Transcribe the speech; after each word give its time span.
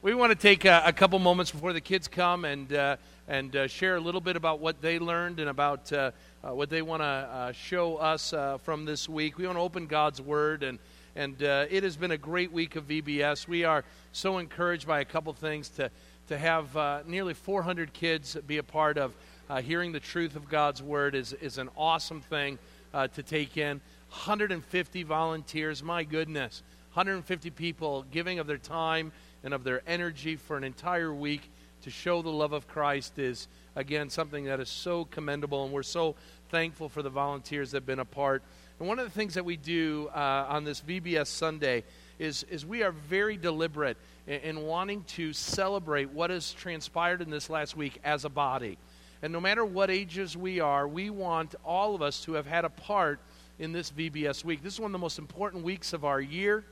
We 0.00 0.14
want 0.14 0.30
to 0.30 0.38
take 0.38 0.64
a, 0.64 0.80
a, 0.86 0.92
couple 0.92 1.18
moments 1.18 1.50
before 1.50 1.72
the 1.72 1.80
kids 1.80 2.06
come 2.06 2.44
and 2.44 2.72
uh, 2.72 2.98
and 3.26 3.56
uh, 3.56 3.66
share 3.66 3.96
a 3.96 4.00
little 4.00 4.20
bit 4.20 4.36
about 4.36 4.60
what 4.60 4.80
they 4.80 5.00
learned 5.00 5.40
and 5.40 5.50
about 5.50 5.92
uh, 5.92 6.12
uh 6.44 6.54
what 6.54 6.70
they 6.70 6.82
want 6.82 7.02
to 7.02 7.04
uh, 7.04 7.50
show 7.50 7.96
us 7.96 8.32
uh, 8.32 8.58
from 8.58 8.84
this 8.84 9.08
week. 9.08 9.38
We 9.38 9.46
want 9.46 9.58
to 9.58 9.62
open 9.62 9.88
God's 9.88 10.22
Word, 10.22 10.62
and 10.62 10.78
and 11.16 11.42
it 11.42 11.82
has 11.82 11.96
been 11.96 12.12
a 12.12 12.16
great 12.16 12.52
week 12.52 12.76
of 12.76 12.86
VBS. 12.86 13.48
We 13.48 13.64
are 13.64 13.84
so 14.12 14.38
encouraged 14.38 14.86
by 14.86 15.00
a 15.00 15.04
couple 15.04 15.32
things 15.32 15.68
to 15.70 15.90
to 16.28 16.38
have 16.38 17.04
nearly 17.04 17.34
400 17.34 17.92
kids 17.92 18.36
be 18.46 18.58
a 18.58 18.62
part 18.62 18.98
of 18.98 19.16
hearing 19.64 19.90
the 19.90 19.98
truth 19.98 20.36
of 20.36 20.48
God's 20.48 20.80
Word 20.80 21.16
is 21.16 21.32
is 21.32 21.58
an 21.58 21.70
awesome 21.76 22.20
thing 22.20 22.60
to 22.92 23.22
take 23.24 23.56
in. 23.56 23.80
150 24.10 25.02
volunteers, 25.02 25.82
my 25.82 26.04
goodness, 26.04 26.62
150 26.94 27.50
people 27.50 28.04
giving 28.12 28.38
of 28.38 28.46
their 28.46 28.58
time 28.58 29.12
and 29.44 29.54
of 29.54 29.64
their 29.64 29.82
energy 29.86 30.36
for 30.36 30.56
an 30.56 30.64
entire 30.64 31.12
week 31.12 31.50
to 31.82 31.90
show 31.90 32.22
the 32.22 32.30
love 32.30 32.52
of 32.52 32.66
Christ 32.66 33.18
is, 33.18 33.48
again, 33.76 34.10
something 34.10 34.44
that 34.46 34.60
is 34.60 34.68
so 34.68 35.04
commendable, 35.04 35.64
and 35.64 35.72
we're 35.72 35.82
so 35.82 36.16
thankful 36.50 36.88
for 36.88 37.02
the 37.02 37.10
volunteers 37.10 37.70
that 37.70 37.78
have 37.78 37.86
been 37.86 38.00
a 38.00 38.04
part. 38.04 38.42
And 38.78 38.88
one 38.88 38.98
of 38.98 39.04
the 39.04 39.10
things 39.10 39.34
that 39.34 39.44
we 39.44 39.56
do 39.56 40.08
uh, 40.14 40.46
on 40.48 40.64
this 40.64 40.80
VBS 40.80 41.26
Sunday 41.28 41.84
is, 42.18 42.44
is 42.44 42.66
we 42.66 42.82
are 42.82 42.92
very 42.92 43.36
deliberate 43.36 43.96
in, 44.26 44.40
in 44.40 44.62
wanting 44.62 45.04
to 45.04 45.32
celebrate 45.32 46.10
what 46.10 46.30
has 46.30 46.52
transpired 46.52 47.22
in 47.22 47.30
this 47.30 47.48
last 47.48 47.76
week 47.76 47.98
as 48.04 48.24
a 48.24 48.28
body. 48.28 48.78
And 49.22 49.32
no 49.32 49.40
matter 49.40 49.64
what 49.64 49.90
ages 49.90 50.36
we 50.36 50.60
are, 50.60 50.86
we 50.86 51.10
want 51.10 51.54
all 51.64 51.94
of 51.94 52.02
us 52.02 52.20
to 52.24 52.34
have 52.34 52.46
had 52.46 52.64
a 52.64 52.70
part 52.70 53.20
in 53.58 53.72
this 53.72 53.90
VBS 53.90 54.44
week. 54.44 54.62
This 54.62 54.74
is 54.74 54.80
one 54.80 54.90
of 54.90 54.92
the 54.92 54.98
most 54.98 55.18
important 55.18 55.64
weeks 55.64 55.92
of 55.92 56.04
our 56.04 56.20
year 56.20 56.64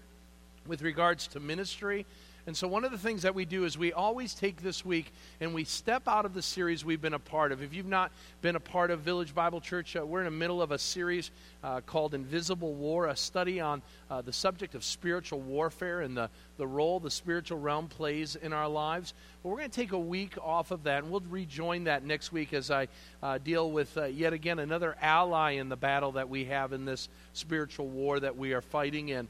with 0.67 0.83
regards 0.83 1.27
to 1.29 1.41
ministry 1.41 2.07
and 2.47 2.57
so, 2.57 2.69
one 2.69 2.85
of 2.85 2.93
the 2.93 2.99
things 2.99 3.23
that 3.23 3.35
we 3.35 3.45
do 3.45 3.65
is 3.65 3.77
we 3.77 3.93
always 3.93 4.33
take 4.33 4.63
this 4.63 4.85
week 4.85 5.13
and 5.41 5.53
we 5.53 5.65
step 5.65 6.07
out 6.07 6.25
of 6.25 6.33
the 6.33 6.43
series 6.43 6.85
we've 6.85 7.03
been 7.03 7.15
a 7.15 7.19
part 7.19 7.51
of. 7.51 7.61
If 7.61 7.75
you've 7.75 7.87
not 7.87 8.13
been 8.41 8.55
a 8.55 8.61
part 8.61 8.93
of 8.93 9.01
Village 9.01 9.35
Bible 9.35 9.61
Church, 9.61 9.97
uh, 9.97 10.07
we're 10.07 10.21
in 10.21 10.27
the 10.27 10.31
middle 10.31 10.63
of 10.63 10.71
a 10.71 10.79
series 10.79 11.33
uh, 11.65 11.81
called 11.81 12.15
Invisible 12.15 12.73
War, 12.75 13.09
a 13.09 13.17
study 13.17 13.59
on 13.59 13.83
uh, 14.09 14.23
the 14.23 14.33
subject 14.33 14.77
of 14.77 14.85
spiritual 14.85 15.41
warfare 15.41 16.03
and 16.03 16.17
the, 16.17 16.31
the 16.57 16.67
role 16.69 17.01
the 17.01 17.11
spiritual 17.11 17.59
realm 17.59 17.89
plays 17.89 18.37
in 18.37 18.53
our 18.53 18.69
lives. 18.69 19.13
But 19.43 19.49
we're 19.49 19.59
going 19.59 19.71
to 19.71 19.81
take 19.81 19.91
a 19.91 19.99
week 19.99 20.39
off 20.41 20.71
of 20.71 20.85
that, 20.85 21.03
and 21.03 21.11
we'll 21.11 21.25
rejoin 21.29 21.85
that 21.85 22.05
next 22.05 22.31
week 22.31 22.53
as 22.53 22.71
I 22.71 22.87
uh, 23.25 23.39
deal 23.39 23.73
with 23.73 23.99
uh, 23.99 24.05
yet 24.05 24.33
again 24.33 24.61
another 24.61 24.97
ally 25.03 25.55
in 25.55 25.69
the 25.69 25.77
battle 25.77 26.13
that 26.13 26.29
we 26.29 26.45
have 26.45 26.73
in 26.73 26.85
this 26.85 27.09
spiritual 27.33 27.89
war 27.89 28.21
that 28.21 28.37
we 28.37 28.53
are 28.53 28.61
fighting 28.63 29.09
in. 29.09 29.27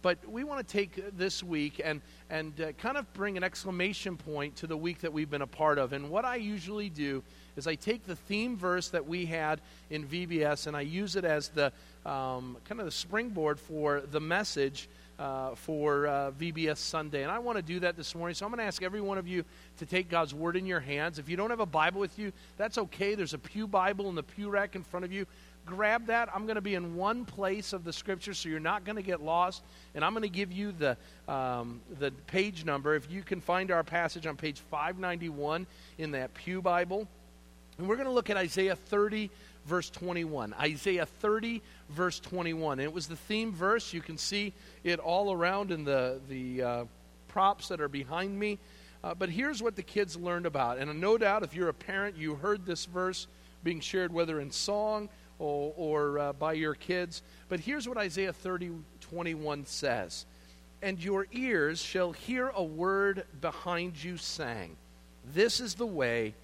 But 0.00 0.18
we 0.28 0.44
want 0.44 0.66
to 0.66 0.72
take 0.72 1.16
this 1.16 1.42
week 1.42 1.80
and, 1.84 2.00
and 2.30 2.60
uh, 2.60 2.72
kind 2.72 2.96
of 2.96 3.12
bring 3.14 3.36
an 3.36 3.42
exclamation 3.42 4.16
point 4.16 4.56
to 4.56 4.66
the 4.66 4.76
week 4.76 5.00
that 5.00 5.12
we've 5.12 5.30
been 5.30 5.42
a 5.42 5.46
part 5.46 5.78
of. 5.78 5.92
And 5.92 6.10
what 6.10 6.24
I 6.24 6.36
usually 6.36 6.88
do 6.88 7.22
is 7.56 7.66
I 7.66 7.74
take 7.74 8.06
the 8.06 8.14
theme 8.14 8.56
verse 8.56 8.88
that 8.90 9.06
we 9.06 9.26
had 9.26 9.60
in 9.90 10.06
VBS 10.06 10.68
and 10.68 10.76
I 10.76 10.82
use 10.82 11.16
it 11.16 11.24
as 11.24 11.48
the 11.48 11.72
um, 12.06 12.56
kind 12.64 12.80
of 12.80 12.86
the 12.86 12.92
springboard 12.92 13.58
for 13.58 14.00
the 14.00 14.20
message 14.20 14.88
uh, 15.18 15.54
for 15.56 16.06
uh, 16.06 16.30
VBS 16.30 16.76
Sunday. 16.76 17.22
And 17.22 17.32
I 17.32 17.40
want 17.40 17.56
to 17.56 17.62
do 17.62 17.80
that 17.80 17.96
this 17.96 18.14
morning. 18.14 18.34
So 18.34 18.46
I'm 18.46 18.52
going 18.52 18.60
to 18.60 18.64
ask 18.64 18.82
every 18.82 19.00
one 19.00 19.18
of 19.18 19.26
you 19.26 19.44
to 19.78 19.86
take 19.86 20.08
God's 20.08 20.32
Word 20.32 20.56
in 20.56 20.64
your 20.64 20.80
hands. 20.80 21.18
If 21.18 21.28
you 21.28 21.36
don't 21.36 21.50
have 21.50 21.60
a 21.60 21.66
Bible 21.66 22.00
with 22.00 22.16
you, 22.18 22.32
that's 22.56 22.78
okay. 22.78 23.16
There's 23.16 23.34
a 23.34 23.38
Pew 23.38 23.66
Bible 23.66 24.08
in 24.08 24.14
the 24.14 24.22
pew 24.22 24.48
rack 24.48 24.76
in 24.76 24.84
front 24.84 25.04
of 25.04 25.12
you 25.12 25.26
grab 25.68 26.06
that. 26.06 26.28
I'm 26.34 26.44
going 26.44 26.56
to 26.56 26.62
be 26.62 26.74
in 26.74 26.96
one 26.96 27.24
place 27.24 27.72
of 27.72 27.84
the 27.84 27.92
scripture, 27.92 28.34
so 28.34 28.48
you're 28.48 28.58
not 28.58 28.84
going 28.84 28.96
to 28.96 29.02
get 29.02 29.22
lost. 29.22 29.62
And 29.94 30.04
I'm 30.04 30.12
going 30.12 30.22
to 30.22 30.28
give 30.28 30.50
you 30.50 30.72
the, 30.72 30.96
um, 31.32 31.80
the 31.98 32.10
page 32.26 32.64
number. 32.64 32.94
If 32.94 33.10
you 33.10 33.22
can 33.22 33.40
find 33.40 33.70
our 33.70 33.84
passage 33.84 34.26
on 34.26 34.36
page 34.36 34.60
591 34.70 35.66
in 35.98 36.12
that 36.12 36.34
Pew 36.34 36.62
Bible. 36.62 37.06
And 37.78 37.88
we're 37.88 37.96
going 37.96 38.08
to 38.08 38.12
look 38.12 38.30
at 38.30 38.36
Isaiah 38.36 38.76
30, 38.76 39.30
verse 39.66 39.90
21. 39.90 40.54
Isaiah 40.58 41.06
30, 41.06 41.62
verse 41.90 42.18
21. 42.18 42.78
And 42.78 42.82
it 42.82 42.92
was 42.92 43.06
the 43.06 43.16
theme 43.16 43.52
verse. 43.52 43.92
You 43.92 44.00
can 44.00 44.18
see 44.18 44.52
it 44.82 44.98
all 44.98 45.32
around 45.32 45.70
in 45.70 45.84
the, 45.84 46.20
the 46.28 46.62
uh, 46.62 46.84
props 47.28 47.68
that 47.68 47.80
are 47.80 47.88
behind 47.88 48.38
me. 48.38 48.58
Uh, 49.04 49.14
but 49.14 49.28
here's 49.28 49.62
what 49.62 49.76
the 49.76 49.82
kids 49.82 50.16
learned 50.16 50.46
about. 50.46 50.78
And 50.78 51.00
no 51.00 51.18
doubt, 51.18 51.44
if 51.44 51.54
you're 51.54 51.68
a 51.68 51.74
parent, 51.74 52.16
you 52.16 52.34
heard 52.34 52.66
this 52.66 52.86
verse 52.86 53.28
being 53.62 53.80
shared, 53.80 54.12
whether 54.12 54.40
in 54.40 54.50
song 54.50 55.08
or, 55.38 55.72
or 55.76 56.18
uh, 56.18 56.32
by 56.32 56.52
your 56.54 56.74
kids. 56.74 57.22
But 57.48 57.60
here's 57.60 57.88
what 57.88 57.98
Isaiah 57.98 58.32
30, 58.32 58.70
21 59.00 59.66
says 59.66 60.26
And 60.82 61.02
your 61.02 61.26
ears 61.32 61.80
shall 61.80 62.12
hear 62.12 62.48
a 62.54 62.62
word 62.62 63.24
behind 63.40 64.02
you 64.02 64.16
saying, 64.16 64.76
This 65.32 65.60
is 65.60 65.74
the 65.74 65.86
way, 65.86 66.34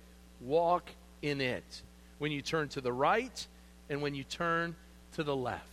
walk 0.41 0.91
in 1.23 1.41
it. 1.41 1.83
When 2.19 2.33
you 2.33 2.43
turn 2.43 2.69
to 2.71 2.81
the 2.81 2.93
right 2.93 3.47
and 3.91 4.01
when 4.01 4.15
you 4.15 4.25
turn 4.25 4.77
to 5.15 5.25
the 5.25 5.37
left. 5.37 5.67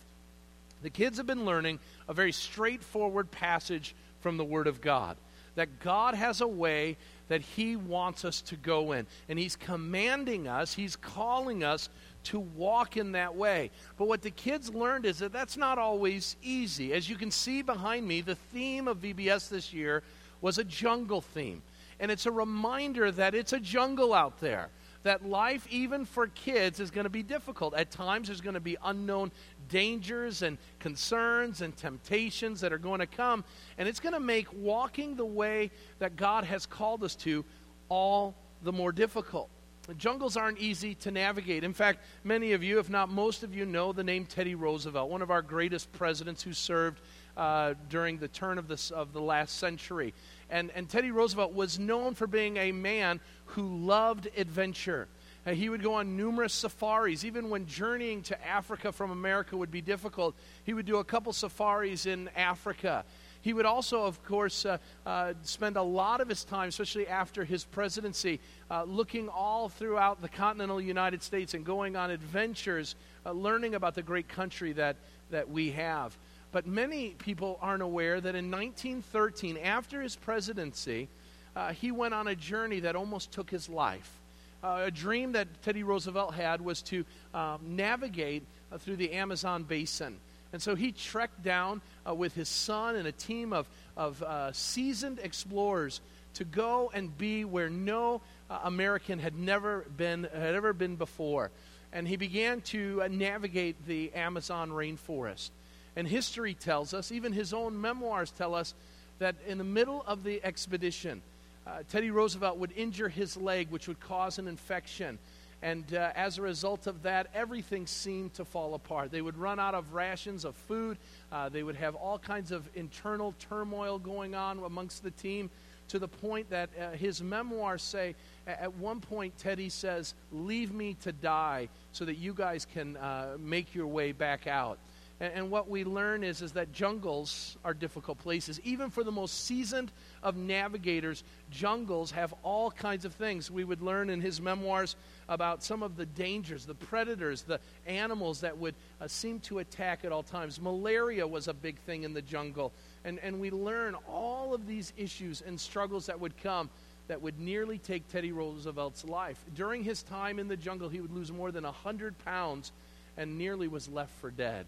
The 0.82 0.90
kids 0.90 1.18
have 1.18 1.26
been 1.26 1.44
learning 1.44 1.78
a 2.08 2.14
very 2.14 2.32
straightforward 2.32 3.30
passage 3.30 3.94
from 4.20 4.36
the 4.36 4.44
Word 4.44 4.66
of 4.66 4.80
God. 4.80 5.16
That 5.54 5.80
God 5.80 6.14
has 6.14 6.40
a 6.40 6.46
way 6.46 6.96
that 7.28 7.42
He 7.42 7.76
wants 7.76 8.24
us 8.24 8.40
to 8.42 8.56
go 8.56 8.92
in. 8.92 9.06
And 9.28 9.38
He's 9.38 9.56
commanding 9.56 10.48
us, 10.48 10.74
He's 10.74 10.96
calling 10.96 11.62
us 11.62 11.88
to 12.24 12.40
walk 12.40 12.96
in 12.96 13.12
that 13.12 13.34
way. 13.34 13.70
But 13.96 14.08
what 14.08 14.22
the 14.22 14.30
kids 14.30 14.74
learned 14.74 15.06
is 15.06 15.18
that 15.18 15.32
that's 15.32 15.56
not 15.56 15.78
always 15.78 16.36
easy. 16.42 16.92
As 16.92 17.08
you 17.08 17.16
can 17.16 17.30
see 17.30 17.62
behind 17.62 18.06
me, 18.06 18.20
the 18.20 18.34
theme 18.34 18.88
of 18.88 18.98
VBS 18.98 19.48
this 19.48 19.72
year 19.72 20.02
was 20.40 20.58
a 20.58 20.64
jungle 20.64 21.20
theme. 21.20 21.62
And 22.00 22.10
it's 22.10 22.26
a 22.26 22.32
reminder 22.32 23.10
that 23.12 23.34
it's 23.34 23.52
a 23.52 23.60
jungle 23.60 24.12
out 24.12 24.40
there. 24.40 24.68
That 25.04 25.26
life, 25.26 25.66
even 25.68 26.04
for 26.04 26.28
kids, 26.28 26.78
is 26.78 26.92
going 26.92 27.04
to 27.04 27.10
be 27.10 27.24
difficult. 27.24 27.74
At 27.74 27.90
times, 27.90 28.28
there's 28.28 28.40
going 28.40 28.54
to 28.54 28.60
be 28.60 28.76
unknown 28.84 29.32
dangers 29.68 30.42
and 30.42 30.58
concerns 30.78 31.60
and 31.60 31.76
temptations 31.76 32.60
that 32.60 32.72
are 32.72 32.78
going 32.78 33.00
to 33.00 33.06
come. 33.06 33.44
And 33.78 33.88
it's 33.88 33.98
going 33.98 34.14
to 34.14 34.20
make 34.20 34.46
walking 34.52 35.16
the 35.16 35.24
way 35.24 35.72
that 35.98 36.14
God 36.16 36.44
has 36.44 36.66
called 36.66 37.02
us 37.02 37.16
to 37.16 37.44
all 37.88 38.36
the 38.62 38.72
more 38.72 38.92
difficult. 38.92 39.48
Jungles 39.98 40.36
aren't 40.36 40.58
easy 40.58 40.94
to 40.96 41.10
navigate. 41.10 41.64
In 41.64 41.72
fact, 41.72 42.00
many 42.22 42.52
of 42.52 42.62
you, 42.62 42.78
if 42.78 42.88
not 42.88 43.08
most 43.08 43.42
of 43.42 43.54
you, 43.54 43.66
know 43.66 43.92
the 43.92 44.04
name 44.04 44.26
Teddy 44.26 44.54
Roosevelt, 44.54 45.10
one 45.10 45.22
of 45.22 45.30
our 45.30 45.42
greatest 45.42 45.92
presidents 45.92 46.42
who 46.42 46.52
served 46.52 47.00
uh, 47.36 47.74
during 47.88 48.18
the 48.18 48.28
turn 48.28 48.58
of, 48.58 48.68
this, 48.68 48.90
of 48.90 49.12
the 49.12 49.20
last 49.20 49.58
century. 49.58 50.14
And, 50.50 50.70
and 50.74 50.88
Teddy 50.88 51.10
Roosevelt 51.10 51.52
was 51.52 51.78
known 51.78 52.14
for 52.14 52.26
being 52.26 52.58
a 52.58 52.72
man 52.72 53.20
who 53.46 53.76
loved 53.78 54.28
adventure. 54.36 55.08
Uh, 55.44 55.52
he 55.52 55.68
would 55.68 55.82
go 55.82 55.94
on 55.94 56.16
numerous 56.16 56.52
safaris. 56.52 57.24
Even 57.24 57.50
when 57.50 57.66
journeying 57.66 58.22
to 58.22 58.46
Africa 58.46 58.92
from 58.92 59.10
America 59.10 59.56
would 59.56 59.70
be 59.70 59.80
difficult, 59.80 60.36
he 60.64 60.74
would 60.74 60.86
do 60.86 60.98
a 60.98 61.04
couple 61.04 61.32
safaris 61.32 62.06
in 62.06 62.30
Africa. 62.36 63.04
He 63.42 63.52
would 63.52 63.66
also, 63.66 64.04
of 64.04 64.22
course, 64.24 64.64
uh, 64.64 64.78
uh, 65.04 65.34
spend 65.42 65.76
a 65.76 65.82
lot 65.82 66.20
of 66.20 66.28
his 66.28 66.44
time, 66.44 66.68
especially 66.68 67.08
after 67.08 67.44
his 67.44 67.64
presidency, 67.64 68.40
uh, 68.70 68.84
looking 68.84 69.28
all 69.28 69.68
throughout 69.68 70.22
the 70.22 70.28
continental 70.28 70.80
United 70.80 71.22
States 71.22 71.52
and 71.54 71.66
going 71.66 71.96
on 71.96 72.10
adventures, 72.10 72.94
uh, 73.26 73.32
learning 73.32 73.74
about 73.74 73.96
the 73.96 74.02
great 74.02 74.28
country 74.28 74.72
that, 74.72 74.96
that 75.30 75.50
we 75.50 75.72
have. 75.72 76.16
But 76.52 76.66
many 76.66 77.10
people 77.18 77.58
aren't 77.60 77.82
aware 77.82 78.20
that 78.20 78.34
in 78.36 78.50
1913, 78.50 79.58
after 79.58 80.02
his 80.02 80.14
presidency, 80.14 81.08
uh, 81.56 81.72
he 81.72 81.90
went 81.90 82.14
on 82.14 82.28
a 82.28 82.36
journey 82.36 82.80
that 82.80 82.94
almost 82.94 83.32
took 83.32 83.50
his 83.50 83.68
life. 83.68 84.20
Uh, 84.62 84.82
a 84.84 84.90
dream 84.90 85.32
that 85.32 85.48
Teddy 85.62 85.82
Roosevelt 85.82 86.34
had 86.34 86.60
was 86.60 86.80
to 86.82 87.04
um, 87.34 87.58
navigate 87.64 88.44
through 88.78 88.96
the 88.96 89.12
Amazon 89.12 89.64
basin. 89.64 90.20
And 90.52 90.60
so 90.60 90.74
he 90.74 90.92
trekked 90.92 91.42
down 91.42 91.80
uh, 92.06 92.14
with 92.14 92.34
his 92.34 92.48
son 92.48 92.96
and 92.96 93.06
a 93.06 93.12
team 93.12 93.52
of, 93.52 93.66
of 93.96 94.22
uh, 94.22 94.52
seasoned 94.52 95.18
explorers 95.22 96.00
to 96.34 96.44
go 96.44 96.90
and 96.94 97.16
be 97.18 97.44
where 97.44 97.68
no 97.68 98.20
uh, 98.50 98.60
American 98.64 99.18
had 99.18 99.36
never 99.36 99.84
been, 99.96 100.26
had 100.32 100.54
ever 100.54 100.72
been 100.72 100.96
before. 100.96 101.50
And 101.92 102.08
he 102.08 102.16
began 102.16 102.62
to 102.62 103.02
uh, 103.02 103.08
navigate 103.08 103.86
the 103.86 104.12
Amazon 104.14 104.70
rainforest. 104.70 105.50
And 105.94 106.08
history 106.08 106.54
tells 106.54 106.94
us, 106.94 107.12
even 107.12 107.32
his 107.32 107.52
own 107.52 107.78
memoirs 107.80 108.30
tell 108.30 108.54
us, 108.54 108.74
that 109.18 109.36
in 109.46 109.58
the 109.58 109.64
middle 109.64 110.02
of 110.06 110.24
the 110.24 110.42
expedition, 110.42 111.22
uh, 111.66 111.82
Teddy 111.90 112.10
Roosevelt 112.10 112.58
would 112.58 112.72
injure 112.72 113.08
his 113.08 113.36
leg, 113.36 113.70
which 113.70 113.86
would 113.86 114.00
cause 114.00 114.38
an 114.38 114.48
infection. 114.48 115.18
And 115.62 115.94
uh, 115.94 116.10
as 116.16 116.38
a 116.38 116.42
result 116.42 116.88
of 116.88 117.02
that, 117.02 117.28
everything 117.34 117.86
seemed 117.86 118.34
to 118.34 118.44
fall 118.44 118.74
apart. 118.74 119.12
They 119.12 119.22
would 119.22 119.38
run 119.38 119.60
out 119.60 119.74
of 119.74 119.94
rations 119.94 120.44
of 120.44 120.56
food. 120.56 120.98
Uh, 121.30 121.48
they 121.48 121.62
would 121.62 121.76
have 121.76 121.94
all 121.94 122.18
kinds 122.18 122.50
of 122.50 122.68
internal 122.74 123.34
turmoil 123.38 123.98
going 123.98 124.34
on 124.34 124.58
amongst 124.58 125.04
the 125.04 125.12
team 125.12 125.50
to 125.88 125.98
the 125.98 126.08
point 126.08 126.50
that 126.50 126.70
uh, 126.80 126.90
his 126.92 127.22
memoirs 127.22 127.82
say 127.82 128.14
at 128.46 128.74
one 128.74 129.00
point, 129.00 129.36
Teddy 129.38 129.68
says, 129.68 130.14
Leave 130.32 130.72
me 130.72 130.96
to 131.02 131.12
die 131.12 131.68
so 131.92 132.04
that 132.04 132.16
you 132.16 132.34
guys 132.34 132.64
can 132.64 132.96
uh, 132.96 133.36
make 133.38 133.74
your 133.74 133.86
way 133.86 134.12
back 134.12 134.46
out. 134.46 134.78
And, 135.22 135.32
and 135.34 135.50
what 135.50 135.70
we 135.70 135.84
learn 135.84 136.24
is, 136.24 136.42
is 136.42 136.52
that 136.52 136.72
jungles 136.72 137.56
are 137.64 137.72
difficult 137.72 138.18
places. 138.18 138.60
Even 138.64 138.90
for 138.90 139.04
the 139.04 139.12
most 139.12 139.44
seasoned 139.44 139.92
of 140.20 140.36
navigators, 140.36 141.22
jungles 141.48 142.10
have 142.10 142.34
all 142.42 142.72
kinds 142.72 143.04
of 143.04 143.14
things. 143.14 143.48
We 143.48 143.62
would 143.62 143.80
learn 143.80 144.10
in 144.10 144.20
his 144.20 144.40
memoirs 144.40 144.96
about 145.28 145.62
some 145.62 145.84
of 145.84 145.96
the 145.96 146.06
dangers, 146.06 146.66
the 146.66 146.74
predators, 146.74 147.42
the 147.42 147.60
animals 147.86 148.40
that 148.40 148.58
would 148.58 148.74
uh, 149.00 149.06
seem 149.06 149.38
to 149.40 149.60
attack 149.60 150.04
at 150.04 150.10
all 150.10 150.24
times. 150.24 150.60
Malaria 150.60 151.26
was 151.26 151.46
a 151.46 151.54
big 151.54 151.78
thing 151.78 152.02
in 152.02 152.12
the 152.12 152.22
jungle. 152.22 152.72
And, 153.04 153.20
and 153.20 153.40
we 153.40 153.50
learn 153.52 153.94
all 154.08 154.52
of 154.52 154.66
these 154.66 154.92
issues 154.96 155.40
and 155.40 155.58
struggles 155.58 156.06
that 156.06 156.18
would 156.18 156.36
come 156.42 156.68
that 157.06 157.22
would 157.22 157.38
nearly 157.38 157.78
take 157.78 158.08
Teddy 158.08 158.32
Roosevelt's 158.32 159.04
life. 159.04 159.44
During 159.54 159.84
his 159.84 160.02
time 160.02 160.38
in 160.38 160.48
the 160.48 160.56
jungle, 160.56 160.88
he 160.88 161.00
would 161.00 161.12
lose 161.12 161.30
more 161.30 161.52
than 161.52 161.64
100 161.64 162.18
pounds 162.24 162.72
and 163.16 163.38
nearly 163.38 163.68
was 163.68 163.88
left 163.88 164.12
for 164.20 164.30
dead. 164.30 164.66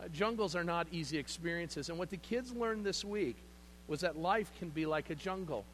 Uh, 0.00 0.08
jungles 0.08 0.54
are 0.54 0.64
not 0.64 0.86
easy 0.92 1.18
experiences. 1.18 1.88
And 1.88 1.98
what 1.98 2.10
the 2.10 2.16
kids 2.16 2.52
learned 2.52 2.84
this 2.84 3.04
week 3.04 3.36
was 3.88 4.00
that 4.00 4.16
life 4.16 4.50
can 4.58 4.68
be 4.68 4.86
like 4.86 5.10
a 5.10 5.14
jungle, 5.14 5.64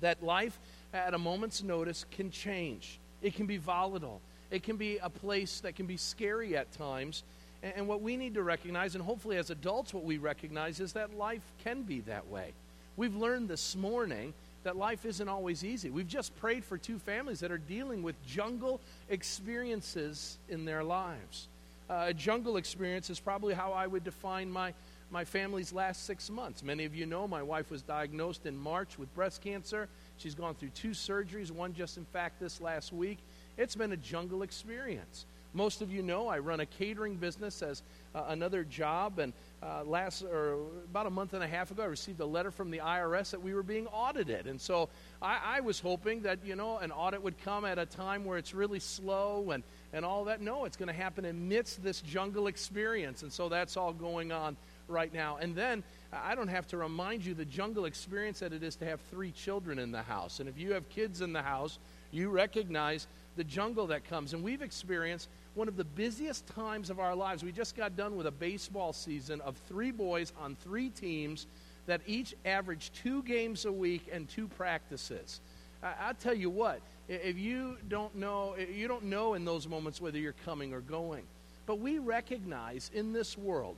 that 0.00 0.22
life 0.22 0.58
at 0.92 1.14
a 1.14 1.18
moment's 1.18 1.62
notice 1.62 2.04
can 2.10 2.30
change, 2.30 2.98
it 3.22 3.34
can 3.34 3.46
be 3.46 3.56
volatile, 3.56 4.20
it 4.50 4.62
can 4.62 4.76
be 4.76 4.98
a 4.98 5.10
place 5.10 5.60
that 5.60 5.76
can 5.76 5.86
be 5.86 5.96
scary 5.96 6.56
at 6.56 6.72
times. 6.72 7.22
And, 7.62 7.72
and 7.76 7.88
what 7.88 8.02
we 8.02 8.16
need 8.16 8.34
to 8.34 8.42
recognize, 8.42 8.94
and 8.94 9.04
hopefully 9.04 9.36
as 9.36 9.50
adults, 9.50 9.94
what 9.94 10.04
we 10.04 10.18
recognize 10.18 10.80
is 10.80 10.92
that 10.94 11.16
life 11.16 11.42
can 11.62 11.82
be 11.82 12.00
that 12.02 12.26
way. 12.28 12.52
We've 12.96 13.14
learned 13.14 13.48
this 13.48 13.76
morning 13.76 14.34
that 14.62 14.76
life 14.76 15.04
isn't 15.04 15.28
always 15.28 15.62
easy. 15.62 15.90
We've 15.90 16.08
just 16.08 16.34
prayed 16.40 16.64
for 16.64 16.78
two 16.78 16.98
families 16.98 17.40
that 17.40 17.52
are 17.52 17.58
dealing 17.58 18.02
with 18.02 18.14
jungle 18.26 18.80
experiences 19.10 20.38
in 20.48 20.64
their 20.64 20.82
lives. 20.82 21.48
Uh, 21.88 22.04
a 22.08 22.14
jungle 22.14 22.56
experience 22.56 23.10
is 23.10 23.20
probably 23.20 23.52
how 23.54 23.72
I 23.72 23.86
would 23.86 24.04
define 24.04 24.50
my, 24.50 24.72
my 25.10 25.24
family's 25.24 25.72
last 25.72 26.04
six 26.04 26.30
months. 26.30 26.62
Many 26.62 26.84
of 26.86 26.94
you 26.94 27.04
know 27.04 27.28
my 27.28 27.42
wife 27.42 27.70
was 27.70 27.82
diagnosed 27.82 28.46
in 28.46 28.56
March 28.56 28.98
with 28.98 29.14
breast 29.14 29.42
cancer. 29.42 29.88
She's 30.16 30.34
gone 30.34 30.54
through 30.54 30.70
two 30.70 30.90
surgeries, 30.90 31.50
one 31.50 31.74
just 31.74 31.98
in 31.98 32.06
fact 32.06 32.40
this 32.40 32.60
last 32.60 32.92
week. 32.92 33.18
It's 33.58 33.76
been 33.76 33.92
a 33.92 33.96
jungle 33.96 34.42
experience. 34.42 35.26
Most 35.52 35.82
of 35.82 35.92
you 35.92 36.02
know 36.02 36.26
I 36.26 36.40
run 36.40 36.58
a 36.58 36.66
catering 36.66 37.14
business 37.14 37.62
as 37.62 37.82
uh, 38.12 38.24
another 38.28 38.64
job, 38.64 39.20
and 39.20 39.32
uh, 39.62 39.84
last 39.84 40.24
or 40.24 40.58
about 40.90 41.06
a 41.06 41.10
month 41.10 41.32
and 41.32 41.44
a 41.44 41.46
half 41.46 41.70
ago, 41.70 41.84
I 41.84 41.86
received 41.86 42.18
a 42.18 42.26
letter 42.26 42.50
from 42.50 42.72
the 42.72 42.78
IRS 42.78 43.30
that 43.30 43.40
we 43.40 43.54
were 43.54 43.62
being 43.62 43.86
audited, 43.86 44.48
and 44.48 44.60
so 44.60 44.88
I, 45.22 45.38
I 45.44 45.60
was 45.60 45.78
hoping 45.78 46.22
that 46.22 46.40
you 46.44 46.56
know 46.56 46.78
an 46.78 46.90
audit 46.90 47.22
would 47.22 47.38
come 47.44 47.64
at 47.64 47.78
a 47.78 47.86
time 47.86 48.24
where 48.24 48.36
it's 48.36 48.52
really 48.52 48.80
slow 48.80 49.52
and 49.52 49.62
and 49.94 50.04
all 50.04 50.24
that. 50.24 50.42
No, 50.42 50.64
it's 50.64 50.76
going 50.76 50.88
to 50.88 50.92
happen 50.92 51.24
amidst 51.24 51.82
this 51.82 52.02
jungle 52.02 52.48
experience, 52.48 53.22
and 53.22 53.32
so 53.32 53.48
that's 53.48 53.76
all 53.76 53.92
going 53.92 54.32
on 54.32 54.56
right 54.88 55.14
now. 55.14 55.38
And 55.40 55.54
then 55.54 55.82
I 56.12 56.34
don't 56.34 56.48
have 56.48 56.66
to 56.68 56.76
remind 56.76 57.24
you 57.24 57.32
the 57.32 57.44
jungle 57.44 57.86
experience 57.86 58.40
that 58.40 58.52
it 58.52 58.62
is 58.62 58.76
to 58.76 58.84
have 58.84 59.00
three 59.10 59.30
children 59.30 59.78
in 59.78 59.92
the 59.92 60.02
house, 60.02 60.40
and 60.40 60.48
if 60.48 60.58
you 60.58 60.72
have 60.72 60.88
kids 60.90 61.20
in 61.20 61.32
the 61.32 61.42
house, 61.42 61.78
you 62.10 62.28
recognize 62.28 63.06
the 63.36 63.44
jungle 63.44 63.86
that 63.86 64.04
comes, 64.08 64.34
and 64.34 64.42
we've 64.42 64.62
experienced 64.62 65.28
one 65.54 65.68
of 65.68 65.76
the 65.76 65.84
busiest 65.84 66.46
times 66.48 66.90
of 66.90 66.98
our 66.98 67.14
lives. 67.14 67.44
We 67.44 67.52
just 67.52 67.76
got 67.76 67.96
done 67.96 68.16
with 68.16 68.26
a 68.26 68.32
baseball 68.32 68.92
season 68.92 69.40
of 69.40 69.56
three 69.68 69.92
boys 69.92 70.32
on 70.40 70.56
three 70.56 70.90
teams 70.90 71.46
that 71.86 72.00
each 72.06 72.34
averaged 72.44 72.94
two 72.94 73.22
games 73.22 73.64
a 73.64 73.72
week 73.72 74.08
and 74.12 74.28
two 74.28 74.48
practices. 74.48 75.40
I, 75.82 76.08
will 76.08 76.14
tell 76.14 76.34
you 76.34 76.50
what, 76.50 76.80
if 77.08 77.38
you 77.38 77.76
don't 77.88 78.14
know, 78.16 78.56
you 78.56 78.88
don't 78.88 79.04
know 79.04 79.34
in 79.34 79.44
those 79.44 79.68
moments 79.68 80.00
whether 80.00 80.18
you're 80.18 80.34
coming 80.44 80.72
or 80.72 80.80
going. 80.80 81.24
But 81.66 81.78
we 81.78 81.98
recognize 81.98 82.90
in 82.94 83.12
this 83.12 83.36
world 83.38 83.76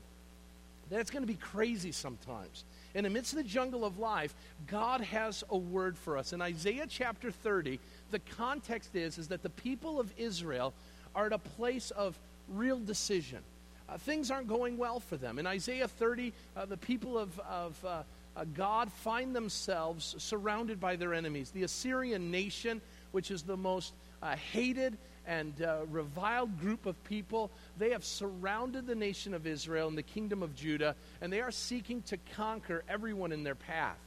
that 0.90 1.00
it's 1.00 1.10
going 1.10 1.22
to 1.22 1.26
be 1.26 1.34
crazy 1.34 1.92
sometimes. 1.92 2.64
In 2.94 3.04
the 3.04 3.10
midst 3.10 3.32
of 3.32 3.38
the 3.38 3.44
jungle 3.44 3.84
of 3.84 3.98
life, 3.98 4.34
God 4.66 5.00
has 5.00 5.44
a 5.50 5.56
word 5.56 5.98
for 5.98 6.16
us. 6.16 6.32
In 6.32 6.40
Isaiah 6.40 6.86
chapter 6.88 7.30
30, 7.30 7.78
the 8.10 8.18
context 8.18 8.94
is, 8.94 9.18
is 9.18 9.28
that 9.28 9.42
the 9.42 9.50
people 9.50 9.98
of 9.98 10.12
Israel 10.16 10.72
are 11.14 11.26
at 11.26 11.32
a 11.32 11.38
place 11.38 11.90
of 11.90 12.18
real 12.48 12.78
decision. 12.78 13.40
Uh, 13.88 13.98
things 13.98 14.30
aren't 14.30 14.48
going 14.48 14.76
well 14.78 15.00
for 15.00 15.16
them. 15.16 15.38
In 15.38 15.46
Isaiah 15.46 15.88
30, 15.88 16.32
uh, 16.56 16.66
the 16.66 16.76
people 16.76 17.18
of, 17.18 17.38
of 17.40 17.84
uh, 17.84 18.02
uh, 18.36 18.44
God 18.54 18.92
find 18.92 19.34
themselves 19.34 20.14
surrounded 20.18 20.80
by 20.80 20.96
their 20.96 21.14
enemies. 21.14 21.50
The 21.50 21.62
Assyrian 21.62 22.30
nation, 22.30 22.80
which 23.12 23.30
is 23.30 23.42
the 23.42 23.56
most 23.56 23.92
uh, 24.22 24.36
hated 24.36 24.96
and 25.26 25.60
uh, 25.62 25.78
reviled 25.90 26.60
group 26.60 26.86
of 26.86 27.02
people, 27.04 27.50
they 27.78 27.90
have 27.90 28.04
surrounded 28.04 28.86
the 28.86 28.94
nation 28.94 29.34
of 29.34 29.46
Israel 29.46 29.88
and 29.88 29.98
the 29.98 30.02
kingdom 30.02 30.42
of 30.42 30.54
Judah, 30.54 30.94
and 31.20 31.32
they 31.32 31.40
are 31.40 31.50
seeking 31.50 32.02
to 32.02 32.16
conquer 32.36 32.84
everyone 32.88 33.32
in 33.32 33.42
their 33.42 33.54
path. 33.54 33.98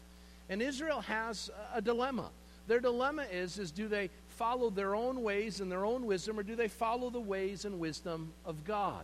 And 0.50 0.62
Israel 0.62 1.02
has 1.02 1.52
a 1.74 1.82
dilemma. 1.82 2.30
Their 2.68 2.80
dilemma 2.80 3.26
is, 3.32 3.58
is 3.58 3.72
do 3.72 3.88
they 3.88 4.10
follow 4.30 4.70
their 4.70 4.96
own 4.96 5.24
ways 5.24 5.60
and 5.60 5.72
their 5.72 5.86
own 5.86 6.06
wisdom, 6.06 6.40
or 6.40 6.44
do 6.44 6.56
they 6.56 6.68
follow 6.68 7.10
the 7.10 7.20
ways 7.20 7.66
and 7.66 7.80
wisdom 7.80 8.32
of 8.46 8.64
God? 8.64 9.04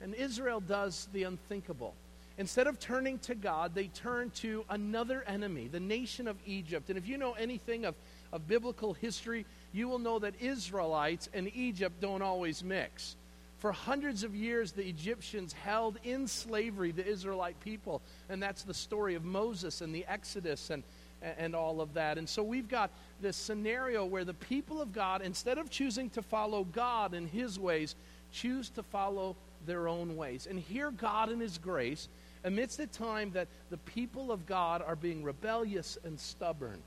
And 0.00 0.14
Israel 0.14 0.60
does 0.60 1.08
the 1.12 1.24
unthinkable. 1.24 1.94
Instead 2.38 2.68
of 2.68 2.78
turning 2.78 3.18
to 3.18 3.34
God, 3.34 3.74
they 3.74 3.88
turn 3.88 4.30
to 4.36 4.64
another 4.70 5.24
enemy, 5.26 5.66
the 5.66 5.80
nation 5.80 6.28
of 6.28 6.36
Egypt. 6.46 6.88
And 6.88 6.96
if 6.96 7.08
you 7.08 7.18
know 7.18 7.32
anything 7.32 7.84
of, 7.84 7.96
of 8.32 8.46
biblical 8.46 8.94
history, 8.94 9.46
you 9.72 9.88
will 9.88 9.98
know 9.98 10.18
that 10.18 10.40
Israelites 10.40 11.28
and 11.32 11.50
Egypt 11.54 12.00
don't 12.00 12.22
always 12.22 12.62
mix. 12.62 13.16
For 13.58 13.72
hundreds 13.72 14.22
of 14.22 14.36
years, 14.36 14.72
the 14.72 14.86
Egyptians 14.86 15.52
held 15.52 15.98
in 16.04 16.28
slavery 16.28 16.92
the 16.92 17.04
Israelite 17.04 17.58
people. 17.60 18.02
And 18.28 18.40
that's 18.40 18.62
the 18.62 18.74
story 18.74 19.16
of 19.16 19.24
Moses 19.24 19.80
and 19.80 19.92
the 19.92 20.06
Exodus 20.06 20.70
and, 20.70 20.84
and 21.22 21.56
all 21.56 21.80
of 21.80 21.94
that. 21.94 22.18
And 22.18 22.28
so 22.28 22.42
we've 22.42 22.68
got 22.68 22.90
this 23.20 23.36
scenario 23.36 24.04
where 24.04 24.24
the 24.24 24.34
people 24.34 24.80
of 24.80 24.92
God, 24.92 25.22
instead 25.22 25.58
of 25.58 25.70
choosing 25.70 26.08
to 26.10 26.22
follow 26.22 26.64
God 26.64 27.14
and 27.14 27.28
His 27.28 27.58
ways, 27.58 27.96
choose 28.30 28.70
to 28.70 28.82
follow 28.84 29.34
their 29.66 29.88
own 29.88 30.16
ways. 30.16 30.46
And 30.48 30.60
here, 30.60 30.92
God 30.92 31.28
in 31.28 31.40
His 31.40 31.58
grace, 31.58 32.08
amidst 32.44 32.78
the 32.78 32.86
time 32.86 33.32
that 33.32 33.48
the 33.70 33.78
people 33.78 34.30
of 34.30 34.46
God 34.46 34.82
are 34.86 34.94
being 34.94 35.24
rebellious 35.24 35.98
and 36.04 36.18
stubborn, 36.20 36.80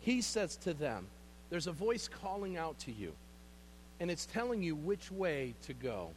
He 0.00 0.20
says 0.20 0.56
to 0.58 0.74
them, 0.74 1.06
There's 1.50 1.66
a 1.66 1.72
voice 1.72 2.08
calling 2.08 2.56
out 2.56 2.78
to 2.80 2.92
you, 2.92 3.12
and 3.98 4.10
it's 4.10 4.26
telling 4.26 4.62
you 4.62 4.74
which 4.74 5.10
way 5.10 5.54
to 5.62 5.72
go. 5.72 6.10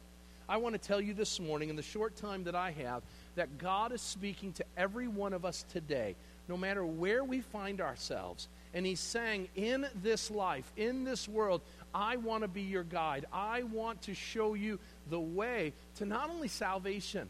I 0.48 0.58
want 0.58 0.74
to 0.74 0.78
tell 0.78 1.00
you 1.00 1.14
this 1.14 1.40
morning, 1.40 1.70
in 1.70 1.76
the 1.76 1.82
short 1.82 2.16
time 2.16 2.44
that 2.44 2.54
I 2.54 2.72
have, 2.72 3.02
that 3.34 3.56
God 3.58 3.92
is 3.92 4.02
speaking 4.02 4.52
to 4.54 4.64
every 4.76 5.08
one 5.08 5.32
of 5.32 5.44
us 5.44 5.64
today 5.72 6.14
no 6.48 6.56
matter 6.56 6.84
where 6.84 7.24
we 7.24 7.40
find 7.40 7.80
ourselves. 7.80 8.48
And 8.72 8.84
he's 8.84 9.00
saying, 9.00 9.48
in 9.54 9.86
this 10.02 10.30
life, 10.30 10.70
in 10.76 11.04
this 11.04 11.28
world, 11.28 11.60
I 11.94 12.16
want 12.16 12.42
to 12.42 12.48
be 12.48 12.62
your 12.62 12.82
guide. 12.82 13.24
I 13.32 13.62
want 13.62 14.02
to 14.02 14.14
show 14.14 14.54
you 14.54 14.78
the 15.10 15.20
way 15.20 15.72
to 15.96 16.06
not 16.06 16.28
only 16.28 16.48
salvation, 16.48 17.28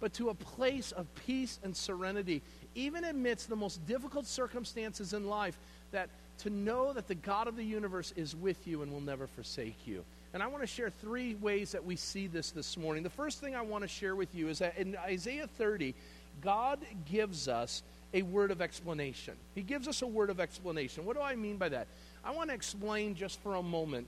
but 0.00 0.12
to 0.14 0.28
a 0.28 0.34
place 0.34 0.92
of 0.92 1.06
peace 1.26 1.58
and 1.62 1.76
serenity, 1.76 2.42
even 2.76 3.04
amidst 3.04 3.48
the 3.48 3.56
most 3.56 3.84
difficult 3.86 4.26
circumstances 4.26 5.12
in 5.12 5.26
life, 5.26 5.58
that 5.90 6.08
to 6.38 6.50
know 6.50 6.92
that 6.92 7.08
the 7.08 7.14
God 7.14 7.48
of 7.48 7.56
the 7.56 7.64
universe 7.64 8.12
is 8.14 8.36
with 8.36 8.66
you 8.66 8.82
and 8.82 8.92
will 8.92 9.00
never 9.00 9.26
forsake 9.26 9.86
you. 9.86 10.04
And 10.34 10.42
I 10.42 10.46
want 10.48 10.62
to 10.62 10.66
share 10.66 10.90
three 10.90 11.34
ways 11.36 11.72
that 11.72 11.84
we 11.84 11.96
see 11.96 12.26
this 12.26 12.50
this 12.50 12.76
morning. 12.76 13.02
The 13.02 13.10
first 13.10 13.40
thing 13.40 13.54
I 13.54 13.62
want 13.62 13.82
to 13.82 13.88
share 13.88 14.14
with 14.14 14.34
you 14.34 14.48
is 14.48 14.58
that 14.58 14.76
in 14.76 14.96
Isaiah 14.96 15.46
30, 15.46 15.94
God 16.42 16.78
gives 17.10 17.48
us 17.48 17.82
a 18.12 18.22
word 18.22 18.50
of 18.50 18.60
explanation. 18.60 19.34
He 19.54 19.62
gives 19.62 19.88
us 19.88 20.02
a 20.02 20.06
word 20.06 20.28
of 20.28 20.38
explanation. 20.38 21.06
What 21.06 21.16
do 21.16 21.22
I 21.22 21.34
mean 21.36 21.56
by 21.56 21.70
that? 21.70 21.86
I 22.24 22.32
want 22.32 22.50
to 22.50 22.54
explain 22.54 23.14
just 23.14 23.40
for 23.40 23.54
a 23.54 23.62
moment 23.62 24.06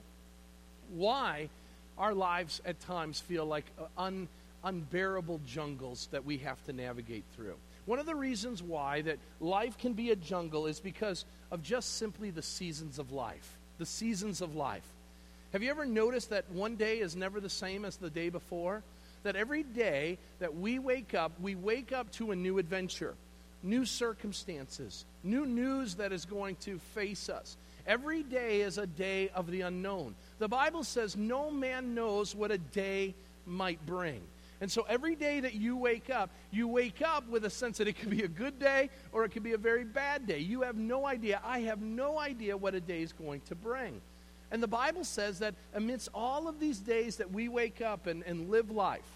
why 0.94 1.48
our 1.96 2.14
lives 2.14 2.60
at 2.64 2.78
times 2.80 3.20
feel 3.20 3.46
like 3.46 3.64
uh, 3.78 3.84
un, 3.96 4.28
unbearable 4.64 5.40
jungles 5.46 6.08
that 6.10 6.24
we 6.24 6.38
have 6.38 6.62
to 6.66 6.72
navigate 6.72 7.24
through. 7.34 7.56
One 7.88 7.98
of 7.98 8.04
the 8.04 8.14
reasons 8.14 8.62
why 8.62 9.00
that 9.00 9.16
life 9.40 9.78
can 9.78 9.94
be 9.94 10.10
a 10.10 10.16
jungle 10.16 10.66
is 10.66 10.78
because 10.78 11.24
of 11.50 11.62
just 11.62 11.96
simply 11.96 12.28
the 12.28 12.42
seasons 12.42 12.98
of 12.98 13.12
life. 13.12 13.56
The 13.78 13.86
seasons 13.86 14.42
of 14.42 14.54
life. 14.54 14.84
Have 15.54 15.62
you 15.62 15.70
ever 15.70 15.86
noticed 15.86 16.28
that 16.28 16.50
one 16.50 16.76
day 16.76 16.98
is 16.98 17.16
never 17.16 17.40
the 17.40 17.48
same 17.48 17.86
as 17.86 17.96
the 17.96 18.10
day 18.10 18.28
before? 18.28 18.82
That 19.22 19.36
every 19.36 19.62
day 19.62 20.18
that 20.38 20.54
we 20.54 20.78
wake 20.78 21.14
up, 21.14 21.32
we 21.40 21.54
wake 21.54 21.90
up 21.90 22.12
to 22.12 22.30
a 22.30 22.36
new 22.36 22.58
adventure 22.58 23.14
new 23.62 23.84
circumstances, 23.86 25.06
new 25.24 25.46
news 25.46 25.94
that 25.96 26.12
is 26.12 26.26
going 26.26 26.56
to 26.56 26.78
face 26.78 27.28
us. 27.28 27.56
Every 27.86 28.22
day 28.22 28.60
is 28.60 28.76
a 28.76 28.86
day 28.86 29.30
of 29.30 29.50
the 29.50 29.62
unknown. 29.62 30.14
The 30.38 30.46
Bible 30.46 30.84
says 30.84 31.16
no 31.16 31.50
man 31.50 31.94
knows 31.94 32.34
what 32.34 32.50
a 32.50 32.58
day 32.58 33.14
might 33.46 33.84
bring. 33.86 34.20
And 34.60 34.70
so 34.70 34.84
every 34.88 35.14
day 35.14 35.40
that 35.40 35.54
you 35.54 35.76
wake 35.76 36.10
up, 36.10 36.30
you 36.50 36.66
wake 36.66 37.00
up 37.00 37.28
with 37.28 37.44
a 37.44 37.50
sense 37.50 37.78
that 37.78 37.86
it 37.86 37.98
could 37.98 38.10
be 38.10 38.24
a 38.24 38.28
good 38.28 38.58
day 38.58 38.90
or 39.12 39.24
it 39.24 39.30
could 39.30 39.44
be 39.44 39.52
a 39.52 39.58
very 39.58 39.84
bad 39.84 40.26
day. 40.26 40.38
You 40.38 40.62
have 40.62 40.76
no 40.76 41.06
idea. 41.06 41.40
I 41.44 41.60
have 41.60 41.80
no 41.80 42.18
idea 42.18 42.56
what 42.56 42.74
a 42.74 42.80
day 42.80 43.02
is 43.02 43.12
going 43.12 43.42
to 43.42 43.54
bring. 43.54 44.00
And 44.50 44.62
the 44.62 44.68
Bible 44.68 45.04
says 45.04 45.38
that 45.40 45.54
amidst 45.74 46.08
all 46.12 46.48
of 46.48 46.58
these 46.58 46.78
days 46.80 47.16
that 47.16 47.30
we 47.30 47.48
wake 47.48 47.80
up 47.80 48.06
and, 48.06 48.24
and 48.24 48.50
live 48.50 48.70
life, 48.70 49.08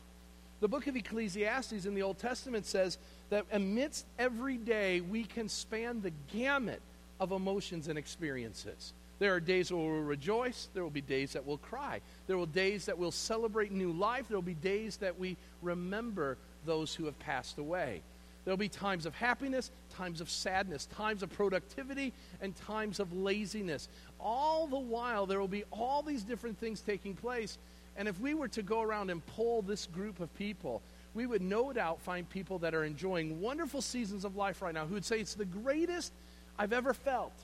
The 0.62 0.68
book 0.68 0.86
of 0.86 0.94
Ecclesiastes 0.94 1.86
in 1.86 1.94
the 1.96 2.02
Old 2.02 2.18
Testament 2.18 2.66
says 2.66 2.96
that 3.30 3.46
amidst 3.50 4.06
every 4.16 4.56
day, 4.56 5.00
we 5.00 5.24
can 5.24 5.48
span 5.48 6.02
the 6.02 6.12
gamut 6.32 6.80
of 7.18 7.32
emotions 7.32 7.88
and 7.88 7.98
experiences. 7.98 8.92
There 9.22 9.32
are 9.36 9.38
days 9.38 9.70
where 9.70 9.80
we'll 9.80 10.00
rejoice. 10.00 10.68
There 10.74 10.82
will 10.82 10.90
be 10.90 11.00
days 11.00 11.34
that 11.34 11.46
we'll 11.46 11.58
cry. 11.58 12.00
There 12.26 12.36
will 12.36 12.46
be 12.46 12.54
days 12.54 12.86
that 12.86 12.98
we'll 12.98 13.12
celebrate 13.12 13.70
new 13.70 13.92
life. 13.92 14.26
There 14.26 14.36
will 14.36 14.42
be 14.42 14.54
days 14.54 14.96
that 14.96 15.16
we 15.16 15.36
remember 15.62 16.38
those 16.66 16.92
who 16.92 17.04
have 17.04 17.16
passed 17.20 17.58
away. 17.58 18.02
There'll 18.44 18.58
be 18.58 18.68
times 18.68 19.06
of 19.06 19.14
happiness, 19.14 19.70
times 19.94 20.20
of 20.20 20.28
sadness, 20.28 20.86
times 20.86 21.22
of 21.22 21.30
productivity, 21.30 22.12
and 22.40 22.56
times 22.56 22.98
of 22.98 23.12
laziness. 23.12 23.88
All 24.18 24.66
the 24.66 24.80
while, 24.80 25.24
there 25.24 25.38
will 25.38 25.46
be 25.46 25.62
all 25.70 26.02
these 26.02 26.24
different 26.24 26.58
things 26.58 26.80
taking 26.80 27.14
place. 27.14 27.58
And 27.96 28.08
if 28.08 28.18
we 28.18 28.34
were 28.34 28.48
to 28.48 28.62
go 28.62 28.82
around 28.82 29.08
and 29.08 29.24
poll 29.26 29.62
this 29.62 29.86
group 29.86 30.18
of 30.18 30.34
people, 30.34 30.82
we 31.14 31.26
would 31.26 31.42
no 31.42 31.72
doubt 31.72 32.00
find 32.00 32.28
people 32.28 32.58
that 32.58 32.74
are 32.74 32.82
enjoying 32.82 33.40
wonderful 33.40 33.82
seasons 33.82 34.24
of 34.24 34.34
life 34.34 34.62
right 34.62 34.74
now 34.74 34.84
who 34.84 34.94
would 34.94 35.04
say 35.04 35.20
it's 35.20 35.34
the 35.34 35.44
greatest 35.44 36.12
I've 36.58 36.72
ever 36.72 36.92
felt. 36.92 37.34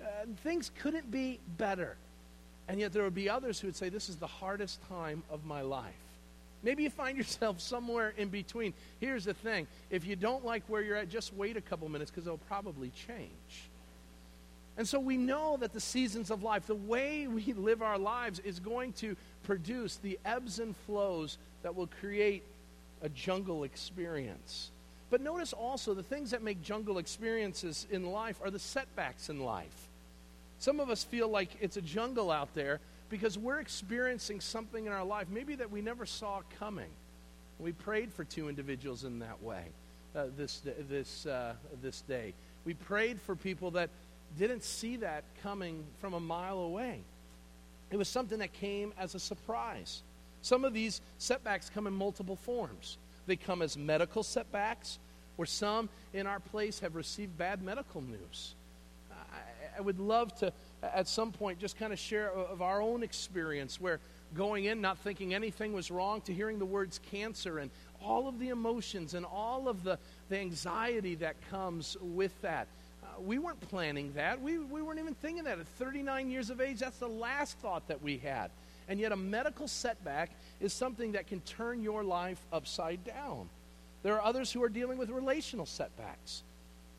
Uh, 0.00 0.04
things 0.42 0.70
couldn't 0.80 1.10
be 1.10 1.40
better. 1.56 1.96
And 2.68 2.78
yet 2.78 2.92
there 2.92 3.02
would 3.02 3.14
be 3.14 3.30
others 3.30 3.58
who 3.58 3.68
would 3.68 3.76
say, 3.76 3.88
This 3.88 4.08
is 4.08 4.16
the 4.16 4.26
hardest 4.26 4.80
time 4.88 5.22
of 5.30 5.44
my 5.44 5.62
life. 5.62 5.94
Maybe 6.62 6.82
you 6.82 6.90
find 6.90 7.16
yourself 7.18 7.60
somewhere 7.60 8.12
in 8.16 8.28
between. 8.28 8.74
Here's 9.00 9.24
the 9.24 9.34
thing 9.34 9.66
if 9.90 10.06
you 10.06 10.16
don't 10.16 10.44
like 10.44 10.62
where 10.68 10.82
you're 10.82 10.96
at, 10.96 11.08
just 11.08 11.34
wait 11.34 11.56
a 11.56 11.60
couple 11.60 11.88
minutes 11.88 12.10
because 12.10 12.26
it'll 12.26 12.38
probably 12.38 12.90
change. 12.90 13.70
And 14.76 14.86
so 14.86 15.00
we 15.00 15.16
know 15.16 15.56
that 15.56 15.72
the 15.72 15.80
seasons 15.80 16.30
of 16.30 16.44
life, 16.44 16.66
the 16.66 16.74
way 16.74 17.26
we 17.26 17.52
live 17.52 17.82
our 17.82 17.98
lives, 17.98 18.38
is 18.40 18.60
going 18.60 18.92
to 18.94 19.16
produce 19.42 19.96
the 19.96 20.18
ebbs 20.24 20.60
and 20.60 20.76
flows 20.86 21.38
that 21.62 21.74
will 21.74 21.88
create 22.00 22.44
a 23.02 23.08
jungle 23.08 23.64
experience. 23.64 24.70
But 25.10 25.20
notice 25.20 25.52
also 25.52 25.94
the 25.94 26.02
things 26.02 26.30
that 26.32 26.42
make 26.42 26.62
jungle 26.62 26.98
experiences 26.98 27.86
in 27.90 28.06
life 28.06 28.40
are 28.42 28.50
the 28.50 28.58
setbacks 28.58 29.30
in 29.30 29.40
life. 29.40 29.87
Some 30.58 30.80
of 30.80 30.90
us 30.90 31.04
feel 31.04 31.28
like 31.28 31.50
it's 31.60 31.76
a 31.76 31.82
jungle 31.82 32.30
out 32.30 32.54
there 32.54 32.80
because 33.10 33.38
we're 33.38 33.60
experiencing 33.60 34.40
something 34.40 34.86
in 34.86 34.92
our 34.92 35.04
life 35.04 35.28
maybe 35.30 35.54
that 35.56 35.70
we 35.70 35.80
never 35.80 36.04
saw 36.04 36.42
coming. 36.58 36.90
We 37.58 37.72
prayed 37.72 38.12
for 38.12 38.24
two 38.24 38.48
individuals 38.48 39.04
in 39.04 39.20
that 39.20 39.42
way 39.42 39.64
uh, 40.14 40.26
this, 40.36 40.62
this, 40.88 41.26
uh, 41.26 41.54
this 41.82 42.02
day. 42.02 42.34
We 42.64 42.74
prayed 42.74 43.20
for 43.20 43.34
people 43.34 43.72
that 43.72 43.90
didn't 44.38 44.62
see 44.62 44.96
that 44.96 45.24
coming 45.42 45.84
from 46.00 46.14
a 46.14 46.20
mile 46.20 46.58
away. 46.58 47.00
It 47.90 47.96
was 47.96 48.08
something 48.08 48.40
that 48.40 48.52
came 48.52 48.92
as 48.98 49.14
a 49.14 49.20
surprise. 49.20 50.02
Some 50.42 50.64
of 50.64 50.74
these 50.74 51.00
setbacks 51.18 51.70
come 51.70 51.86
in 51.86 51.92
multiple 51.92 52.36
forms. 52.36 52.98
They 53.26 53.36
come 53.36 53.62
as 53.62 53.76
medical 53.76 54.22
setbacks, 54.22 54.98
where 55.36 55.46
some 55.46 55.88
in 56.12 56.26
our 56.26 56.40
place 56.40 56.80
have 56.80 56.94
received 56.94 57.38
bad 57.38 57.62
medical 57.62 58.02
news. 58.02 58.54
I, 59.78 59.80
would 59.80 60.00
love 60.00 60.34
to, 60.40 60.52
at 60.82 61.08
some 61.08 61.32
point, 61.32 61.58
just 61.58 61.78
kind 61.78 61.92
of 61.92 61.98
share 61.98 62.30
of 62.30 62.62
our 62.62 62.82
own 62.82 63.02
experience 63.02 63.80
where 63.80 64.00
going 64.34 64.64
in, 64.64 64.80
not 64.80 64.98
thinking 64.98 65.34
anything 65.34 65.72
was 65.72 65.90
wrong, 65.90 66.20
to 66.22 66.34
hearing 66.34 66.58
the 66.58 66.66
words 66.66 67.00
cancer 67.10 67.58
and 67.58 67.70
all 68.02 68.28
of 68.28 68.38
the 68.38 68.48
emotions 68.48 69.14
and 69.14 69.24
all 69.24 69.68
of 69.68 69.84
the, 69.84 69.98
the 70.28 70.38
anxiety 70.38 71.14
that 71.16 71.36
comes 71.50 71.96
with 72.00 72.38
that 72.42 72.68
uh, 73.02 73.20
we 73.20 73.38
weren't 73.38 73.60
planning 73.60 74.12
that. 74.14 74.40
We, 74.40 74.58
we 74.58 74.82
weren't 74.82 74.98
even 74.98 75.14
thinking 75.14 75.44
that. 75.44 75.58
At 75.58 75.66
39 75.66 76.30
years 76.30 76.50
of 76.50 76.60
age, 76.60 76.80
that's 76.80 76.98
the 76.98 77.08
last 77.08 77.58
thought 77.58 77.86
that 77.88 78.02
we 78.02 78.18
had. 78.18 78.50
And 78.88 78.98
yet, 78.98 79.12
a 79.12 79.16
medical 79.16 79.68
setback 79.68 80.30
is 80.60 80.72
something 80.72 81.12
that 81.12 81.26
can 81.26 81.40
turn 81.40 81.82
your 81.82 82.02
life 82.02 82.40
upside 82.52 83.04
down. 83.04 83.48
There 84.02 84.14
are 84.14 84.22
others 84.22 84.50
who 84.52 84.62
are 84.62 84.68
dealing 84.68 84.98
with 84.98 85.10
relational 85.10 85.66
setbacks. 85.66 86.42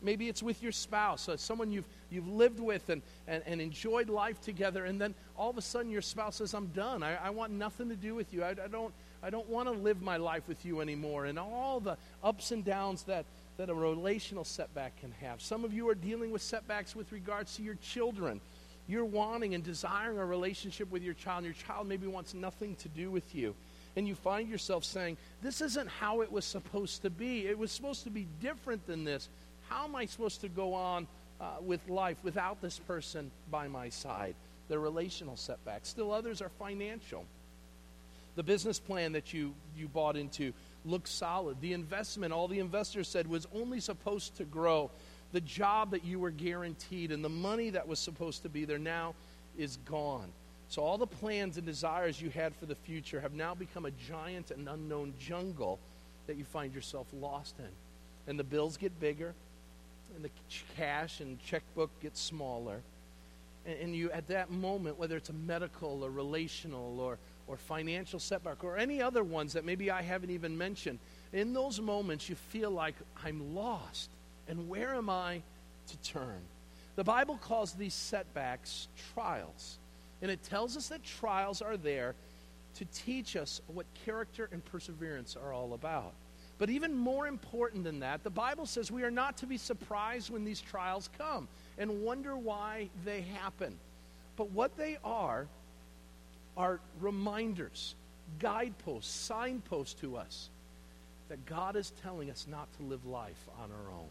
Maybe 0.02 0.28
it's 0.28 0.42
with 0.42 0.62
your 0.62 0.72
spouse, 0.72 1.22
so 1.22 1.36
someone 1.36 1.70
you've, 1.70 1.88
you've 2.10 2.28
lived 2.28 2.60
with 2.60 2.88
and, 2.88 3.02
and, 3.28 3.42
and 3.46 3.60
enjoyed 3.60 4.08
life 4.08 4.40
together, 4.40 4.84
and 4.86 5.00
then 5.00 5.14
all 5.36 5.50
of 5.50 5.58
a 5.58 5.62
sudden 5.62 5.90
your 5.90 6.02
spouse 6.02 6.36
says, 6.36 6.54
I'm 6.54 6.68
done. 6.68 7.02
I, 7.02 7.16
I 7.16 7.30
want 7.30 7.52
nothing 7.52 7.88
to 7.90 7.96
do 7.96 8.14
with 8.14 8.32
you. 8.32 8.42
I, 8.42 8.50
I 8.50 8.68
don't, 8.70 8.94
I 9.22 9.30
don't 9.30 9.48
want 9.48 9.68
to 9.68 9.72
live 9.72 10.00
my 10.00 10.16
life 10.16 10.48
with 10.48 10.64
you 10.64 10.80
anymore. 10.80 11.26
And 11.26 11.38
all 11.38 11.80
the 11.80 11.96
ups 12.24 12.52
and 12.52 12.64
downs 12.64 13.02
that, 13.04 13.26
that 13.58 13.68
a 13.68 13.74
relational 13.74 14.44
setback 14.44 14.98
can 15.00 15.12
have. 15.20 15.42
Some 15.42 15.64
of 15.64 15.74
you 15.74 15.88
are 15.90 15.94
dealing 15.94 16.30
with 16.30 16.42
setbacks 16.42 16.96
with 16.96 17.12
regards 17.12 17.56
to 17.56 17.62
your 17.62 17.76
children. 17.76 18.40
You're 18.88 19.04
wanting 19.04 19.54
and 19.54 19.62
desiring 19.62 20.18
a 20.18 20.24
relationship 20.24 20.90
with 20.90 21.02
your 21.02 21.14
child, 21.14 21.44
and 21.44 21.54
your 21.54 21.66
child 21.66 21.86
maybe 21.86 22.06
wants 22.06 22.34
nothing 22.34 22.74
to 22.76 22.88
do 22.88 23.10
with 23.10 23.34
you. 23.34 23.54
And 23.96 24.08
you 24.08 24.14
find 24.14 24.48
yourself 24.48 24.84
saying, 24.84 25.16
This 25.42 25.60
isn't 25.60 25.88
how 25.88 26.22
it 26.22 26.32
was 26.32 26.44
supposed 26.44 27.02
to 27.02 27.10
be. 27.10 27.46
It 27.46 27.58
was 27.58 27.70
supposed 27.70 28.04
to 28.04 28.10
be 28.10 28.26
different 28.40 28.86
than 28.86 29.04
this. 29.04 29.28
How 29.70 29.84
am 29.84 29.94
I 29.94 30.04
supposed 30.06 30.40
to 30.42 30.48
go 30.48 30.74
on 30.74 31.06
uh, 31.40 31.44
with 31.62 31.88
life 31.88 32.18
without 32.22 32.60
this 32.60 32.78
person 32.80 33.30
by 33.50 33.68
my 33.68 33.88
side? 33.88 34.34
They're 34.68 34.80
relational 34.80 35.36
setbacks. 35.36 35.88
Still, 35.88 36.12
others 36.12 36.42
are 36.42 36.48
financial. 36.58 37.24
The 38.34 38.42
business 38.42 38.78
plan 38.78 39.12
that 39.12 39.32
you, 39.32 39.54
you 39.76 39.88
bought 39.88 40.16
into 40.16 40.52
looked 40.84 41.08
solid. 41.08 41.60
The 41.60 41.72
investment, 41.72 42.32
all 42.32 42.48
the 42.48 42.58
investors 42.58 43.08
said, 43.08 43.28
was 43.28 43.46
only 43.54 43.80
supposed 43.80 44.36
to 44.36 44.44
grow. 44.44 44.90
The 45.32 45.40
job 45.40 45.92
that 45.92 46.04
you 46.04 46.18
were 46.18 46.30
guaranteed 46.30 47.12
and 47.12 47.24
the 47.24 47.28
money 47.28 47.70
that 47.70 47.86
was 47.86 48.00
supposed 48.00 48.42
to 48.42 48.48
be 48.48 48.64
there 48.64 48.78
now 48.78 49.14
is 49.56 49.76
gone. 49.84 50.32
So 50.68 50.82
all 50.82 50.98
the 50.98 51.06
plans 51.06 51.56
and 51.56 51.66
desires 51.66 52.20
you 52.20 52.30
had 52.30 52.54
for 52.56 52.66
the 52.66 52.74
future 52.74 53.20
have 53.20 53.34
now 53.34 53.54
become 53.54 53.86
a 53.86 53.90
giant 53.92 54.50
and 54.50 54.68
unknown 54.68 55.14
jungle 55.18 55.78
that 56.26 56.36
you 56.36 56.44
find 56.44 56.74
yourself 56.74 57.06
lost 57.12 57.56
in. 57.58 57.68
And 58.26 58.38
the 58.38 58.44
bills 58.44 58.76
get 58.76 58.98
bigger, 59.00 59.34
and 60.14 60.24
the 60.24 60.30
cash 60.76 61.20
and 61.20 61.38
checkbook 61.44 61.90
gets 62.00 62.20
smaller. 62.20 62.80
And, 63.66 63.78
and 63.78 63.96
you, 63.96 64.10
at 64.10 64.28
that 64.28 64.50
moment, 64.50 64.98
whether 64.98 65.16
it's 65.16 65.30
a 65.30 65.34
medical 65.34 66.04
or 66.04 66.10
relational 66.10 67.00
or 67.00 67.18
or 67.50 67.56
financial 67.56 68.20
setback 68.20 68.62
or 68.62 68.76
any 68.78 69.02
other 69.02 69.24
ones 69.24 69.54
that 69.54 69.64
maybe 69.64 69.90
I 69.90 70.02
haven't 70.02 70.30
even 70.30 70.56
mentioned, 70.56 71.00
in 71.32 71.52
those 71.52 71.80
moments 71.80 72.28
you 72.28 72.36
feel 72.36 72.70
like 72.70 72.94
I'm 73.24 73.56
lost. 73.56 74.08
And 74.46 74.68
where 74.68 74.94
am 74.94 75.10
I 75.10 75.42
to 75.88 75.96
turn? 75.98 76.40
The 76.94 77.02
Bible 77.02 77.38
calls 77.38 77.72
these 77.72 77.94
setbacks 77.94 78.86
trials. 79.14 79.78
And 80.22 80.30
it 80.30 80.42
tells 80.44 80.76
us 80.76 80.88
that 80.88 81.02
trials 81.02 81.60
are 81.60 81.76
there 81.76 82.14
to 82.76 82.84
teach 82.84 83.34
us 83.34 83.60
what 83.66 83.86
character 84.04 84.48
and 84.52 84.64
perseverance 84.64 85.36
are 85.36 85.52
all 85.52 85.74
about. 85.74 86.12
But 86.60 86.68
even 86.68 86.94
more 86.94 87.26
important 87.26 87.84
than 87.84 88.00
that, 88.00 88.22
the 88.22 88.28
Bible 88.28 88.66
says 88.66 88.90
we 88.90 89.02
are 89.02 89.10
not 89.10 89.38
to 89.38 89.46
be 89.46 89.56
surprised 89.56 90.28
when 90.28 90.44
these 90.44 90.60
trials 90.60 91.08
come 91.16 91.48
and 91.78 92.02
wonder 92.02 92.36
why 92.36 92.90
they 93.02 93.22
happen. 93.22 93.78
But 94.36 94.50
what 94.50 94.76
they 94.76 94.98
are 95.02 95.48
are 96.58 96.80
reminders, 97.00 97.94
guideposts, 98.38 99.10
signposts 99.10 99.98
to 100.02 100.18
us 100.18 100.50
that 101.30 101.46
God 101.46 101.76
is 101.76 101.94
telling 102.02 102.30
us 102.30 102.46
not 102.46 102.70
to 102.76 102.82
live 102.82 103.06
life 103.06 103.48
on 103.62 103.70
our 103.70 103.92
own. 103.94 104.08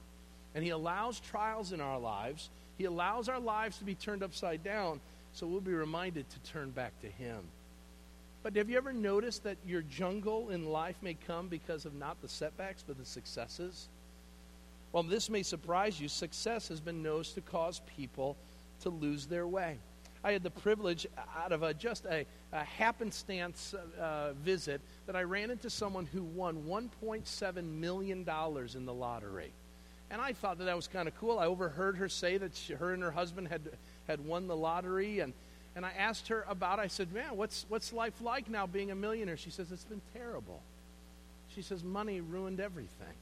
And 0.56 0.64
He 0.64 0.72
allows 0.72 1.20
trials 1.20 1.72
in 1.72 1.82
our 1.82 2.00
lives, 2.00 2.50
He 2.80 2.86
allows 2.86 3.30
our 3.30 3.40
lives 3.40 3.78
to 3.78 3.84
be 3.84 3.94
turned 3.94 4.24
upside 4.24 4.64
down, 4.64 5.02
so 5.34 5.46
we'll 5.46 5.62
be 5.62 5.74
reminded 5.74 6.28
to 6.32 6.40
turn 6.52 6.72
back 6.72 7.00
to 7.02 7.08
Him. 7.10 7.44
But 8.42 8.56
have 8.56 8.70
you 8.70 8.78
ever 8.78 8.94
noticed 8.94 9.44
that 9.44 9.58
your 9.66 9.82
jungle 9.82 10.50
in 10.50 10.66
life 10.66 10.96
may 11.02 11.14
come 11.14 11.48
because 11.48 11.86
of 11.86 11.94
not 11.94 12.22
the 12.22 12.30
setbacks, 12.30 12.84
but 12.86 12.98
the 12.98 13.06
successes? 13.06 13.90
Well, 14.92 15.04
this 15.04 15.30
may 15.30 15.44
surprise 15.44 16.00
you. 16.00 16.08
Success 16.08 16.70
has 16.70 16.80
been 16.80 17.04
known 17.04 17.24
to 17.24 17.42
cause 17.42 17.82
people 17.98 18.38
to 18.82 18.90
lose 18.90 19.26
their 19.26 19.46
way. 19.46 19.78
I 20.24 20.32
had 20.32 20.44
the 20.44 20.50
privilege, 20.50 21.08
out 21.38 21.52
of 21.52 21.64
a, 21.64 21.74
just 21.74 22.06
a, 22.06 22.26
a 22.52 22.64
happenstance 22.64 23.74
uh, 24.00 24.34
visit, 24.34 24.82
that 25.06 25.16
I 25.16 25.24
ran 25.24 25.50
into 25.50 25.70
someone 25.70 26.06
who 26.06 26.24
won 26.24 26.64
$1.7 26.64 27.64
million 27.64 28.20
in 28.20 28.86
the 28.86 28.94
lottery. 28.94 29.52
And 30.12 30.22
I 30.22 30.34
thought 30.34 30.58
that 30.58 30.66
that 30.66 30.76
was 30.76 30.88
kind 30.88 31.08
of 31.08 31.16
cool. 31.20 31.40
I 31.40 31.46
overheard 31.46 31.98
her 31.98 32.10
say 32.10 32.38
that 32.38 32.56
she, 32.56 32.74
her 32.74 32.94
and 32.94 33.04
her 33.04 33.12
husband 33.12 33.48
had, 33.48 33.62
had 34.08 34.26
won 34.26 34.48
the 34.48 34.58
lottery. 34.58 35.20
And, 35.20 35.34
and 35.80 35.86
I 35.86 35.94
asked 35.98 36.28
her 36.28 36.44
about. 36.50 36.78
I 36.78 36.88
said, 36.88 37.14
Man, 37.14 37.38
what's, 37.38 37.66
what's 37.70 37.94
life 37.94 38.20
like 38.20 38.50
now 38.50 38.68
being 38.68 38.92
a 38.92 38.96
millionaire? 38.96 39.38
She 39.38 39.50
says, 39.50 39.72
It's 39.72 39.86
been 39.86 40.02
terrible. 40.14 40.60
She 41.56 41.62
says, 41.62 41.86
Money 41.86 42.20
ruined 42.20 42.60
everything. 42.60 43.16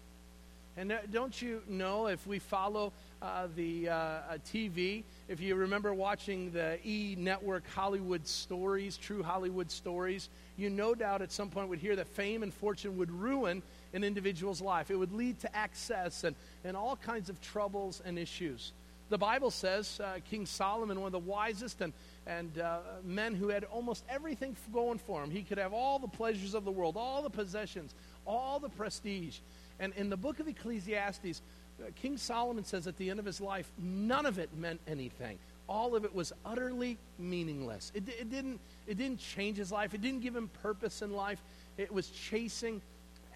And 0.75 0.91
uh, 0.91 0.97
don't 1.11 1.39
you 1.39 1.61
know 1.67 2.07
if 2.07 2.25
we 2.25 2.39
follow 2.39 2.93
uh, 3.21 3.45
the 3.55 3.89
uh, 3.89 3.93
uh 3.93 4.37
TV, 4.51 5.03
if 5.27 5.39
you 5.39 5.53
remember 5.53 5.93
watching 5.93 6.49
the 6.49 6.79
E 6.83 7.15
Network 7.19 7.63
Hollywood 7.75 8.25
stories, 8.25 8.97
true 8.97 9.21
Hollywood 9.21 9.69
stories, 9.69 10.27
you 10.57 10.71
no 10.71 10.95
doubt 10.95 11.21
at 11.21 11.31
some 11.31 11.51
point 11.51 11.69
would 11.69 11.77
hear 11.77 11.95
that 11.95 12.07
fame 12.07 12.41
and 12.41 12.51
fortune 12.51 12.97
would 12.97 13.11
ruin 13.11 13.61
an 13.93 14.03
individual's 14.03 14.61
life. 14.61 14.89
It 14.89 14.95
would 14.95 15.13
lead 15.13 15.39
to 15.41 15.55
access 15.55 16.23
and, 16.23 16.35
and 16.63 16.75
all 16.75 16.95
kinds 16.95 17.29
of 17.29 17.39
troubles 17.39 18.01
and 18.03 18.17
issues. 18.17 18.71
The 19.09 19.17
Bible 19.17 19.51
says 19.51 20.01
uh, 20.03 20.19
King 20.29 20.45
Solomon, 20.45 20.99
one 20.99 21.07
of 21.07 21.11
the 21.13 21.19
wisest 21.19 21.79
and, 21.79 21.93
and 22.25 22.59
uh, 22.59 22.79
men 23.05 23.35
who 23.35 23.47
had 23.47 23.63
almost 23.65 24.03
everything 24.09 24.55
going 24.73 24.97
for 24.97 25.23
him, 25.23 25.31
he 25.31 25.43
could 25.43 25.57
have 25.57 25.73
all 25.73 25.97
the 25.97 26.09
pleasures 26.09 26.53
of 26.53 26.65
the 26.65 26.71
world, 26.71 26.97
all 26.97 27.21
the 27.21 27.29
possessions, 27.29 27.93
all 28.25 28.59
the 28.59 28.69
prestige. 28.69 29.39
And 29.79 29.93
in 29.95 30.09
the 30.09 30.17
book 30.17 30.39
of 30.39 30.47
Ecclesiastes, 30.47 31.41
uh, 31.79 31.85
King 31.95 32.17
Solomon 32.17 32.65
says 32.65 32.85
at 32.85 32.97
the 32.97 33.09
end 33.09 33.19
of 33.19 33.25
his 33.25 33.39
life, 33.39 33.71
none 33.77 34.25
of 34.25 34.39
it 34.39 34.49
meant 34.57 34.81
anything. 34.87 35.39
All 35.69 35.95
of 35.95 36.03
it 36.03 36.13
was 36.13 36.33
utterly 36.45 36.97
meaningless. 37.17 37.91
It, 37.93 38.03
it, 38.09 38.29
didn't, 38.29 38.59
it 38.87 38.97
didn't 38.97 39.19
change 39.19 39.57
his 39.57 39.71
life, 39.71 39.93
it 39.93 40.01
didn't 40.01 40.21
give 40.21 40.35
him 40.35 40.49
purpose 40.61 41.01
in 41.01 41.13
life. 41.13 41.41
It 41.77 41.93
was 41.93 42.09
chasing 42.09 42.81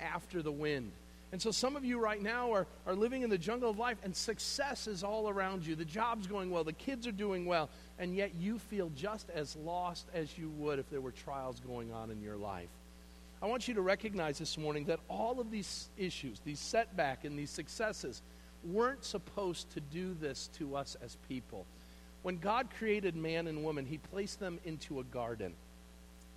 after 0.01 0.41
the 0.41 0.51
wind. 0.51 0.91
And 1.31 1.41
so 1.41 1.51
some 1.51 1.77
of 1.77 1.85
you 1.85 1.97
right 1.97 2.21
now 2.21 2.51
are, 2.51 2.67
are 2.85 2.95
living 2.95 3.21
in 3.21 3.29
the 3.29 3.37
jungle 3.37 3.69
of 3.69 3.79
life, 3.79 3.97
and 4.03 4.13
success 4.15 4.87
is 4.87 5.03
all 5.03 5.29
around 5.29 5.65
you. 5.65 5.75
The 5.75 5.85
job's 5.85 6.27
going 6.27 6.51
well, 6.51 6.63
the 6.65 6.73
kids 6.73 7.07
are 7.07 7.13
doing 7.13 7.45
well, 7.45 7.69
and 7.99 8.13
yet 8.13 8.35
you 8.35 8.59
feel 8.59 8.91
just 8.95 9.29
as 9.29 9.55
lost 9.55 10.07
as 10.13 10.37
you 10.37 10.49
would 10.57 10.77
if 10.77 10.89
there 10.89 10.99
were 10.99 11.11
trials 11.11 11.61
going 11.61 11.93
on 11.93 12.11
in 12.11 12.21
your 12.21 12.35
life. 12.35 12.69
I 13.41 13.47
want 13.47 13.67
you 13.67 13.73
to 13.75 13.81
recognize 13.81 14.37
this 14.37 14.57
morning 14.57 14.85
that 14.85 14.99
all 15.07 15.39
of 15.39 15.51
these 15.51 15.89
issues, 15.97 16.39
these 16.43 16.59
setbacks 16.59 17.23
and 17.25 17.39
these 17.39 17.49
successes, 17.49 18.21
weren't 18.63 19.03
supposed 19.03 19.71
to 19.71 19.79
do 19.79 20.15
this 20.19 20.49
to 20.59 20.75
us 20.75 20.95
as 21.03 21.17
people. 21.27 21.65
When 22.23 22.37
God 22.37 22.67
created 22.77 23.15
man 23.15 23.47
and 23.47 23.63
woman, 23.63 23.85
He 23.85 23.97
placed 23.97 24.39
them 24.39 24.59
into 24.65 24.99
a 24.99 25.03
garden 25.05 25.53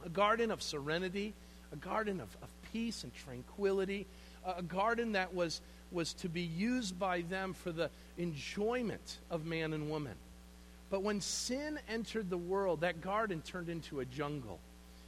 a 0.04 0.08
garden 0.10 0.50
of 0.50 0.62
serenity, 0.62 1.32
a 1.72 1.76
garden 1.76 2.20
of, 2.20 2.28
of 2.42 2.48
peace 2.72 3.04
and 3.04 3.14
tranquility, 3.14 4.06
a 4.46 4.62
garden 4.62 5.12
that 5.12 5.34
was, 5.34 5.60
was 5.90 6.12
to 6.14 6.28
be 6.28 6.42
used 6.42 6.98
by 6.98 7.22
them 7.22 7.54
for 7.54 7.72
the 7.72 7.90
enjoyment 8.18 9.18
of 9.30 9.44
man 9.44 9.72
and 9.72 9.90
woman. 9.90 10.14
But 10.90 11.02
when 11.02 11.20
sin 11.20 11.78
entered 11.88 12.30
the 12.30 12.38
world, 12.38 12.82
that 12.82 13.00
garden 13.00 13.42
turned 13.42 13.68
into 13.68 14.00
a 14.00 14.04
jungle. 14.04 14.60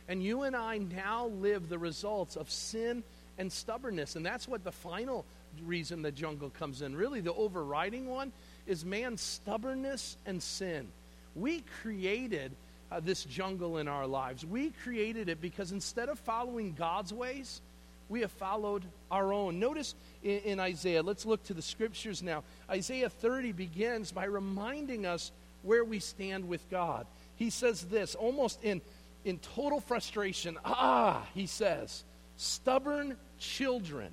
And 0.09 0.23
you 0.23 0.43
and 0.43 0.57
I 0.57 0.79
now 0.79 1.27
live 1.27 1.69
the 1.69 1.79
results 1.79 2.37
of 2.37 2.51
sin 2.51 3.03
and 3.39 3.53
stubbornness. 3.53 4.17
And 4.17 4.25
that's 4.25 4.49
what 4.49 4.65
the 4.65 4.73
final 4.73 5.25
reason 5.65 6.03
the 6.03 6.13
jungle 6.13 6.51
comes 6.51 6.83
in. 6.83 6.97
Really, 6.97 7.21
the 7.21 7.35
overriding 7.35 8.07
one 8.07 8.33
is 8.67 8.85
man's 8.85 9.21
stubbornness 9.21 10.17
and 10.27 10.43
sin. 10.43 10.89
We 11.35 11.63
created 11.83 12.53
uh, 12.91 13.01
this 13.01 13.25
jungle 13.25 13.79
in 13.79 13.89
our 13.89 14.07
lives. 14.07 14.45
We 14.45 14.71
created 14.83 15.29
it 15.29 15.41
because 15.41 15.73
instead 15.73 16.09
of 16.09 16.19
following 16.21 16.73
God's 16.73 17.13
ways, 17.13 17.61
we 18.09 18.21
have 18.21 18.33
followed 18.33 18.85
our 19.11 19.33
own. 19.33 19.59
Notice 19.59 19.95
in, 20.23 20.39
in, 20.39 20.61
Isaiah, 20.61 21.03
let's 21.03 21.27
look 21.27 21.43
to 21.45 21.55
the 21.55 21.63
scriptures 21.63 22.23
now. 22.23 22.45
Isaiah 22.71 23.09
30 23.09 23.53
begins 23.53 24.13
by 24.13 24.25
reminding 24.25 25.07
us 25.07 25.33
where 25.63 25.85
we 25.85 25.99
stand 25.99 26.49
with 26.49 26.69
God. 26.71 27.07
He 27.35 27.51
says 27.51 27.83
this 27.83 28.15
almost 28.15 28.63
in 28.63 28.81
in 29.27 29.39
total 29.41 29.81
frustration. 29.81 30.57
Ah, 30.65 31.27
he 31.35 31.47
says, 31.47 32.05
stubborn 32.37 33.17
children, 33.39 34.13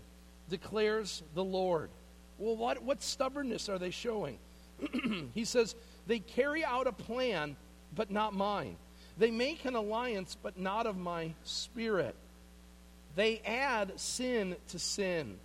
declares 0.50 1.22
the 1.36 1.44
Lord. 1.44 1.92
Well, 2.40 2.58
what, 2.58 2.82
what 2.84 3.02
stubbornness 3.04 3.70
are 3.70 3.78
they 3.78 3.92
showing? 3.92 4.40
he 5.36 5.46
says, 5.46 5.76
they 6.08 6.18
carry 6.18 6.66
out 6.66 6.88
a 6.88 6.92
plan, 6.92 7.56
but 7.96 8.10
not 8.10 8.34
mine. 8.34 8.76
They 9.16 9.30
make 9.30 9.66
an 9.66 9.76
alliance, 9.76 10.36
but 10.42 10.58
not 10.58 10.88
of 10.88 10.98
my 10.98 11.36
spirit. 11.44 12.16
They 13.15 13.39
add 13.46 14.00
sin 14.00 14.55
to 14.70 14.79
sin. 14.79 15.38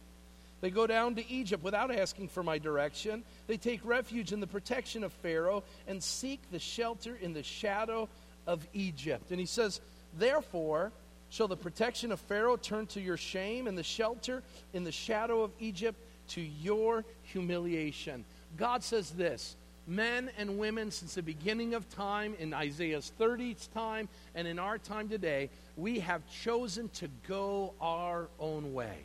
They 0.60 0.70
go 0.70 0.86
down 0.86 1.14
to 1.16 1.30
Egypt 1.30 1.62
without 1.62 1.94
asking 1.94 2.28
for 2.28 2.42
my 2.42 2.58
direction. 2.58 3.22
They 3.46 3.56
take 3.56 3.80
refuge 3.84 4.32
in 4.32 4.40
the 4.40 4.46
protection 4.46 5.04
of 5.04 5.12
Pharaoh 5.12 5.62
and 5.86 6.02
seek 6.02 6.40
the 6.50 6.58
shelter 6.58 7.16
in 7.20 7.32
the 7.32 7.42
shadow 7.42 8.08
of 8.46 8.66
Egypt. 8.72 9.30
And 9.30 9.38
he 9.38 9.46
says, 9.46 9.80
Therefore, 10.18 10.90
shall 11.30 11.48
the 11.48 11.56
protection 11.56 12.10
of 12.10 12.20
Pharaoh 12.20 12.56
turn 12.56 12.86
to 12.88 13.00
your 13.00 13.16
shame, 13.16 13.66
and 13.66 13.76
the 13.76 13.82
shelter 13.82 14.42
in 14.72 14.84
the 14.84 14.92
shadow 14.92 15.42
of 15.42 15.52
Egypt 15.60 15.98
to 16.28 16.40
your 16.40 17.04
humiliation. 17.22 18.24
God 18.56 18.82
says 18.82 19.10
this 19.10 19.56
men 19.88 20.30
and 20.36 20.58
women 20.58 20.90
since 20.90 21.14
the 21.14 21.22
beginning 21.22 21.74
of 21.74 21.88
time, 21.88 22.34
in 22.38 22.52
Isaiah's 22.52 23.10
30th 23.18 23.72
time, 23.72 24.08
and 24.34 24.46
in 24.46 24.58
our 24.58 24.78
time 24.78 25.08
today, 25.08 25.48
we 25.76 25.98
have 26.00 26.22
chosen 26.42 26.88
to 26.90 27.08
go 27.26 27.72
our 27.80 28.28
own 28.38 28.74
way. 28.74 28.98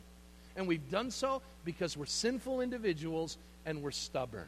And 0.56 0.68
we've 0.68 0.88
done 0.90 1.10
so 1.10 1.42
because 1.64 1.96
we're 1.96 2.06
sinful 2.06 2.60
individuals 2.60 3.38
and 3.66 3.82
we're 3.82 3.90
stubborn. 3.90 4.46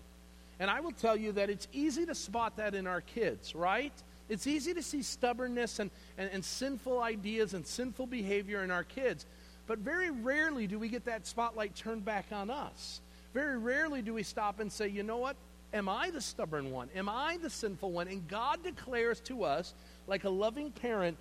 And 0.61 0.71
I 0.71 0.81
will 0.81 0.93
tell 0.93 1.17
you 1.17 1.33
that 1.33 1.51
it's 1.51 1.69
easy 1.73 2.07
to 2.07 2.15
spot 2.15 2.57
that 2.57 2.75
in 2.75 2.87
our 2.87 3.01
kids, 3.01 3.55
right? 3.55 3.93
It's 4.29 4.47
easy 4.47 4.75
to 4.75 4.83
see 4.83 5.03
stubbornness 5.03 5.79
and, 5.79 5.91
and, 6.19 6.31
and, 6.33 6.45
sinful 6.45 7.01
ideas 7.01 7.55
and 7.55 7.67
sinful 7.67 8.07
behavior 8.07 8.65
in 8.65 8.71
our 8.71 8.85
kids, 8.85 9.27
but 9.67 9.79
very 9.79 10.11
rarely 10.11 10.67
do 10.67 10.79
we 10.79 10.89
get 10.89 11.05
that 11.05 11.27
spotlight 11.27 11.75
turned 11.75 12.05
back 12.05 12.27
on 12.33 12.51
us. 12.51 13.01
Very 13.35 13.59
rarely 13.59 14.03
do 14.03 14.15
we 14.15 14.23
stop 14.23 14.61
and 14.61 14.73
say, 14.73 14.89
you 14.89 15.03
know 15.03 15.19
what? 15.19 15.37
Am 15.77 15.91
I 15.91 16.09
the 16.09 16.23
stubborn 16.23 16.71
one? 16.71 16.89
Am 16.97 17.07
I 17.07 17.37
the 17.43 17.51
sinful 17.51 17.93
one? 17.93 18.09
And 18.09 18.27
God 18.27 18.63
declares 18.65 19.21
to 19.21 19.45
us, 19.45 19.75
like 20.07 20.25
a 20.25 20.31
loving 20.31 20.71
parent, 20.71 21.19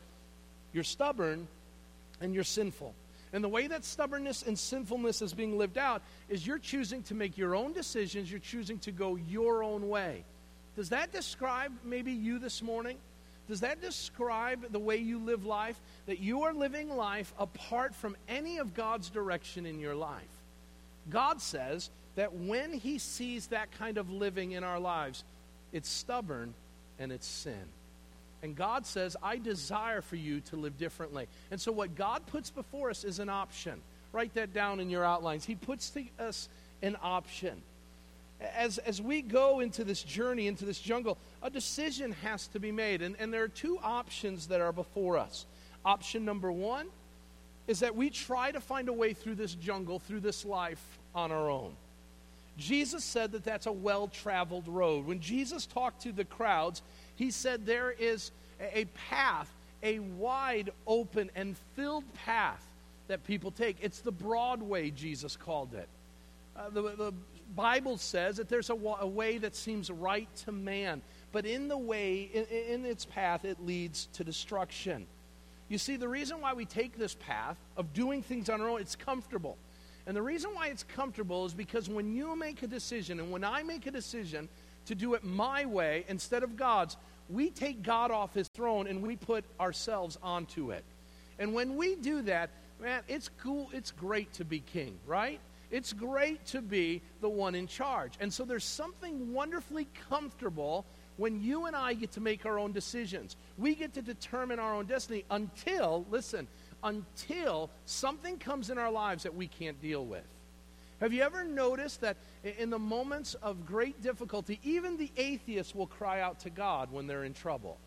you're 0.71 0.85
stubborn 0.85 1.49
and 2.21 2.33
you're 2.33 2.45
sinful. 2.45 2.93
And 3.33 3.43
the 3.43 3.49
way 3.49 3.67
that 3.67 3.83
stubbornness 3.83 4.43
and 4.43 4.57
sinfulness 4.57 5.21
is 5.21 5.33
being 5.33 5.57
lived 5.57 5.77
out 5.77 6.01
is 6.29 6.47
you're 6.47 6.57
choosing 6.57 7.03
to 7.03 7.13
make 7.13 7.37
your 7.37 7.53
own 7.53 7.73
decisions, 7.73 8.31
you're 8.31 8.39
choosing 8.39 8.79
to 8.79 8.93
go 8.93 9.17
your 9.17 9.61
own 9.61 9.89
way. 9.89 10.23
Does 10.77 10.87
that 10.89 11.11
describe 11.11 11.73
maybe 11.83 12.13
you 12.13 12.39
this 12.39 12.61
morning? 12.61 12.97
Does 13.49 13.59
that 13.59 13.81
describe 13.81 14.71
the 14.71 14.79
way 14.79 14.95
you 14.95 15.19
live 15.19 15.45
life? 15.45 15.79
That 16.05 16.19
you 16.19 16.43
are 16.43 16.53
living 16.53 16.95
life 16.95 17.33
apart 17.37 17.93
from 17.93 18.15
any 18.29 18.59
of 18.59 18.73
God's 18.73 19.09
direction 19.09 19.65
in 19.65 19.81
your 19.81 19.95
life. 19.95 20.21
God 21.09 21.41
says 21.41 21.89
that 22.15 22.33
when 22.33 22.73
He 22.73 22.97
sees 22.97 23.47
that 23.47 23.71
kind 23.77 23.97
of 23.97 24.09
living 24.09 24.51
in 24.51 24.63
our 24.63 24.79
lives, 24.79 25.23
it's 25.71 25.89
stubborn 25.89 26.53
and 26.99 27.11
it's 27.11 27.27
sin. 27.27 27.65
And 28.43 28.55
God 28.55 28.85
says, 28.85 29.17
I 29.23 29.37
desire 29.37 30.01
for 30.01 30.15
you 30.15 30.39
to 30.41 30.55
live 30.55 30.77
differently. 30.77 31.27
And 31.51 31.59
so, 31.59 31.71
what 31.71 31.95
God 31.95 32.25
puts 32.27 32.49
before 32.49 32.89
us 32.89 33.03
is 33.03 33.19
an 33.19 33.29
option. 33.29 33.81
Write 34.11 34.33
that 34.35 34.53
down 34.53 34.79
in 34.79 34.89
your 34.89 35.03
outlines. 35.03 35.45
He 35.45 35.55
puts 35.55 35.89
to 35.91 36.03
us 36.19 36.47
an 36.81 36.95
option 37.01 37.61
as, 38.41 38.77
as 38.79 39.01
we 39.01 39.21
go 39.21 39.59
into 39.59 39.83
this 39.83 40.03
journey, 40.03 40.47
into 40.47 40.65
this 40.65 40.79
jungle, 40.79 41.17
a 41.41 41.49
decision 41.49 42.11
has 42.23 42.47
to 42.47 42.59
be 42.59 42.71
made. 42.71 43.01
And, 43.01 43.15
and 43.19 43.33
there 43.33 43.43
are 43.43 43.49
two 43.49 43.79
options 43.81 44.47
that 44.47 44.61
are 44.61 44.73
before 44.73 45.17
us. 45.17 45.45
Option 45.83 46.25
number 46.25 46.51
one 46.51 46.87
is 47.67 47.79
that 47.79 47.95
we 47.95 48.09
try 48.09 48.51
to 48.51 48.59
find 48.59 48.89
a 48.89 48.93
way 48.93 49.13
through 49.13 49.35
this 49.35 49.55
jungle, 49.55 49.99
through 49.99 50.19
this 50.19 50.45
life 50.45 50.83
on 51.13 51.31
our 51.31 51.49
own. 51.49 51.73
Jesus 52.57 53.03
said 53.03 53.31
that 53.33 53.43
that's 53.43 53.65
a 53.65 53.71
well 53.71 54.07
traveled 54.07 54.67
road. 54.67 55.05
When 55.05 55.19
Jesus 55.19 55.65
talked 55.65 56.01
to 56.03 56.11
the 56.11 56.25
crowds, 56.25 56.81
he 57.15 57.31
said 57.31 57.65
there 57.65 57.91
is 57.91 58.31
a 58.59 58.85
path, 59.09 59.49
a 59.83 59.99
wide 59.99 60.71
open 60.87 61.29
and 61.35 61.57
filled 61.75 62.05
path 62.13 62.65
that 63.07 63.23
people 63.25 63.51
take. 63.51 63.77
It's 63.81 63.99
the 63.99 64.11
broad 64.11 64.61
way, 64.61 64.91
Jesus 64.91 65.35
called 65.35 65.73
it. 65.73 65.89
Uh, 66.55 66.69
the, 66.69 66.81
the 66.81 67.13
Bible 67.55 67.97
says 67.97 68.37
that 68.37 68.49
there's 68.49 68.69
a, 68.69 68.73
a, 68.73 69.07
way 69.07 69.37
that 69.37 69.55
seems 69.55 69.91
right 69.91 70.27
to 70.45 70.51
man, 70.51 71.01
but 71.31 71.45
in 71.45 71.67
the 71.67 71.77
way, 71.77 72.29
in, 72.33 72.45
in 72.45 72.85
its 72.85 73.05
path, 73.05 73.45
it 73.45 73.63
leads 73.63 74.07
to 74.13 74.23
destruction. 74.23 75.05
You 75.67 75.77
see, 75.77 75.97
the 75.97 76.07
reason 76.07 76.41
why 76.41 76.53
we 76.53 76.65
take 76.65 76.97
this 76.97 77.15
path 77.15 77.57
of 77.75 77.93
doing 77.93 78.21
things 78.21 78.49
on 78.49 78.61
our 78.61 78.69
own, 78.69 78.81
it's 78.81 78.95
comfortable. 78.95 79.57
And 80.07 80.15
the 80.15 80.21
reason 80.21 80.51
why 80.53 80.67
it's 80.67 80.83
comfortable 80.83 81.45
is 81.45 81.53
because 81.53 81.89
when 81.89 82.13
you 82.13 82.35
make 82.35 82.61
a 82.63 82.67
decision, 82.67 83.19
and 83.19 83.31
when 83.31 83.43
I 83.43 83.63
make 83.63 83.87
a 83.87 83.91
decision 83.91 84.49
to 84.85 84.95
do 84.95 85.15
it 85.15 85.23
my 85.23 85.65
way 85.65 86.05
instead 86.07 86.43
of 86.43 86.55
God's, 86.55 86.97
we 87.29 87.49
take 87.49 87.81
God 87.81 88.11
off 88.11 88.33
his 88.33 88.47
throne 88.49 88.87
and 88.87 89.01
we 89.01 89.15
put 89.15 89.45
ourselves 89.59 90.17
onto 90.21 90.71
it. 90.71 90.83
And 91.39 91.53
when 91.53 91.75
we 91.75 91.95
do 91.95 92.21
that, 92.23 92.51
man, 92.79 93.01
it's 93.07 93.29
cool, 93.41 93.69
it's 93.73 93.91
great 93.91 94.31
to 94.33 94.45
be 94.45 94.59
king, 94.59 94.99
right? 95.07 95.39
It's 95.71 95.91
great 95.91 96.45
to 96.47 96.61
be 96.61 97.01
the 97.21 97.29
one 97.29 97.55
in 97.55 97.67
charge. 97.67 98.13
And 98.19 98.31
so 98.31 98.45
there's 98.45 98.63
something 98.63 99.33
wonderfully 99.33 99.87
comfortable 100.09 100.85
when 101.17 101.41
you 101.41 101.65
and 101.65 101.75
I 101.75 101.93
get 101.93 102.11
to 102.13 102.21
make 102.21 102.45
our 102.45 102.59
own 102.59 102.71
decisions. 102.71 103.35
We 103.57 103.73
get 103.73 103.93
to 103.95 104.01
determine 104.01 104.59
our 104.59 104.75
own 104.75 104.85
destiny 104.85 105.25
until, 105.31 106.05
listen, 106.11 106.47
until 106.83 107.69
something 107.85 108.37
comes 108.37 108.69
in 108.69 108.77
our 108.77 108.91
lives 108.91 109.23
that 109.23 109.35
we 109.35 109.47
can't 109.47 109.81
deal 109.81 110.05
with. 110.05 110.23
Have 111.01 111.11
you 111.11 111.23
ever 111.23 111.43
noticed 111.43 112.01
that 112.01 112.17
in 112.43 112.69
the 112.69 112.79
moments 112.79 113.33
of 113.35 113.65
great 113.65 114.01
difficulty, 114.01 114.59
even 114.63 114.97
the 114.97 115.11
atheists 115.17 115.75
will 115.75 115.87
cry 115.87 116.21
out 116.21 116.39
to 116.41 116.49
God 116.49 116.91
when 116.91 117.05
they're 117.05 117.25
in 117.25 117.33
trouble? 117.33 117.77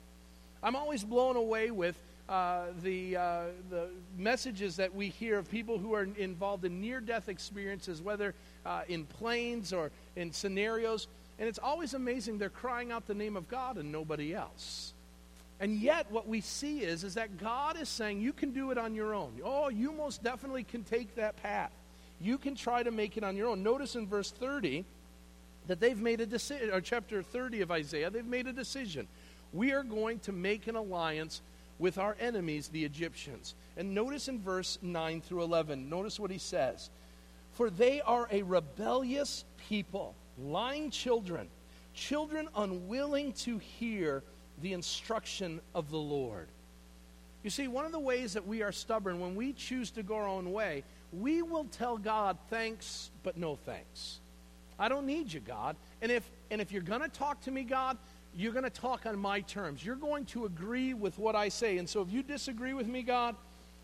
I'm 0.62 0.76
always 0.76 1.04
blown 1.04 1.36
away 1.36 1.70
with 1.70 1.96
uh, 2.28 2.66
the, 2.82 3.16
uh, 3.16 3.42
the 3.70 3.88
messages 4.18 4.76
that 4.76 4.94
we 4.94 5.08
hear 5.08 5.38
of 5.38 5.50
people 5.50 5.78
who 5.78 5.94
are 5.94 6.06
involved 6.18 6.64
in 6.66 6.80
near 6.80 7.00
death 7.00 7.30
experiences, 7.30 8.02
whether 8.02 8.34
uh, 8.66 8.82
in 8.88 9.06
planes 9.06 9.72
or 9.72 9.90
in 10.16 10.30
scenarios. 10.32 11.06
And 11.38 11.48
it's 11.48 11.58
always 11.58 11.94
amazing 11.94 12.36
they're 12.36 12.50
crying 12.50 12.92
out 12.92 13.06
the 13.06 13.14
name 13.14 13.36
of 13.36 13.48
God 13.48 13.78
and 13.78 13.90
nobody 13.90 14.34
else. 14.34 14.92
And 15.60 15.76
yet, 15.76 16.10
what 16.10 16.28
we 16.28 16.40
see 16.40 16.80
is, 16.80 17.02
is 17.02 17.14
that 17.14 17.38
God 17.38 17.80
is 17.80 17.88
saying, 17.88 18.20
you 18.20 18.32
can 18.32 18.52
do 18.52 18.70
it 18.70 18.78
on 18.78 18.94
your 18.94 19.12
own. 19.14 19.32
Oh, 19.44 19.68
you 19.68 19.90
most 19.90 20.22
definitely 20.22 20.62
can 20.62 20.84
take 20.84 21.16
that 21.16 21.42
path. 21.42 21.72
You 22.20 22.38
can 22.38 22.54
try 22.54 22.82
to 22.82 22.90
make 22.90 23.16
it 23.16 23.24
on 23.24 23.36
your 23.36 23.48
own. 23.48 23.62
Notice 23.62 23.96
in 23.96 24.06
verse 24.06 24.30
30 24.30 24.84
that 25.66 25.80
they've 25.80 26.00
made 26.00 26.20
a 26.20 26.26
decision, 26.26 26.70
or 26.70 26.80
chapter 26.80 27.22
30 27.22 27.62
of 27.62 27.70
Isaiah, 27.70 28.10
they've 28.10 28.24
made 28.24 28.46
a 28.46 28.52
decision. 28.52 29.08
We 29.52 29.72
are 29.72 29.82
going 29.82 30.20
to 30.20 30.32
make 30.32 30.66
an 30.66 30.76
alliance 30.76 31.42
with 31.78 31.98
our 31.98 32.16
enemies, 32.20 32.68
the 32.68 32.84
Egyptians. 32.84 33.54
And 33.76 33.94
notice 33.94 34.28
in 34.28 34.40
verse 34.40 34.78
9 34.82 35.20
through 35.22 35.42
11, 35.42 35.88
notice 35.88 36.18
what 36.18 36.30
he 36.30 36.38
says. 36.38 36.90
For 37.52 37.70
they 37.70 38.00
are 38.00 38.28
a 38.30 38.42
rebellious 38.42 39.44
people, 39.68 40.14
lying 40.38 40.90
children, 40.90 41.48
children 41.94 42.48
unwilling 42.56 43.32
to 43.32 43.58
hear 43.58 44.22
the 44.62 44.72
instruction 44.72 45.60
of 45.74 45.90
the 45.90 45.98
Lord. 45.98 46.48
You 47.42 47.50
see, 47.50 47.68
one 47.68 47.84
of 47.84 47.92
the 47.92 47.98
ways 47.98 48.32
that 48.32 48.46
we 48.46 48.62
are 48.62 48.72
stubborn, 48.72 49.20
when 49.20 49.34
we 49.34 49.52
choose 49.52 49.90
to 49.92 50.02
go 50.02 50.16
our 50.16 50.28
own 50.28 50.52
way, 50.52 50.84
we 51.12 51.42
will 51.42 51.64
tell 51.64 51.96
God 51.96 52.36
thanks, 52.50 53.10
but 53.22 53.36
no 53.36 53.56
thanks. 53.56 54.18
I 54.78 54.88
don't 54.88 55.06
need 55.06 55.32
you, 55.32 55.40
God. 55.40 55.76
And 56.02 56.12
if, 56.12 56.28
and 56.50 56.60
if 56.60 56.72
you're 56.72 56.82
going 56.82 57.00
to 57.00 57.08
talk 57.08 57.40
to 57.42 57.50
me, 57.50 57.62
God, 57.62 57.96
you're 58.36 58.52
going 58.52 58.64
to 58.64 58.70
talk 58.70 59.06
on 59.06 59.18
my 59.18 59.40
terms. 59.40 59.84
You're 59.84 59.96
going 59.96 60.24
to 60.26 60.44
agree 60.44 60.94
with 60.94 61.18
what 61.18 61.34
I 61.34 61.48
say. 61.48 61.78
And 61.78 61.88
so 61.88 62.02
if 62.02 62.12
you 62.12 62.22
disagree 62.22 62.74
with 62.74 62.86
me, 62.86 63.02
God, 63.02 63.34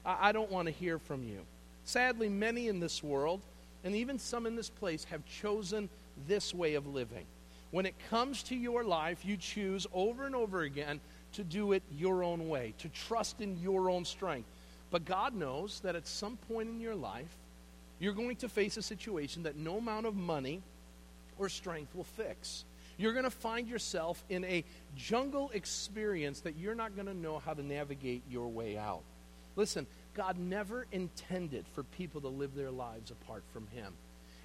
I, 0.05 0.29
I 0.29 0.33
don't 0.33 0.51
want 0.51 0.67
to 0.67 0.73
hear 0.73 0.99
from 0.99 1.23
you. 1.23 1.41
Sadly, 1.85 2.29
many 2.29 2.69
in 2.69 2.81
this 2.81 3.03
world, 3.03 3.41
and 3.83 3.95
even 3.95 4.19
some 4.19 4.47
in 4.47 4.57
this 4.57 4.71
place, 4.71 5.05
have 5.05 5.25
chosen 5.27 5.89
this 6.29 6.55
way 6.55 6.75
of 6.75 6.87
living. 6.87 7.27
When 7.75 7.87
it 7.87 7.97
comes 8.09 8.45
to 8.45 8.55
your 8.55 8.85
life, 8.85 9.25
you 9.25 9.37
choose 9.37 9.85
over 9.93 10.27
and 10.27 10.37
over 10.37 10.63
again 10.63 11.01
to 11.33 11.43
do 11.43 11.73
it 11.73 11.83
your 11.91 12.23
own 12.23 12.49
way, 12.49 12.73
to 12.79 12.89
trust 12.89 13.41
in 13.41 13.61
your 13.61 13.91
own 13.91 14.05
strength. 14.05 14.49
But 14.93 15.05
God 15.05 15.35
knows 15.35 15.81
that 15.81 15.97
at 15.97 16.07
some 16.07 16.37
point 16.37 16.69
in 16.69 16.79
your 16.79 16.95
life, 16.95 17.37
you're 17.99 18.13
going 18.13 18.37
to 18.37 18.49
face 18.49 18.77
a 18.77 18.83
situation 18.83 19.43
that 19.43 19.57
no 19.57 19.79
amount 19.79 20.07
of 20.07 20.15
money 20.15 20.63
or 21.37 21.49
strength 21.49 21.93
will 21.97 22.05
fix. 22.05 22.65
You're 22.97 23.13
going 23.13 23.25
to 23.25 23.31
find 23.31 23.67
yourself 23.67 24.25
in 24.29 24.45
a 24.45 24.63
jungle 24.95 25.51
experience 25.53 26.43
that 26.43 26.55
you're 26.55 26.77
not 26.77 26.95
going 26.95 27.09
to 27.09 27.15
know 27.15 27.41
how 27.41 27.55
to 27.55 27.67
navigate 27.67 28.23
your 28.31 28.47
way 28.47 28.79
out. 28.79 29.03
Listen, 29.57 29.89
God 30.15 30.39
never 30.39 30.87
intended 30.93 31.65
for 31.75 31.83
people 31.83 32.21
to 32.21 32.29
live 32.29 32.55
their 32.55 32.71
lives 32.71 33.11
apart 33.11 33.43
from 33.53 33.67
Him. 33.75 33.95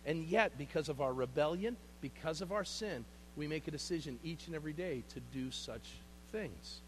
And 0.04 0.24
yet, 0.24 0.58
because 0.58 0.90
of 0.90 1.00
our 1.00 1.14
rebellion, 1.14 1.78
because 2.02 2.42
of 2.42 2.52
our 2.52 2.64
sin, 2.64 3.06
we 3.40 3.48
make 3.48 3.68
a 3.68 3.72
decision 3.72 4.20
each 4.24 4.48
and 4.48 4.56
every 4.56 4.74
day 4.74 5.02
to 5.14 5.20
do 5.34 5.50
such 5.50 5.94
things, 6.32 6.82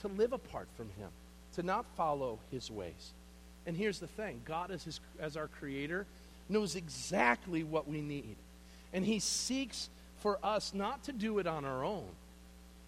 to 0.00 0.08
live 0.08 0.32
apart 0.32 0.68
from 0.76 0.88
Him, 0.96 1.10
to 1.56 1.62
not 1.62 1.84
follow 1.96 2.38
His 2.50 2.70
ways. 2.70 3.12
And 3.66 3.76
here's 3.76 3.98
the 3.98 4.06
thing 4.06 4.40
God, 4.44 4.70
as, 4.70 4.84
his, 4.84 5.00
as 5.20 5.36
our 5.36 5.48
Creator, 5.48 6.06
knows 6.48 6.76
exactly 6.76 7.64
what 7.64 7.88
we 7.88 8.00
need. 8.00 8.36
And 8.92 9.04
He 9.04 9.18
seeks 9.18 9.90
for 10.20 10.38
us 10.42 10.72
not 10.72 11.02
to 11.04 11.12
do 11.12 11.40
it 11.40 11.46
on 11.48 11.64
our 11.64 11.84
own, 11.84 12.08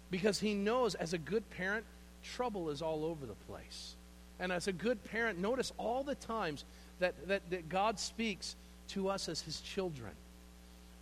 because 0.09 0.39
He 0.39 0.53
knows, 0.53 0.95
as 0.95 1.13
a 1.13 1.17
good 1.17 1.47
parent, 1.51 1.85
trouble 2.23 2.69
is 2.69 2.81
all 2.81 3.03
over 3.03 3.25
the 3.25 3.35
place. 3.51 3.95
And 4.39 4.51
as 4.51 4.67
a 4.67 4.73
good 4.73 5.03
parent, 5.03 5.37
notice 5.37 5.73
all 5.77 6.03
the 6.03 6.15
times 6.15 6.63
that, 6.99 7.27
that, 7.27 7.49
that 7.49 7.67
God 7.67 7.99
speaks 7.99 8.55
to 8.89 9.09
us 9.09 9.27
as 9.27 9.41
His 9.41 9.59
children. 9.59 10.13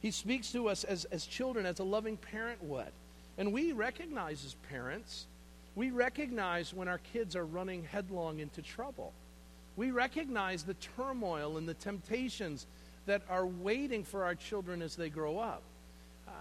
He 0.03 0.11
speaks 0.11 0.51
to 0.51 0.67
us 0.67 0.83
as, 0.83 1.05
as 1.05 1.25
children, 1.25 1.65
as 1.65 1.79
a 1.79 1.83
loving 1.85 2.17
parent 2.17 2.61
would. 2.61 2.91
And 3.37 3.53
we 3.53 3.71
recognize 3.71 4.43
as 4.45 4.55
parents, 4.69 5.27
we 5.75 5.91
recognize 5.91 6.73
when 6.73 6.89
our 6.89 6.99
kids 7.13 7.37
are 7.37 7.45
running 7.45 7.85
headlong 7.85 8.39
into 8.39 8.61
trouble. 8.61 9.13
We 9.77 9.91
recognize 9.91 10.63
the 10.63 10.73
turmoil 10.97 11.57
and 11.57 11.67
the 11.67 11.73
temptations 11.73 12.67
that 13.05 13.21
are 13.29 13.45
waiting 13.45 14.03
for 14.03 14.25
our 14.25 14.35
children 14.35 14.81
as 14.81 14.97
they 14.97 15.09
grow 15.09 15.39
up. 15.39 15.63
Uh, 16.27 16.31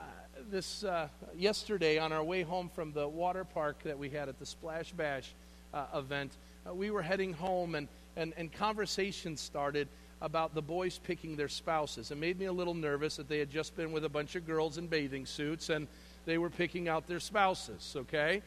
this 0.50 0.82
uh, 0.82 1.06
yesterday, 1.36 1.98
on 1.98 2.12
our 2.12 2.24
way 2.24 2.42
home 2.42 2.68
from 2.68 2.92
the 2.92 3.06
water 3.06 3.44
park 3.44 3.80
that 3.84 3.96
we 3.96 4.10
had 4.10 4.28
at 4.28 4.40
the 4.40 4.46
Splash 4.46 4.90
Bash 4.90 5.32
uh, 5.72 5.86
event, 5.94 6.32
uh, 6.68 6.74
we 6.74 6.90
were 6.90 7.02
heading 7.02 7.32
home 7.32 7.76
and, 7.76 7.86
and, 8.16 8.34
and 8.36 8.52
conversations 8.52 9.40
started 9.40 9.86
about 10.22 10.54
the 10.54 10.62
boys 10.62 11.00
picking 11.02 11.36
their 11.36 11.48
spouses. 11.48 12.12
It 12.12 12.16
made 12.16 12.38
me 12.38 12.46
a 12.46 12.52
little 12.52 12.74
nervous 12.74 13.16
that 13.16 13.28
they 13.28 13.40
had 13.40 13.50
just 13.50 13.76
been 13.76 13.90
with 13.90 14.04
a 14.04 14.08
bunch 14.08 14.36
of 14.36 14.46
girls 14.46 14.78
in 14.78 14.86
bathing 14.86 15.26
suits 15.26 15.68
and 15.68 15.88
they 16.24 16.38
were 16.38 16.48
picking 16.48 16.88
out 16.88 17.08
their 17.08 17.18
spouses, 17.18 17.94
okay? 17.96 18.40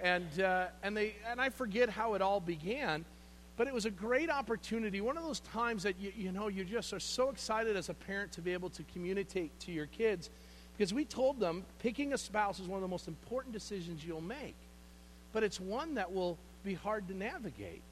And, 0.00 0.40
uh, 0.40 0.68
and, 0.84 0.96
they, 0.96 1.16
and 1.28 1.40
I 1.40 1.48
forget 1.48 1.90
how 1.90 2.14
it 2.14 2.22
all 2.22 2.38
began, 2.38 3.04
but 3.56 3.66
it 3.66 3.74
was 3.74 3.86
a 3.86 3.90
great 3.90 4.30
opportunity. 4.30 5.00
One 5.00 5.16
of 5.16 5.24
those 5.24 5.40
times 5.40 5.82
that 5.82 5.98
you, 5.98 6.12
you 6.16 6.30
know, 6.30 6.46
you 6.46 6.64
just 6.64 6.92
are 6.92 7.00
so 7.00 7.30
excited 7.30 7.76
as 7.76 7.88
a 7.88 7.94
parent 7.94 8.30
to 8.32 8.40
be 8.40 8.52
able 8.52 8.70
to 8.70 8.84
communicate 8.92 9.58
to 9.60 9.72
your 9.72 9.86
kids 9.86 10.30
because 10.78 10.94
we 10.94 11.04
told 11.04 11.40
them 11.40 11.64
picking 11.80 12.12
a 12.12 12.18
spouse 12.18 12.60
is 12.60 12.68
one 12.68 12.76
of 12.76 12.82
the 12.82 12.88
most 12.88 13.08
important 13.08 13.52
decisions 13.52 14.04
you'll 14.04 14.20
make. 14.20 14.54
But 15.32 15.42
it's 15.42 15.58
one 15.58 15.94
that 15.94 16.12
will 16.12 16.38
be 16.64 16.74
hard 16.74 17.08
to 17.08 17.16
navigate. 17.16 17.82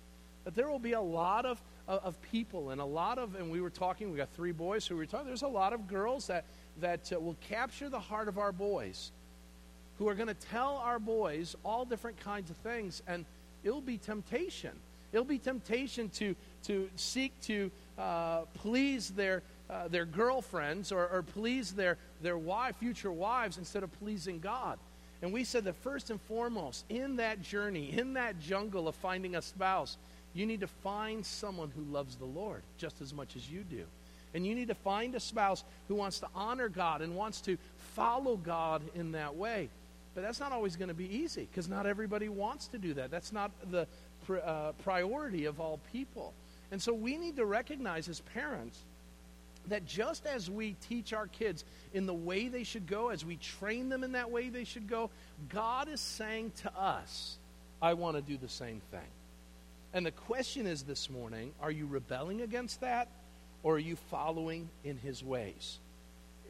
That 0.45 0.55
there 0.55 0.69
will 0.69 0.79
be 0.79 0.93
a 0.93 1.01
lot 1.01 1.47
of 1.47 1.61
of, 1.89 2.05
of 2.05 2.23
people 2.23 2.71
and 2.71 2.81
a 2.81 2.85
lot 2.85 3.19
of, 3.19 3.35
and 3.35 3.51
we 3.51 3.61
were 3.61 3.71
talking, 3.71 4.11
we 4.11 4.17
got 4.17 4.31
three 4.35 4.53
boys 4.53 4.87
who 4.87 4.95
we 4.95 5.01
were 5.01 5.07
talking, 5.07 5.27
there's 5.27 5.43
a 5.43 5.49
lot 5.49 5.73
of 5.73 5.87
girls 5.87 6.27
that, 6.27 6.45
that 6.81 7.13
uh, 7.13 7.21
will 7.21 7.37
capture 7.49 7.89
the 7.89 8.01
heart 8.01 8.29
of 8.29 8.39
our 8.39 8.53
boys 8.53 9.11
who 9.99 10.09
are 10.09 10.15
going 10.15 10.29
to 10.29 10.35
tell 10.35 10.77
our 10.79 10.99
boys 10.99 11.55
all 11.65 11.85
different 11.85 12.19
kinds 12.21 12.51
of 12.51 12.57
things, 12.57 13.03
and 13.07 13.25
it'll 13.63 13.81
be 13.81 13.99
temptation. 13.99 14.73
It'll 15.13 15.25
be 15.25 15.39
temptation 15.39 16.09
to, 16.11 16.35
to 16.65 16.91
seek 16.97 17.33
to 17.43 17.71
uh, 17.97 18.41
please 18.55 19.11
their, 19.11 19.43
uh, 19.71 19.87
their 19.87 20.05
girlfriends 20.05 20.91
or, 20.91 21.07
or 21.07 21.23
please 21.23 21.73
their, 21.73 21.97
their 22.21 22.37
wife, 22.37 22.77
future 22.77 23.13
wives 23.13 23.57
instead 23.59 23.85
of 23.85 23.93
pleasing 24.01 24.41
God. 24.41 24.79
And 25.23 25.33
we 25.33 25.45
said 25.45 25.65
that 25.65 25.77
first 25.77 26.11
and 26.11 26.21
foremost, 26.23 26.85
in 26.89 27.17
that 27.17 27.41
journey, 27.41 27.97
in 27.97 28.15
that 28.15 28.41
jungle 28.41 28.89
of 28.89 28.97
finding 28.97 29.37
a 29.37 29.43
spouse, 29.43 29.97
you 30.35 30.47
need 30.47 30.61
to 30.61 30.67
find 30.67 31.25
someone 31.25 31.71
who 31.75 31.83
loves 31.93 32.17
the 32.17 32.25
Lord 32.25 32.63
just 32.77 33.01
as 33.01 33.15
much 33.15 33.37
as 33.37 33.49
you 33.49 33.63
do. 33.63 33.85
And 34.35 34.45
you 34.45 34.55
need 34.57 34.69
to 34.69 34.75
find 34.75 35.15
a 35.15 35.21
spouse 35.21 35.63
who 35.87 35.95
wants 35.95 36.19
to 36.21 36.29
honor 36.35 36.69
God 36.69 37.03
and 37.03 37.15
wants 37.15 37.41
to 37.43 37.57
follow 37.95 38.37
God 38.37 38.83
in 38.95 39.13
that 39.13 39.37
way. 39.37 39.69
But 40.15 40.23
that's 40.23 40.41
not 40.41 40.53
always 40.53 40.77
going 40.77 40.89
to 40.89 40.95
be 40.95 41.13
easy 41.13 41.47
because 41.51 41.69
not 41.69 41.87
everybody 41.87 42.29
wants 42.29 42.67
to 42.69 42.79
do 42.79 42.95
that. 42.95 43.11
That's 43.11 43.33
not 43.33 43.53
the 43.71 43.87
uh, 44.45 44.73
priority 44.83 45.45
of 45.45 45.61
all 45.61 45.79
people. 45.93 46.35
And 46.73 46.83
so 46.83 46.93
we 46.93 47.17
need 47.17 47.37
to 47.37 47.45
recognize 47.45 48.09
as 48.09 48.21
parents 48.21 48.79
that 49.69 49.87
just 49.87 50.27
as 50.27 50.51
we 50.51 50.77
teach 50.89 51.13
our 51.13 51.27
kids 51.27 51.65
in 51.93 52.07
the 52.07 52.15
way 52.15 52.49
they 52.49 52.65
should 52.65 52.87
go, 52.87 53.09
as 53.09 53.25
we 53.25 53.37
train 53.37 53.89
them 53.89 54.05
in 54.05 54.13
that 54.13 54.31
way 54.31 54.49
they 54.49 54.65
should 54.65 54.89
go, 54.89 55.11
God 55.49 55.89
is 55.89 56.01
saying 56.01 56.53
to 56.63 56.77
us, 56.77 57.39
I 57.81 57.95
want 57.95 58.17
to 58.17 58.23
do 58.23 58.37
the 58.37 58.49
same 58.49 58.81
thing. 58.91 59.01
And 59.95 60.05
the 60.05 60.11
question 60.11 60.67
is 60.67 60.83
this 60.83 61.09
morning 61.09 61.53
are 61.63 61.71
you 61.71 61.87
rebelling 61.87 62.43
against 62.43 62.81
that 62.81 63.09
or 63.63 63.77
are 63.77 63.79
you 63.79 63.97
following 63.97 64.69
in 64.83 64.99
his 64.99 65.25
ways? 65.25 65.79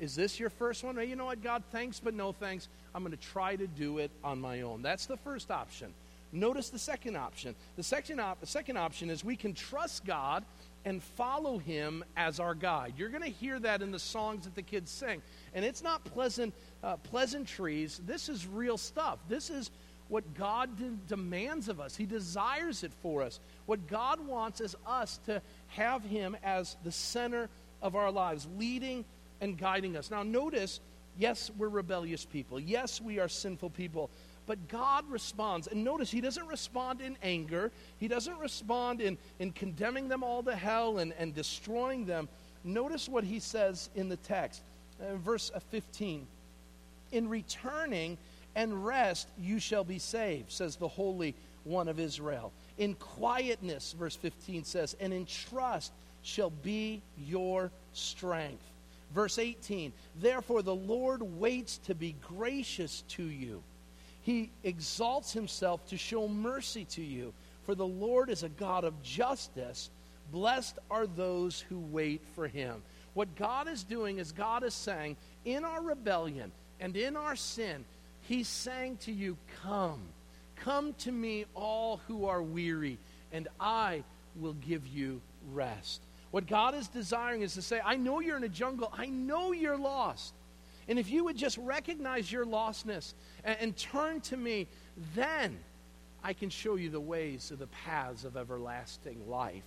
Is 0.00 0.16
this 0.16 0.40
your 0.40 0.50
first 0.50 0.82
one? 0.82 0.96
Hey, 0.96 1.04
you 1.04 1.14
know 1.14 1.26
what, 1.26 1.42
God, 1.42 1.62
thanks, 1.70 2.00
but 2.00 2.14
no 2.14 2.32
thanks. 2.32 2.68
I'm 2.94 3.04
going 3.04 3.16
to 3.16 3.22
try 3.22 3.54
to 3.54 3.66
do 3.66 3.98
it 3.98 4.10
on 4.24 4.40
my 4.40 4.62
own. 4.62 4.82
That's 4.82 5.06
the 5.06 5.18
first 5.18 5.50
option. 5.50 5.92
Notice 6.32 6.70
the 6.70 6.80
second 6.80 7.16
option. 7.16 7.54
The 7.76 7.84
second, 7.84 8.18
op- 8.18 8.40
the 8.40 8.46
second 8.46 8.76
option 8.76 9.08
is 9.08 9.24
we 9.24 9.36
can 9.36 9.54
trust 9.54 10.04
God 10.04 10.42
and 10.84 11.00
follow 11.00 11.58
him 11.58 12.02
as 12.16 12.40
our 12.40 12.54
guide. 12.54 12.94
You're 12.96 13.08
going 13.10 13.22
to 13.22 13.28
hear 13.28 13.60
that 13.60 13.82
in 13.82 13.92
the 13.92 13.98
songs 13.98 14.44
that 14.44 14.54
the 14.54 14.62
kids 14.62 14.90
sing. 14.90 15.22
And 15.54 15.64
it's 15.64 15.82
not 15.82 16.02
pleasant 16.04 16.52
uh, 16.82 16.96
pleasantries. 16.96 18.00
This 18.04 18.28
is 18.28 18.46
real 18.46 18.76
stuff. 18.76 19.18
This 19.28 19.48
is 19.48 19.70
what 20.14 20.32
God 20.34 20.78
de- 20.78 20.90
demands 21.08 21.68
of 21.68 21.80
us. 21.80 21.96
He 21.96 22.06
desires 22.06 22.84
it 22.84 22.92
for 23.02 23.20
us. 23.20 23.40
What 23.66 23.88
God 23.88 24.24
wants 24.24 24.60
is 24.60 24.76
us 24.86 25.18
to 25.26 25.42
have 25.66 26.04
Him 26.04 26.36
as 26.44 26.76
the 26.84 26.92
center 26.92 27.48
of 27.82 27.96
our 27.96 28.12
lives, 28.12 28.46
leading 28.56 29.04
and 29.40 29.58
guiding 29.58 29.96
us. 29.96 30.12
Now, 30.12 30.22
notice, 30.22 30.78
yes, 31.18 31.50
we're 31.58 31.68
rebellious 31.68 32.24
people. 32.24 32.60
Yes, 32.60 33.00
we 33.00 33.18
are 33.18 33.26
sinful 33.26 33.70
people. 33.70 34.08
But 34.46 34.68
God 34.68 35.04
responds. 35.10 35.66
And 35.66 35.82
notice, 35.82 36.12
He 36.12 36.20
doesn't 36.20 36.46
respond 36.46 37.00
in 37.00 37.18
anger, 37.20 37.72
He 37.98 38.06
doesn't 38.06 38.38
respond 38.38 39.00
in, 39.00 39.18
in 39.40 39.50
condemning 39.50 40.06
them 40.06 40.22
all 40.22 40.44
to 40.44 40.54
hell 40.54 40.98
and, 40.98 41.12
and 41.18 41.34
destroying 41.34 42.04
them. 42.04 42.28
Notice 42.62 43.08
what 43.08 43.24
He 43.24 43.40
says 43.40 43.90
in 43.96 44.08
the 44.08 44.16
text, 44.18 44.62
uh, 45.02 45.16
verse 45.16 45.50
15. 45.72 46.24
In 47.10 47.28
returning, 47.28 48.16
and 48.54 48.84
rest 48.84 49.28
you 49.38 49.58
shall 49.58 49.84
be 49.84 49.98
saved, 49.98 50.52
says 50.52 50.76
the 50.76 50.88
Holy 50.88 51.34
One 51.64 51.88
of 51.88 51.98
Israel. 51.98 52.52
In 52.78 52.94
quietness, 52.94 53.94
verse 53.98 54.16
15 54.16 54.64
says, 54.64 54.96
and 55.00 55.12
in 55.12 55.26
trust 55.26 55.92
shall 56.22 56.50
be 56.50 57.02
your 57.16 57.70
strength. 57.92 58.64
Verse 59.14 59.38
18 59.38 59.92
Therefore, 60.20 60.62
the 60.62 60.74
Lord 60.74 61.22
waits 61.22 61.78
to 61.78 61.94
be 61.94 62.16
gracious 62.26 63.02
to 63.10 63.24
you. 63.24 63.62
He 64.22 64.50
exalts 64.62 65.32
himself 65.32 65.86
to 65.88 65.96
show 65.96 66.26
mercy 66.26 66.84
to 66.86 67.02
you. 67.02 67.32
For 67.64 67.74
the 67.74 67.86
Lord 67.86 68.30
is 68.30 68.42
a 68.42 68.48
God 68.48 68.84
of 68.84 69.02
justice. 69.02 69.90
Blessed 70.32 70.78
are 70.90 71.06
those 71.06 71.60
who 71.60 71.78
wait 71.78 72.22
for 72.34 72.48
him. 72.48 72.82
What 73.14 73.36
God 73.36 73.68
is 73.68 73.84
doing 73.84 74.18
is 74.18 74.32
God 74.32 74.64
is 74.64 74.74
saying, 74.74 75.16
in 75.44 75.64
our 75.64 75.82
rebellion 75.82 76.50
and 76.80 76.96
in 76.96 77.16
our 77.16 77.36
sin, 77.36 77.84
He's 78.28 78.48
saying 78.48 78.98
to 78.98 79.12
you, 79.12 79.36
Come, 79.62 80.00
come 80.56 80.94
to 81.00 81.12
me, 81.12 81.44
all 81.54 82.00
who 82.08 82.26
are 82.26 82.42
weary, 82.42 82.98
and 83.32 83.48
I 83.60 84.02
will 84.36 84.54
give 84.54 84.86
you 84.86 85.20
rest. 85.52 86.00
What 86.30 86.46
God 86.46 86.74
is 86.74 86.88
desiring 86.88 87.42
is 87.42 87.54
to 87.54 87.62
say, 87.62 87.80
I 87.84 87.96
know 87.96 88.20
you're 88.20 88.36
in 88.36 88.44
a 88.44 88.48
jungle. 88.48 88.92
I 88.96 89.06
know 89.06 89.52
you're 89.52 89.78
lost. 89.78 90.34
And 90.88 90.98
if 90.98 91.08
you 91.08 91.24
would 91.24 91.36
just 91.36 91.56
recognize 91.58 92.30
your 92.30 92.44
lostness 92.44 93.14
and, 93.44 93.56
and, 93.60 93.76
turn 93.76 94.20
to 94.22 94.36
me, 94.36 94.66
then 95.14 95.56
I 96.22 96.32
can 96.32 96.50
show 96.50 96.74
you 96.74 96.90
the 96.90 97.00
ways 97.00 97.50
of 97.50 97.58
the 97.58 97.68
paths 97.68 98.24
of 98.24 98.36
everlasting 98.36 99.30
life. 99.30 99.64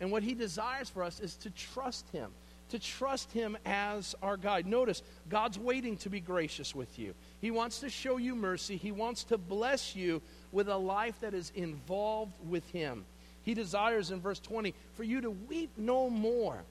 And 0.00 0.10
what 0.10 0.22
He 0.22 0.34
desires 0.34 0.90
for 0.90 1.02
us 1.02 1.20
is 1.20 1.36
to 1.36 1.50
trust 1.50 2.08
Him, 2.10 2.30
to 2.70 2.78
trust 2.78 3.32
Him 3.32 3.56
as 3.64 4.14
our 4.22 4.36
guide. 4.36 4.66
Notice, 4.66 5.02
God's 5.28 5.58
waiting 5.58 5.96
to 5.98 6.10
be 6.10 6.20
gracious 6.20 6.74
with 6.74 6.98
you. 6.98 7.14
He 7.40 7.50
wants 7.50 7.80
to 7.80 7.90
show 7.90 8.16
you 8.16 8.34
mercy, 8.34 8.76
He 8.76 8.92
wants 8.92 9.24
to 9.24 9.38
bless 9.38 9.94
you 9.94 10.22
with 10.52 10.68
a 10.68 10.76
life 10.76 11.20
that 11.20 11.34
is 11.34 11.52
involved 11.54 12.34
with 12.48 12.68
Him. 12.70 13.04
He 13.42 13.54
desires 13.54 14.10
in 14.10 14.20
verse 14.20 14.38
20 14.40 14.74
for 14.94 15.04
you 15.04 15.20
to 15.22 15.30
weep 15.30 15.70
no 15.76 16.10
more. 16.10 16.62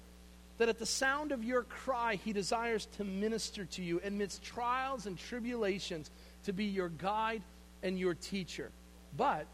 That 0.57 0.69
at 0.69 0.77
the 0.77 0.85
sound 0.85 1.31
of 1.31 1.41
your 1.43 1.63
cry, 1.63 2.15
he 2.15 2.33
desires 2.33 2.85
to 2.97 3.05
minister 3.05 3.63
to 3.63 3.81
you 3.81 4.01
amidst 4.03 4.43
trials 4.43 5.05
and 5.05 5.17
tribulations 5.17 6.11
to 6.43 6.51
be 6.51 6.65
your 6.65 6.89
guide 6.89 7.43
and 7.81 7.97
your 7.97 8.13
teacher. 8.13 8.69
But 9.15 9.47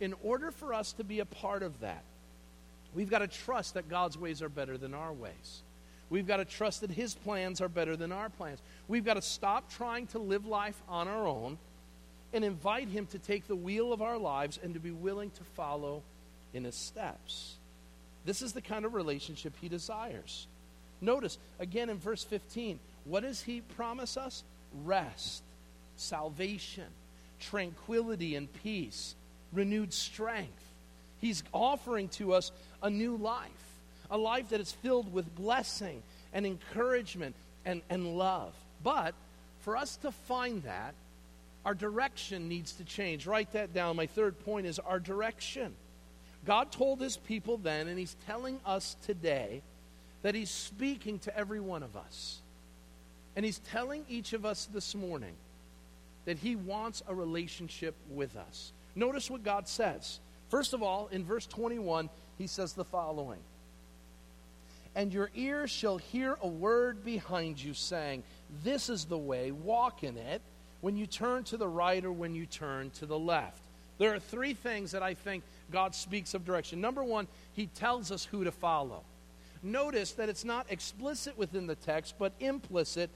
in 0.00 0.14
order 0.22 0.50
for 0.50 0.74
us 0.74 0.92
to 0.94 1.04
be 1.04 1.20
a 1.20 1.24
part 1.24 1.62
of 1.62 1.78
that, 1.80 2.02
we've 2.92 3.08
got 3.08 3.20
to 3.20 3.28
trust 3.28 3.74
that 3.74 3.88
God's 3.88 4.18
ways 4.18 4.42
are 4.42 4.48
better 4.48 4.76
than 4.76 4.94
our 4.94 5.12
ways. 5.12 5.62
We've 6.10 6.26
got 6.26 6.38
to 6.38 6.44
trust 6.44 6.80
that 6.80 6.90
His 6.90 7.14
plans 7.14 7.60
are 7.60 7.68
better 7.68 7.96
than 7.96 8.12
our 8.12 8.30
plans. 8.30 8.60
We've 8.86 9.04
got 9.04 9.14
to 9.14 9.22
stop 9.22 9.70
trying 9.70 10.06
to 10.08 10.18
live 10.18 10.46
life 10.46 10.80
on 10.88 11.08
our 11.08 11.26
own 11.26 11.58
and 12.32 12.44
invite 12.44 12.88
Him 12.88 13.06
to 13.06 13.18
take 13.18 13.46
the 13.46 13.56
wheel 13.56 13.92
of 13.92 14.02
our 14.02 14.18
lives 14.18 14.58
and 14.62 14.74
to 14.74 14.80
be 14.80 14.90
willing 14.90 15.30
to 15.32 15.44
follow 15.44 16.02
in 16.54 16.64
his 16.64 16.74
steps. 16.74 17.56
This 18.24 18.42
is 18.42 18.52
the 18.52 18.60
kind 18.60 18.84
of 18.84 18.94
relationship 18.94 19.54
he 19.60 19.68
desires. 19.68 20.46
Notice, 21.00 21.38
again 21.58 21.90
in 21.90 21.98
verse 21.98 22.24
15, 22.24 22.78
what 23.04 23.22
does 23.22 23.42
he 23.42 23.60
promise 23.60 24.16
us? 24.16 24.44
Rest, 24.84 25.42
salvation, 25.96 26.88
tranquility, 27.40 28.34
and 28.34 28.52
peace, 28.62 29.14
renewed 29.52 29.92
strength. 29.92 30.64
He's 31.20 31.42
offering 31.52 32.08
to 32.10 32.34
us 32.34 32.52
a 32.82 32.90
new 32.90 33.16
life, 33.16 33.67
a 34.10 34.18
life 34.18 34.50
that 34.50 34.60
is 34.60 34.72
filled 34.72 35.12
with 35.12 35.34
blessing 35.36 36.02
and 36.32 36.46
encouragement 36.46 37.34
and, 37.64 37.82
and 37.90 38.16
love. 38.16 38.52
But 38.82 39.14
for 39.60 39.76
us 39.76 39.96
to 39.98 40.12
find 40.12 40.62
that, 40.62 40.94
our 41.64 41.74
direction 41.74 42.48
needs 42.48 42.72
to 42.72 42.84
change. 42.84 43.26
Write 43.26 43.52
that 43.52 43.74
down. 43.74 43.96
My 43.96 44.06
third 44.06 44.42
point 44.44 44.66
is 44.66 44.78
our 44.78 44.98
direction. 44.98 45.74
God 46.46 46.72
told 46.72 47.00
his 47.00 47.16
people 47.16 47.58
then, 47.58 47.88
and 47.88 47.98
he's 47.98 48.16
telling 48.26 48.60
us 48.64 48.96
today, 49.04 49.60
that 50.22 50.34
he's 50.34 50.50
speaking 50.50 51.18
to 51.20 51.36
every 51.36 51.60
one 51.60 51.82
of 51.82 51.96
us. 51.96 52.38
And 53.36 53.44
he's 53.44 53.58
telling 53.70 54.04
each 54.08 54.32
of 54.32 54.46
us 54.46 54.66
this 54.72 54.94
morning 54.94 55.34
that 56.24 56.38
he 56.38 56.56
wants 56.56 57.02
a 57.06 57.14
relationship 57.14 57.94
with 58.10 58.36
us. 58.36 58.72
Notice 58.94 59.30
what 59.30 59.44
God 59.44 59.68
says. 59.68 60.18
First 60.48 60.72
of 60.72 60.82
all, 60.82 61.08
in 61.12 61.24
verse 61.24 61.46
21, 61.46 62.08
he 62.36 62.46
says 62.46 62.72
the 62.72 62.84
following 62.84 63.38
And 64.98 65.14
your 65.14 65.30
ears 65.36 65.70
shall 65.70 65.96
hear 65.96 66.36
a 66.42 66.48
word 66.48 67.04
behind 67.04 67.62
you 67.62 67.72
saying, 67.72 68.24
This 68.64 68.88
is 68.88 69.04
the 69.04 69.16
way, 69.16 69.52
walk 69.52 70.02
in 70.02 70.16
it, 70.16 70.42
when 70.80 70.96
you 70.96 71.06
turn 71.06 71.44
to 71.44 71.56
the 71.56 71.68
right 71.68 72.04
or 72.04 72.10
when 72.10 72.34
you 72.34 72.46
turn 72.46 72.90
to 72.98 73.06
the 73.06 73.16
left. 73.16 73.62
There 73.98 74.12
are 74.12 74.18
three 74.18 74.54
things 74.54 74.90
that 74.90 75.04
I 75.04 75.14
think 75.14 75.44
God 75.70 75.94
speaks 75.94 76.34
of 76.34 76.44
direction. 76.44 76.80
Number 76.80 77.04
one, 77.04 77.28
He 77.52 77.66
tells 77.66 78.10
us 78.10 78.24
who 78.24 78.42
to 78.42 78.50
follow. 78.50 79.04
Notice 79.62 80.14
that 80.14 80.28
it's 80.28 80.44
not 80.44 80.66
explicit 80.68 81.38
within 81.38 81.68
the 81.68 81.76
text, 81.76 82.16
but 82.18 82.32
implicit 82.40 83.08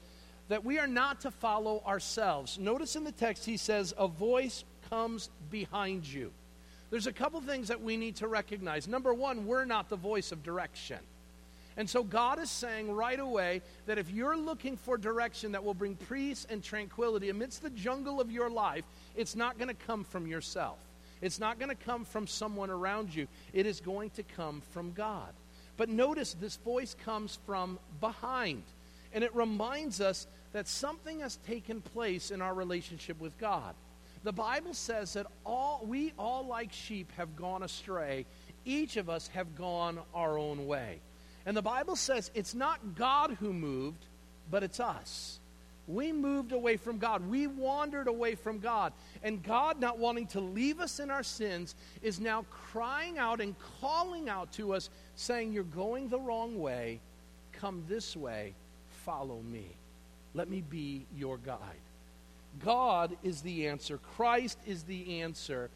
that 0.47 0.63
we 0.63 0.79
are 0.79 0.87
not 0.87 1.19
to 1.19 1.31
follow 1.31 1.83
ourselves. 1.85 2.57
Notice 2.57 2.95
in 2.95 3.03
the 3.03 3.11
text, 3.11 3.43
He 3.43 3.57
says, 3.57 3.93
A 3.97 4.07
voice 4.07 4.63
comes 4.89 5.29
behind 5.51 6.07
you. 6.07 6.31
There's 6.91 7.07
a 7.07 7.11
couple 7.11 7.41
things 7.41 7.67
that 7.67 7.81
we 7.81 7.97
need 7.97 8.15
to 8.17 8.29
recognize. 8.29 8.87
Number 8.87 9.13
one, 9.13 9.45
we're 9.45 9.65
not 9.65 9.89
the 9.89 9.97
voice 9.97 10.31
of 10.31 10.43
direction. 10.43 10.99
And 11.77 11.89
so 11.89 12.03
God 12.03 12.39
is 12.39 12.51
saying 12.51 12.91
right 12.91 13.19
away 13.19 13.61
that 13.87 13.97
if 13.97 14.11
you're 14.11 14.37
looking 14.37 14.77
for 14.77 14.97
direction 14.97 15.53
that 15.53 15.63
will 15.63 15.73
bring 15.73 15.95
peace 15.95 16.45
and 16.49 16.63
tranquility 16.63 17.29
amidst 17.29 17.63
the 17.63 17.69
jungle 17.69 18.21
of 18.21 18.31
your 18.31 18.49
life, 18.49 18.83
it's 19.15 19.35
not 19.35 19.57
going 19.57 19.69
to 19.69 19.85
come 19.87 20.03
from 20.03 20.27
yourself. 20.27 20.77
It's 21.21 21.39
not 21.39 21.57
going 21.57 21.69
to 21.69 21.83
come 21.83 22.05
from 22.05 22.27
someone 22.27 22.69
around 22.69 23.15
you. 23.15 23.27
It 23.53 23.65
is 23.65 23.79
going 23.79 24.11
to 24.11 24.23
come 24.23 24.61
from 24.71 24.91
God. 24.91 25.29
But 25.77 25.89
notice 25.89 26.33
this 26.33 26.57
voice 26.57 26.95
comes 27.05 27.39
from 27.45 27.79
behind. 27.99 28.63
And 29.13 29.23
it 29.23 29.33
reminds 29.35 30.01
us 30.01 30.27
that 30.51 30.67
something 30.67 31.21
has 31.21 31.37
taken 31.47 31.81
place 31.81 32.29
in 32.29 32.41
our 32.41 32.53
relationship 32.53 33.19
with 33.19 33.37
God. 33.39 33.73
The 34.23 34.31
Bible 34.31 34.73
says 34.73 35.13
that 35.13 35.27
all 35.45 35.83
we 35.85 36.13
all 36.17 36.45
like 36.45 36.71
sheep 36.71 37.11
have 37.17 37.35
gone 37.35 37.63
astray. 37.63 38.25
Each 38.63 38.97
of 38.97 39.09
us 39.09 39.27
have 39.29 39.55
gone 39.55 39.99
our 40.13 40.37
own 40.37 40.65
way. 40.67 40.99
And 41.45 41.55
the 41.57 41.61
Bible 41.61 41.95
says 41.95 42.31
it's 42.33 42.55
not 42.55 42.95
God 42.95 43.37
who 43.39 43.53
moved, 43.53 44.05
but 44.49 44.63
it's 44.63 44.79
us. 44.79 45.39
We 45.85 46.13
moved 46.13 46.53
away 46.53 46.77
from 46.77 46.97
God. 46.97 47.29
We 47.29 47.45
wandered 47.45 48.07
away 48.07 48.35
from 48.35 48.59
God. 48.59 48.93
And 49.21 49.43
God, 49.43 49.81
not 49.81 49.99
wanting 49.99 50.27
to 50.27 50.39
leave 50.39 50.79
us 50.79 50.99
in 50.99 51.11
our 51.11 51.23
sins, 51.23 51.75
is 52.01 52.21
now 52.21 52.45
crying 52.71 53.17
out 53.17 53.41
and 53.41 53.55
calling 53.81 54.29
out 54.29 54.53
to 54.53 54.73
us, 54.73 54.89
saying, 55.15 55.51
You're 55.51 55.63
going 55.63 56.07
the 56.07 56.19
wrong 56.19 56.59
way. 56.59 57.01
Come 57.51 57.83
this 57.89 58.15
way. 58.15 58.53
Follow 59.05 59.41
me. 59.41 59.65
Let 60.33 60.49
me 60.49 60.61
be 60.61 61.05
your 61.15 61.37
guide. 61.37 61.59
God 62.63 63.15
is 63.21 63.41
the 63.41 63.67
answer. 63.67 63.99
Christ 64.15 64.57
is 64.65 64.83
the 64.83 65.21
answer 65.21 65.69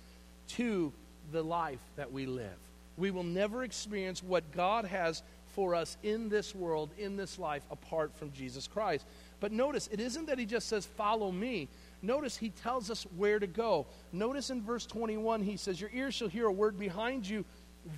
to 0.50 0.94
the 1.32 1.44
life 1.44 1.80
that 1.98 2.12
we 2.14 2.26
live. 2.26 2.58
We 2.98 3.12
will 3.12 3.24
never 3.24 3.64
experience 3.64 4.24
what 4.24 4.52
God 4.54 4.86
has 4.86 5.22
for 5.58 5.74
us 5.74 5.98
in 6.04 6.30
this 6.30 6.54
world, 6.54 6.92
in 7.00 7.18
this 7.18 7.40
life, 7.40 7.64
apart 7.72 8.16
from 8.16 8.32
Jesus 8.32 8.68
Christ. 8.68 9.08
But 9.40 9.52
notice, 9.52 9.90
it 9.92 10.00
isn't 10.00 10.28
that 10.28 10.38
he 10.38 10.46
just 10.46 10.68
says, 10.68 10.86
Follow 10.86 11.32
me. 11.32 11.68
Notice 12.04 12.38
he 12.38 12.52
tells 12.52 12.92
us 12.92 13.08
where 13.18 13.40
to 13.40 13.48
go. 13.48 13.88
Notice 14.12 14.52
in 14.52 14.62
verse 14.62 14.86
21, 14.86 15.42
he 15.42 15.58
says, 15.58 15.82
Your 15.82 15.90
ears 15.92 16.14
shall 16.14 16.28
hear 16.28 16.46
a 16.46 16.52
word 16.52 16.78
behind 16.78 17.28
you. 17.28 17.44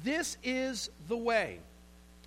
This 0.05 0.37
is 0.41 0.89
the 1.09 1.17
way. 1.17 1.59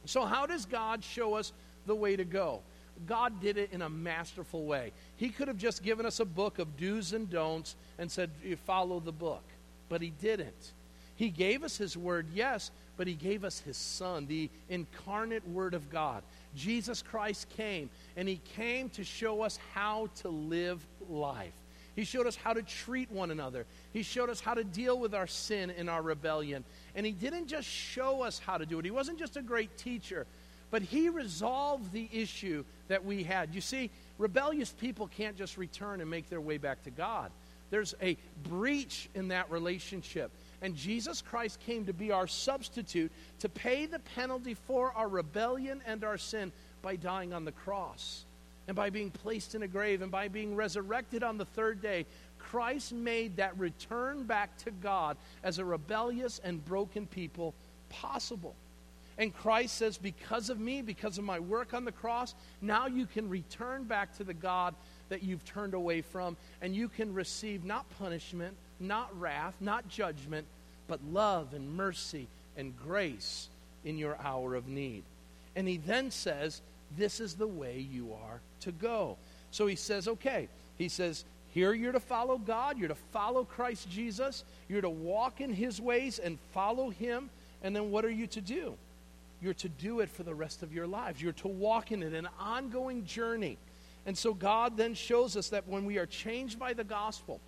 So, 0.05 0.27
how 0.27 0.45
does 0.45 0.66
God 0.66 1.03
show 1.03 1.33
us 1.33 1.55
the 1.87 1.95
way 1.95 2.14
to 2.14 2.27
go? 2.27 2.61
God 3.07 3.40
did 3.40 3.57
it 3.57 3.73
in 3.73 3.81
a 3.81 3.88
masterful 3.88 4.66
way. 4.66 4.92
He 5.16 5.31
could 5.31 5.49
have 5.49 5.57
just 5.57 5.83
given 5.83 6.05
us 6.05 6.21
a 6.21 6.27
book 6.27 6.59
of 6.59 6.77
do's 6.77 7.14
and 7.14 7.31
don'ts 7.31 7.75
and 7.99 8.11
said, 8.11 8.29
You 8.45 8.57
follow 8.57 9.01
the 9.01 9.12
book. 9.12 9.45
But 9.88 10.03
he 10.03 10.11
didn't. 10.11 10.73
He 11.16 11.31
gave 11.31 11.62
us 11.62 11.77
his 11.79 11.97
word, 11.97 12.27
yes, 12.35 12.71
but 12.97 13.07
he 13.07 13.15
gave 13.15 13.45
us 13.45 13.61
his 13.61 13.77
son, 13.77 14.27
the 14.27 14.51
incarnate 14.69 15.47
word 15.49 15.75
of 15.75 15.91
God. 15.91 16.23
Jesus 16.55 17.03
Christ 17.03 17.49
came, 17.51 17.91
and 18.17 18.29
he 18.29 18.41
came 18.57 18.89
to 18.91 19.05
show 19.05 19.43
us 19.43 19.59
how 19.75 20.09
to 20.23 20.29
live 20.29 20.87
life. 21.09 21.53
He 21.95 22.05
showed 22.05 22.27
us 22.27 22.37
how 22.37 22.55
to 22.55 22.63
treat 22.63 23.11
one 23.11 23.31
another. 23.31 23.67
He 23.93 24.03
showed 24.03 24.31
us 24.31 24.41
how 24.41 24.55
to 24.55 24.65
deal 24.65 24.99
with 24.99 25.15
our 25.15 25.27
sin 25.27 25.71
and 25.71 25.91
our 25.91 26.01
rebellion. 26.01 26.65
And 26.95 27.05
he 27.05 27.13
didn't 27.13 27.49
just 27.49 27.69
show 27.69 28.23
us 28.23 28.39
how 28.39 28.57
to 28.59 28.65
do 28.67 28.79
it, 28.79 28.85
he 28.85 28.91
wasn't 28.91 29.19
just 29.19 29.37
a 29.37 29.43
great 29.43 29.77
teacher, 29.77 30.27
but 30.71 30.83
he 30.83 31.09
resolved 31.09 31.93
the 31.93 32.09
issue 32.13 32.65
that 32.89 33.05
we 33.05 33.23
had. 33.23 33.55
You 33.55 33.61
see, 33.61 33.91
rebellious 34.19 34.71
people 34.71 35.09
can't 35.09 35.37
just 35.37 35.59
return 35.59 36.01
and 36.01 36.09
make 36.09 36.31
their 36.31 36.41
way 36.41 36.57
back 36.57 36.83
to 36.85 36.91
God. 36.91 37.31
There's 37.71 37.95
a 38.03 38.17
breach 38.43 39.09
in 39.15 39.29
that 39.29 39.51
relationship. 39.51 40.31
And 40.62 40.77
Jesus 40.77 41.20
Christ 41.20 41.59
came 41.61 41.85
to 41.87 41.92
be 41.92 42.12
our 42.12 42.29
substitute 42.29 43.11
to 43.40 43.48
pay 43.48 43.87
the 43.87 43.98
penalty 43.98 44.55
for 44.55 44.92
our 44.92 45.09
rebellion 45.09 45.83
and 45.85 46.05
our 46.05 46.16
sin 46.16 46.53
by 46.81 46.96
dying 46.96 47.33
on 47.33 47.44
the 47.44 47.53
cross 47.53 48.25
and 48.68 48.77
by 48.77 48.90
being 48.90 49.11
placed 49.11 49.57
in 49.57 49.64
a 49.64 49.68
grave 49.68 50.03
and 50.03 50.12
by 50.12 50.29
being 50.29 50.55
resurrected 50.55 51.25
on 51.25 51.37
the 51.37 51.44
third 51.44 51.83
day. 51.83 52.07
Christ 52.38 52.92
made 52.92 53.37
that 53.37 53.59
return 53.59 54.22
back 54.22 54.57
to 54.59 54.70
God 54.70 55.16
as 55.42 55.59
a 55.59 55.64
rebellious 55.64 56.40
and 56.44 56.64
broken 56.64 57.07
people 57.07 57.55
possible. 57.88 58.55
And 59.18 59.35
Christ 59.35 59.77
says, 59.77 59.98
because 59.98 60.48
of 60.48 60.59
me, 60.59 60.81
because 60.81 61.18
of 61.18 61.25
my 61.25 61.38
work 61.38 61.75
on 61.75 61.85
the 61.85 61.92
cross, 61.92 62.35
now 62.61 62.87
you 62.87 63.07
can 63.07 63.29
return 63.29 63.85
back 63.85 64.16
to 64.16 64.25
the 64.25 64.35
God 64.35 64.75
that 65.11 65.22
you've 65.22 65.44
turned 65.44 65.75
away 65.75 66.01
from, 66.01 66.37
and 66.62 66.75
you 66.75 66.88
can 66.88 67.12
receive 67.12 67.64
not 67.64 67.85
punishment, 67.98 68.57
not 68.81 69.19
wrath, 69.19 69.55
not 69.61 69.89
judgment, 69.89 70.47
but 70.89 71.01
love 71.11 71.55
and 71.55 71.77
mercy 71.77 72.29
and 72.57 72.77
grace 72.79 73.49
in 73.85 73.99
your 73.99 74.19
hour 74.23 74.55
of 74.55 74.69
need. 74.69 75.03
And 75.57 75.69
he 75.69 75.77
then 75.79 76.11
says, 76.11 76.61
This 76.97 77.21
is 77.21 77.35
the 77.35 77.47
way 77.47 77.79
you 77.79 78.13
are 78.13 78.41
to 78.61 78.73
go. 78.73 79.17
So 79.51 79.67
he 79.67 79.77
says, 79.77 80.09
Okay, 80.09 80.49
he 80.77 80.89
says, 80.89 81.25
here 81.53 81.75
you're 81.75 81.93
to 81.93 82.01
follow 82.01 82.39
God, 82.39 82.79
you're 82.79 82.89
to 82.89 82.95
follow 82.95 83.45
Christ 83.45 83.91
Jesus, 83.91 84.43
you're 84.69 84.81
to 84.81 84.89
walk 84.89 85.43
in 85.43 85.53
his 85.53 85.81
ways 85.81 86.19
and 86.19 86.39
follow 86.53 86.89
him. 86.89 87.29
And 87.63 87.77
then 87.77 87.91
what 87.91 88.07
are 88.07 88.11
you 88.11 88.27
to 88.29 88.41
do? 88.41 88.75
You're 89.43 89.55
to 89.55 89.69
do 89.69 90.01
it 90.01 90.09
for 90.09 90.23
the 90.23 90.35
rest 90.35 90.63
of 90.63 90.73
your 90.73 90.87
lives. 90.87 91.21
You're 91.21 91.33
to 91.33 91.49
walk 91.49 91.93
in 91.93 92.03
it, 92.03 92.15
an 92.15 92.29
ongoing 92.41 93.05
journey. 93.05 93.59
And 94.07 94.17
so 94.17 94.33
God 94.33 94.77
then 94.77 94.95
shows 94.95 95.37
us 95.37 95.51
that 95.51 95.69
when 95.69 95.85
we 95.85 95.99
are 95.99 96.07
changed 96.07 96.59
by 96.59 96.73
the 96.73 96.85
gospel, 96.85 97.39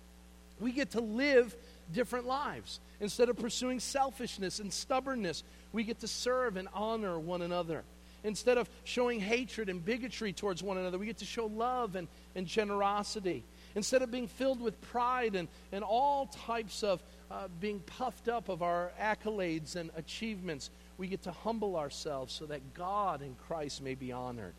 we 0.59 0.71
get 0.71 0.91
to 0.91 1.01
live 1.01 1.55
different 1.91 2.25
lives. 2.25 2.79
Instead 2.99 3.29
of 3.29 3.37
pursuing 3.37 3.79
selfishness 3.79 4.59
and 4.59 4.71
stubbornness, 4.71 5.43
we 5.71 5.83
get 5.83 5.99
to 5.99 6.07
serve 6.07 6.57
and 6.57 6.67
honor 6.73 7.19
one 7.19 7.41
another. 7.41 7.83
Instead 8.23 8.57
of 8.57 8.67
showing 8.83 9.19
hatred 9.19 9.69
and 9.69 9.85
bigotry 9.85 10.33
towards 10.33 10.63
one 10.63 10.77
another, 10.77 10.97
we 10.97 11.05
get 11.05 11.19
to 11.19 11.25
show 11.25 11.45
love 11.45 11.95
and, 11.95 12.07
and 12.33 12.47
generosity. 12.47 13.43
Instead 13.75 14.01
of 14.01 14.09
being 14.09 14.27
filled 14.27 14.59
with 14.61 14.81
pride 14.81 15.35
and, 15.35 15.47
and 15.71 15.83
all 15.83 16.27
types 16.27 16.81
of 16.81 17.03
uh, 17.29 17.47
being 17.59 17.79
puffed 17.81 18.27
up 18.27 18.49
of 18.49 18.63
our 18.63 18.91
accolades 18.99 19.75
and 19.75 19.91
achievements, 19.95 20.71
we 20.97 21.07
get 21.07 21.21
to 21.23 21.31
humble 21.31 21.75
ourselves 21.75 22.33
so 22.33 22.45
that 22.45 22.73
God 22.73 23.21
and 23.21 23.37
Christ 23.47 23.83
may 23.83 23.93
be 23.93 24.11
honored. 24.11 24.53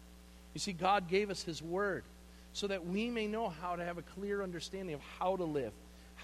You 0.55 0.61
see, 0.61 0.73
God 0.73 1.09
gave 1.09 1.31
us 1.31 1.43
His 1.43 1.61
Word 1.61 2.05
so 2.53 2.67
that 2.69 2.87
we 2.87 3.11
may 3.11 3.27
know 3.27 3.49
how 3.49 3.77
to 3.77 3.85
have 3.85 3.99
a 3.99 4.03
clear 4.03 4.43
understanding 4.43 4.95
of 4.95 5.01
how 5.19 5.37
to 5.37 5.45
live, 5.45 5.73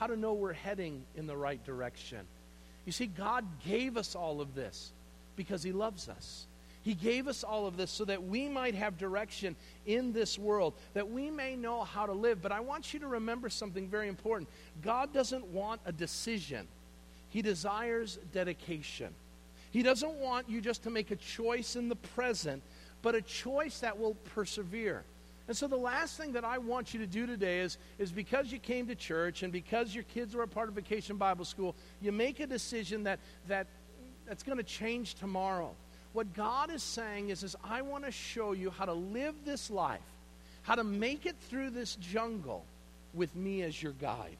how 0.02 0.08
to 0.08 0.16
know 0.16 0.32
we're 0.32 0.52
heading 0.52 1.04
in 1.14 1.28
the 1.28 1.36
right 1.36 1.64
direction. 1.64 2.18
You 2.86 2.90
see, 2.90 3.06
God 3.06 3.44
gave 3.64 3.96
us 3.96 4.16
all 4.16 4.40
of 4.40 4.52
this 4.52 4.90
because 5.36 5.62
He 5.62 5.70
loves 5.70 6.08
us. 6.08 6.46
He 6.82 6.94
gave 6.94 7.28
us 7.28 7.44
all 7.44 7.68
of 7.68 7.76
this 7.76 7.92
so 7.92 8.04
that 8.06 8.20
we 8.20 8.48
might 8.48 8.74
have 8.74 8.98
direction 8.98 9.54
in 9.86 10.12
this 10.12 10.40
world, 10.40 10.74
that 10.94 11.08
we 11.08 11.30
may 11.30 11.54
know 11.54 11.84
how 11.84 12.06
to 12.06 12.12
live. 12.12 12.42
But 12.42 12.50
I 12.50 12.58
want 12.58 12.92
you 12.92 12.98
to 12.98 13.06
remember 13.06 13.48
something 13.48 13.86
very 13.86 14.08
important 14.08 14.48
God 14.82 15.12
doesn't 15.14 15.46
want 15.46 15.80
a 15.86 15.92
decision, 15.92 16.66
He 17.28 17.40
desires 17.40 18.18
dedication. 18.32 19.14
He 19.70 19.84
doesn't 19.84 20.14
want 20.14 20.50
you 20.50 20.60
just 20.60 20.82
to 20.82 20.90
make 20.90 21.12
a 21.12 21.16
choice 21.16 21.76
in 21.76 21.88
the 21.88 21.94
present, 21.94 22.60
but 23.02 23.14
a 23.14 23.22
choice 23.22 23.78
that 23.78 24.00
will 24.00 24.16
persevere. 24.34 25.04
And 25.48 25.57
so 25.57 25.66
the 25.66 25.76
last 25.76 26.16
thing 26.16 26.33
that 26.33 26.44
I 26.44 26.59
want 26.59 26.94
you 26.94 27.00
to 27.00 27.07
do 27.07 27.26
today 27.26 27.61
is, 27.61 27.78
is 27.98 28.12
because 28.12 28.52
you 28.52 28.59
came 28.59 28.87
to 28.87 28.94
church 28.94 29.42
and 29.42 29.52
because 29.52 29.94
your 29.94 30.05
kids 30.05 30.35
were 30.35 30.44
a 30.44 30.48
part 30.48 30.68
of 30.68 30.74
Vacation 30.74 31.16
Bible 31.16 31.44
School, 31.44 31.74
you 32.00 32.12
make 32.12 32.40
a 32.40 32.46
decision 32.46 33.05
that, 33.05 33.18
that 33.48 33.66
that's 34.26 34.42
going 34.42 34.59
to 34.59 34.64
change 34.64 35.14
tomorrow. 35.14 35.74
What 36.12 36.35
God 36.35 36.70
is 36.70 36.83
saying 36.83 37.31
is, 37.31 37.42
is 37.42 37.57
I 37.64 37.83
want 37.83 38.05
to 38.05 38.11
show 38.11 38.52
you 38.52 38.70
how 38.70 38.85
to 38.85 38.92
live 38.92 39.35
this 39.44 39.70
life, 39.70 40.00
how 40.62 40.74
to 40.74 40.85
make 40.85 41.26
it 41.26 41.37
through 41.48 41.70
this 41.70 41.96
jungle 41.96 42.64
with 43.14 43.35
me 43.35 43.62
as 43.62 43.83
your 43.83 43.92
guide, 43.92 44.37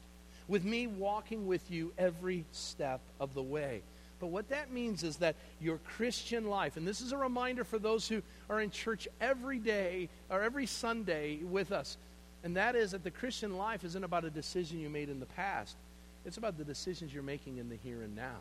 with 0.47 0.63
me 0.63 0.87
walking 0.87 1.47
with 1.47 1.69
you 1.69 1.91
every 1.97 2.45
step 2.51 3.01
of 3.19 3.33
the 3.33 3.43
way. 3.43 3.81
But 4.23 4.29
what 4.29 4.47
that 4.51 4.71
means 4.71 5.03
is 5.03 5.17
that 5.17 5.35
your 5.59 5.79
Christian 5.79 6.47
life, 6.47 6.77
and 6.77 6.87
this 6.87 7.01
is 7.01 7.11
a 7.11 7.17
reminder 7.17 7.65
for 7.65 7.77
those 7.77 8.07
who 8.07 8.21
are 8.49 8.61
in 8.61 8.69
church 8.69 9.05
every 9.19 9.59
day 9.59 10.07
or 10.29 10.41
every 10.41 10.65
Sunday 10.65 11.39
with 11.43 11.73
us, 11.73 11.97
and 12.41 12.55
that 12.55 12.73
is 12.73 12.91
that 12.91 13.03
the 13.03 13.11
Christian 13.11 13.57
life 13.57 13.83
isn't 13.83 14.01
about 14.01 14.23
a 14.23 14.29
decision 14.29 14.79
you 14.79 14.89
made 14.89 15.09
in 15.09 15.19
the 15.19 15.25
past, 15.25 15.75
it's 16.23 16.37
about 16.37 16.57
the 16.57 16.63
decisions 16.63 17.13
you're 17.13 17.21
making 17.21 17.57
in 17.57 17.67
the 17.67 17.75
here 17.75 18.01
and 18.01 18.15
now. 18.15 18.37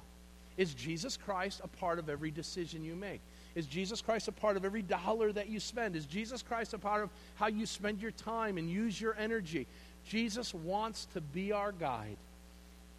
Is 0.56 0.72
Jesus 0.72 1.16
Christ 1.16 1.60
a 1.64 1.66
part 1.66 1.98
of 1.98 2.08
every 2.08 2.30
decision 2.30 2.84
you 2.84 2.94
make? 2.94 3.20
Is 3.56 3.66
Jesus 3.66 4.00
Christ 4.00 4.28
a 4.28 4.32
part 4.32 4.56
of 4.56 4.64
every 4.64 4.82
dollar 4.82 5.32
that 5.32 5.48
you 5.48 5.58
spend? 5.58 5.96
Is 5.96 6.06
Jesus 6.06 6.42
Christ 6.42 6.74
a 6.74 6.78
part 6.78 7.02
of 7.02 7.10
how 7.34 7.48
you 7.48 7.66
spend 7.66 8.00
your 8.00 8.12
time 8.12 8.56
and 8.56 8.70
use 8.70 9.00
your 9.00 9.16
energy? 9.18 9.66
Jesus 10.08 10.54
wants 10.54 11.06
to 11.06 11.20
be 11.20 11.50
our 11.50 11.72
guide. 11.72 12.18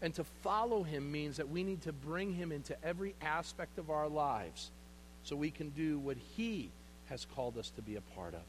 And 0.03 0.13
to 0.15 0.25
follow 0.25 0.83
him 0.83 1.11
means 1.11 1.37
that 1.37 1.49
we 1.49 1.63
need 1.63 1.81
to 1.83 1.93
bring 1.93 2.33
him 2.33 2.51
into 2.51 2.75
every 2.83 3.15
aspect 3.21 3.79
of 3.79 3.89
our 3.89 4.09
lives 4.09 4.69
so 5.23 5.37
we 5.37 5.49
can 5.49 5.69
do 5.69 5.97
what 5.97 6.17
he 6.35 6.69
has 7.05 7.25
called 7.33 7.57
us 7.57 7.69
to 7.77 7.81
be 7.81 7.95
a 7.95 8.01
part 8.01 8.33
of. 8.33 8.41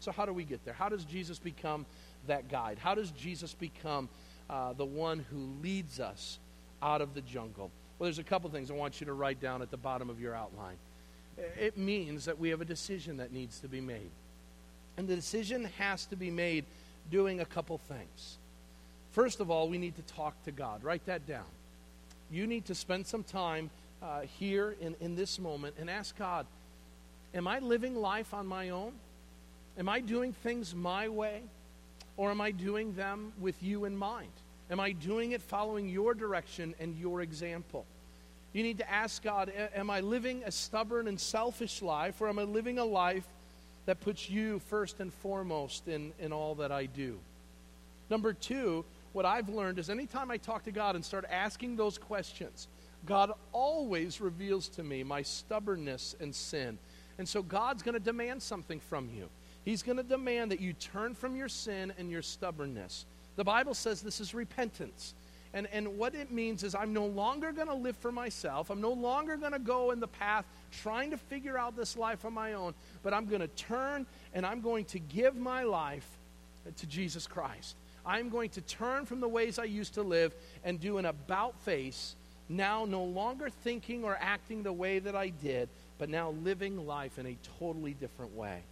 So, 0.00 0.12
how 0.12 0.26
do 0.26 0.34
we 0.34 0.44
get 0.44 0.62
there? 0.66 0.74
How 0.74 0.90
does 0.90 1.04
Jesus 1.04 1.38
become 1.38 1.86
that 2.26 2.50
guide? 2.50 2.78
How 2.78 2.94
does 2.94 3.10
Jesus 3.12 3.54
become 3.54 4.10
uh, 4.50 4.74
the 4.74 4.84
one 4.84 5.24
who 5.30 5.48
leads 5.62 5.98
us 5.98 6.38
out 6.82 7.00
of 7.00 7.14
the 7.14 7.22
jungle? 7.22 7.70
Well, 7.98 8.06
there's 8.06 8.18
a 8.18 8.24
couple 8.24 8.50
things 8.50 8.70
I 8.70 8.74
want 8.74 9.00
you 9.00 9.06
to 9.06 9.14
write 9.14 9.40
down 9.40 9.62
at 9.62 9.70
the 9.70 9.78
bottom 9.78 10.10
of 10.10 10.20
your 10.20 10.34
outline. 10.34 10.76
It 11.58 11.78
means 11.78 12.26
that 12.26 12.38
we 12.38 12.50
have 12.50 12.60
a 12.60 12.66
decision 12.66 13.16
that 13.16 13.32
needs 13.32 13.60
to 13.60 13.68
be 13.68 13.80
made. 13.80 14.10
And 14.98 15.08
the 15.08 15.16
decision 15.16 15.64
has 15.78 16.04
to 16.06 16.16
be 16.16 16.30
made 16.30 16.66
doing 17.10 17.40
a 17.40 17.46
couple 17.46 17.78
things. 17.78 18.36
First 19.12 19.40
of 19.40 19.50
all, 19.50 19.68
we 19.68 19.78
need 19.78 19.96
to 19.96 20.02
talk 20.14 20.42
to 20.44 20.52
God. 20.52 20.84
Write 20.84 21.04
that 21.06 21.26
down. 21.26 21.46
You 22.30 22.46
need 22.46 22.66
to 22.66 22.74
spend 22.74 23.06
some 23.06 23.22
time 23.22 23.70
uh, 24.02 24.20
here 24.38 24.76
in, 24.80 24.94
in 25.00 25.16
this 25.16 25.38
moment 25.38 25.76
and 25.78 25.88
ask 25.88 26.16
God, 26.16 26.46
Am 27.34 27.46
I 27.46 27.58
living 27.58 27.94
life 27.94 28.32
on 28.32 28.46
my 28.46 28.70
own? 28.70 28.92
Am 29.78 29.88
I 29.88 30.00
doing 30.00 30.32
things 30.32 30.74
my 30.74 31.08
way? 31.08 31.42
Or 32.16 32.30
am 32.30 32.40
I 32.40 32.50
doing 32.50 32.94
them 32.94 33.32
with 33.38 33.62
you 33.62 33.84
in 33.84 33.96
mind? 33.96 34.32
Am 34.70 34.80
I 34.80 34.92
doing 34.92 35.32
it 35.32 35.42
following 35.42 35.88
your 35.88 36.14
direction 36.14 36.74
and 36.80 36.96
your 36.98 37.20
example? 37.20 37.86
You 38.52 38.62
need 38.62 38.78
to 38.78 38.90
ask 38.90 39.22
God, 39.22 39.52
Am 39.74 39.90
I 39.90 40.00
living 40.00 40.42
a 40.44 40.50
stubborn 40.50 41.06
and 41.06 41.20
selfish 41.20 41.82
life, 41.82 42.20
or 42.20 42.28
am 42.28 42.38
I 42.38 42.44
living 42.44 42.78
a 42.78 42.84
life 42.84 43.26
that 43.86 44.00
puts 44.00 44.28
you 44.28 44.58
first 44.68 45.00
and 45.00 45.12
foremost 45.12 45.86
in, 45.86 46.12
in 46.18 46.32
all 46.32 46.54
that 46.56 46.72
I 46.72 46.86
do? 46.86 47.18
Number 48.10 48.32
two, 48.32 48.84
what 49.18 49.26
I've 49.26 49.48
learned 49.48 49.80
is 49.80 49.90
anytime 49.90 50.30
I 50.30 50.36
talk 50.36 50.62
to 50.62 50.70
God 50.70 50.94
and 50.94 51.04
start 51.04 51.24
asking 51.28 51.74
those 51.74 51.98
questions, 51.98 52.68
God 53.04 53.32
always 53.50 54.20
reveals 54.20 54.68
to 54.68 54.84
me 54.84 55.02
my 55.02 55.22
stubbornness 55.22 56.14
and 56.20 56.32
sin. 56.32 56.78
And 57.18 57.28
so 57.28 57.42
God's 57.42 57.82
going 57.82 57.94
to 57.94 58.00
demand 58.00 58.40
something 58.40 58.78
from 58.78 59.10
you. 59.12 59.28
He's 59.64 59.82
going 59.82 59.96
to 59.96 60.04
demand 60.04 60.52
that 60.52 60.60
you 60.60 60.72
turn 60.72 61.16
from 61.16 61.34
your 61.34 61.48
sin 61.48 61.92
and 61.98 62.12
your 62.12 62.22
stubbornness. 62.22 63.06
The 63.34 63.42
Bible 63.42 63.74
says 63.74 64.02
this 64.02 64.20
is 64.20 64.34
repentance. 64.34 65.14
And, 65.52 65.66
and 65.72 65.98
what 65.98 66.14
it 66.14 66.30
means 66.30 66.62
is 66.62 66.76
I'm 66.76 66.92
no 66.92 67.06
longer 67.06 67.50
going 67.50 67.66
to 67.66 67.74
live 67.74 67.96
for 67.96 68.12
myself. 68.12 68.70
I'm 68.70 68.80
no 68.80 68.92
longer 68.92 69.36
going 69.36 69.50
to 69.50 69.58
go 69.58 69.90
in 69.90 69.98
the 69.98 70.06
path 70.06 70.44
trying 70.80 71.10
to 71.10 71.16
figure 71.16 71.58
out 71.58 71.76
this 71.76 71.96
life 71.96 72.24
on 72.24 72.34
my 72.34 72.52
own, 72.52 72.72
but 73.02 73.12
I'm 73.12 73.26
going 73.26 73.40
to 73.40 73.48
turn 73.48 74.06
and 74.32 74.46
I'm 74.46 74.60
going 74.60 74.84
to 74.84 75.00
give 75.00 75.34
my 75.34 75.64
life 75.64 76.08
to 76.76 76.86
Jesus 76.86 77.26
Christ. 77.26 77.74
I'm 78.08 78.30
going 78.30 78.48
to 78.50 78.62
turn 78.62 79.04
from 79.04 79.20
the 79.20 79.28
ways 79.28 79.58
I 79.58 79.64
used 79.64 79.94
to 79.94 80.02
live 80.02 80.34
and 80.64 80.80
do 80.80 80.96
an 80.96 81.04
about 81.04 81.60
face, 81.60 82.16
now 82.48 82.86
no 82.86 83.04
longer 83.04 83.50
thinking 83.50 84.02
or 84.02 84.16
acting 84.18 84.62
the 84.62 84.72
way 84.72 84.98
that 84.98 85.14
I 85.14 85.28
did, 85.28 85.68
but 85.98 86.08
now 86.08 86.30
living 86.42 86.86
life 86.86 87.18
in 87.18 87.26
a 87.26 87.36
totally 87.58 87.92
different 87.92 88.34
way. 88.34 88.62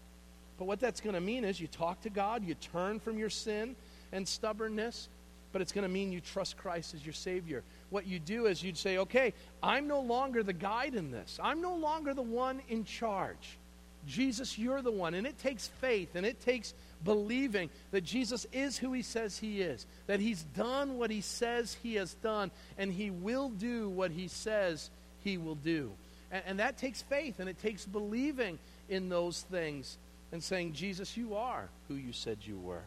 But 0.58 0.64
what 0.64 0.80
that's 0.80 1.02
going 1.02 1.14
to 1.14 1.20
mean 1.20 1.44
is 1.44 1.60
you 1.60 1.66
talk 1.66 2.00
to 2.00 2.10
God, 2.10 2.44
you 2.44 2.54
turn 2.54 2.98
from 2.98 3.18
your 3.18 3.28
sin 3.28 3.76
and 4.10 4.26
stubbornness, 4.26 5.10
but 5.52 5.60
it's 5.60 5.72
going 5.72 5.82
to 5.82 5.92
mean 5.92 6.12
you 6.12 6.20
trust 6.20 6.56
Christ 6.56 6.94
as 6.94 7.04
your 7.04 7.12
Savior. 7.12 7.62
What 7.90 8.06
you 8.06 8.18
do 8.18 8.46
is 8.46 8.62
you'd 8.62 8.78
say, 8.78 8.96
okay, 8.98 9.34
I'm 9.62 9.86
no 9.86 10.00
longer 10.00 10.42
the 10.42 10.54
guide 10.54 10.94
in 10.94 11.10
this, 11.10 11.38
I'm 11.42 11.60
no 11.60 11.76
longer 11.76 12.14
the 12.14 12.22
one 12.22 12.62
in 12.70 12.84
charge. 12.84 13.58
Jesus, 14.06 14.56
you're 14.56 14.82
the 14.82 14.90
one. 14.90 15.14
And 15.14 15.26
it 15.26 15.38
takes 15.38 15.68
faith 15.80 16.14
and 16.14 16.24
it 16.24 16.40
takes 16.40 16.74
believing 17.04 17.70
that 17.90 18.02
Jesus 18.02 18.46
is 18.52 18.76
who 18.78 18.92
he 18.92 19.02
says 19.02 19.38
he 19.38 19.60
is, 19.60 19.86
that 20.06 20.20
he's 20.20 20.42
done 20.42 20.98
what 20.98 21.10
he 21.10 21.20
says 21.20 21.76
he 21.82 21.94
has 21.94 22.14
done, 22.14 22.50
and 22.78 22.92
he 22.92 23.10
will 23.10 23.48
do 23.48 23.88
what 23.88 24.10
he 24.10 24.28
says 24.28 24.90
he 25.24 25.38
will 25.38 25.54
do. 25.54 25.92
And, 26.30 26.42
and 26.46 26.58
that 26.60 26.78
takes 26.78 27.02
faith 27.02 27.40
and 27.40 27.48
it 27.48 27.60
takes 27.60 27.84
believing 27.84 28.58
in 28.88 29.08
those 29.08 29.42
things 29.42 29.98
and 30.32 30.42
saying, 30.42 30.72
Jesus, 30.72 31.16
you 31.16 31.36
are 31.36 31.68
who 31.88 31.94
you 31.94 32.12
said 32.12 32.38
you 32.42 32.58
were. 32.58 32.84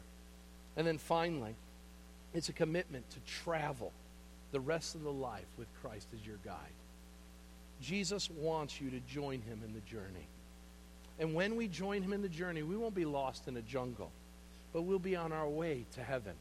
And 0.76 0.86
then 0.86 0.98
finally, 0.98 1.56
it's 2.34 2.50
a 2.50 2.54
commitment 2.54 3.10
to 3.12 3.20
travel 3.44 3.92
the 4.52 4.60
rest 4.60 4.96
of 4.96 5.04
the 5.04 5.12
life 5.12 5.48
with 5.58 5.68
Christ 5.82 6.08
as 6.14 6.26
your 6.26 6.38
guide. 6.44 6.56
Jesus 7.82 8.30
wants 8.30 8.82
you 8.82 8.90
to 8.90 9.00
join 9.02 9.42
him 9.42 9.62
in 9.66 9.74
the 9.74 9.80
journey. 9.82 10.28
And 11.20 11.34
when 11.34 11.56
we 11.56 11.68
join 11.68 12.02
him 12.02 12.14
in 12.14 12.22
the 12.22 12.30
journey, 12.30 12.64
we 12.64 12.78
won't 12.78 12.96
be 12.96 13.06
lost 13.06 13.48
in 13.48 13.58
a 13.58 13.62
jungle, 13.62 14.12
but 14.72 14.84
we'll 14.84 15.00
be 15.00 15.16
on 15.16 15.32
our 15.32 15.48
way 15.48 15.86
to 15.94 16.02
heaven. 16.02 16.34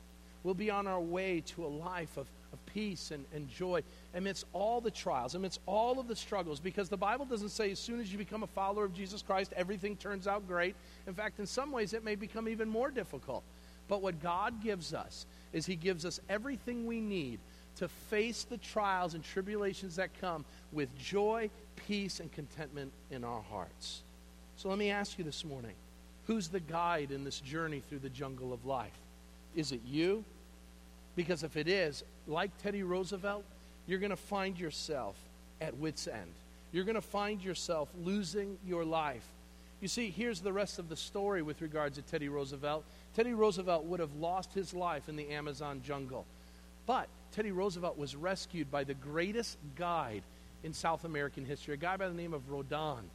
We'll 0.45 0.55
be 0.55 0.71
on 0.71 0.87
our 0.87 1.01
way 1.01 1.43
to 1.47 1.67
a 1.67 1.69
life 1.69 2.17
of, 2.17 2.29
of 2.53 2.65
peace 2.67 3.11
and, 3.11 3.25
and 3.35 3.49
joy 3.49 3.83
amidst 4.15 4.47
all 4.53 4.81
the 4.81 4.91
trials, 4.91 5.35
amidst 5.35 5.61
all 5.67 5.99
of 5.99 6.07
the 6.07 6.15
struggles, 6.15 6.61
because 6.61 6.89
the 6.89 6.97
Bible 6.97 7.25
doesn't 7.25 7.49
say 7.49 7.73
as 7.73 7.81
soon 7.81 7.99
as 8.01 8.13
you 8.13 8.19
become 8.19 8.45
a 8.45 8.47
follower 8.47 8.85
of 8.85 8.95
Jesus 8.95 9.21
Christ, 9.21 9.53
everything 9.57 9.97
turns 9.97 10.29
out 10.29 10.47
great. 10.47 10.77
In 11.09 11.15
fact, 11.15 11.41
in 11.41 11.47
some 11.47 11.73
ways, 11.73 11.93
it 11.93 12.05
may 12.05 12.15
become 12.15 12.49
even 12.49 12.69
more 12.69 12.91
difficult. 12.91 13.43
But 13.89 14.01
what 14.01 14.23
God 14.23 14.63
gives 14.63 14.95
us 14.95 15.27
is 15.53 15.67
He 15.67 15.75
gives 15.75 16.05
us 16.05 16.21
everything 16.29 16.87
we 16.87 17.01
need 17.01 17.41
to 17.77 17.89
face 17.89 18.45
the 18.45 18.59
trials 18.59 19.15
and 19.15 19.25
tribulations 19.25 19.97
that 19.97 20.11
come 20.21 20.45
with 20.73 20.97
joy, 20.97 21.51
peace, 21.89 22.21
and 22.21 22.31
contentment 22.31 22.93
in 23.11 23.25
our 23.25 23.43
hearts. 23.43 24.03
So 24.59 24.69
let 24.69 24.77
me 24.77 24.91
ask 24.91 25.17
you 25.19 25.25
this 25.25 25.45
morning 25.45 25.75
who's 26.27 26.49
the 26.49 26.59
guide 26.59 27.13
in 27.13 27.23
this 27.23 27.39
journey 27.39 27.81
through 27.89 28.01
the 28.01 28.09
jungle 28.09 28.53
of 28.53 28.67
life? 28.67 28.99
Is 29.55 29.71
it 29.71 29.81
you? 29.87 30.25
Because 31.15 31.45
if 31.45 31.57
it 31.57 31.69
is, 31.69 32.03
like 32.27 32.51
Teddy 32.61 32.83
Roosevelt, 32.83 33.45
you're 33.87 34.01
going 34.01 34.11
to 34.11 34.17
find 34.17 34.59
yourself 34.59 35.15
at 35.61 35.77
wits' 35.77 36.09
end. 36.09 36.33
You're 36.73 36.85
going 36.85 36.97
to 36.97 37.01
find 37.01 37.41
yourself 37.41 37.89
losing 38.03 38.59
your 38.67 38.85
life. 38.85 39.25
You 39.81 39.87
see, 39.87 40.11
here's 40.11 40.41
the 40.41 40.53
rest 40.53 40.81
of 40.81 40.89
the 40.89 40.97
story 40.97 41.41
with 41.41 41.63
regards 41.63 41.95
to 41.97 42.03
Teddy 42.03 42.29
Roosevelt. 42.29 42.85
Teddy 43.15 43.35
Roosevelt 43.35 43.85
would 43.85 44.01
have 44.01 44.15
lost 44.17 44.53
his 44.55 44.75
life 44.75 45.09
in 45.09 45.15
the 45.15 45.31
Amazon 45.31 45.83
jungle. 45.87 46.27
But 46.85 47.07
Teddy 47.31 47.53
Roosevelt 47.53 47.97
was 47.97 48.17
rescued 48.17 48.73
by 48.73 48.83
the 48.83 48.95
greatest 48.95 49.57
guide 49.77 50.25
in 50.65 50.73
South 50.73 51.05
American 51.05 51.45
history, 51.45 51.75
a 51.75 51.77
guy 51.77 51.97
by 51.97 52.09
the 52.09 52.15
name 52.15 52.35
of 52.35 52.51
Rondon. 52.51 53.09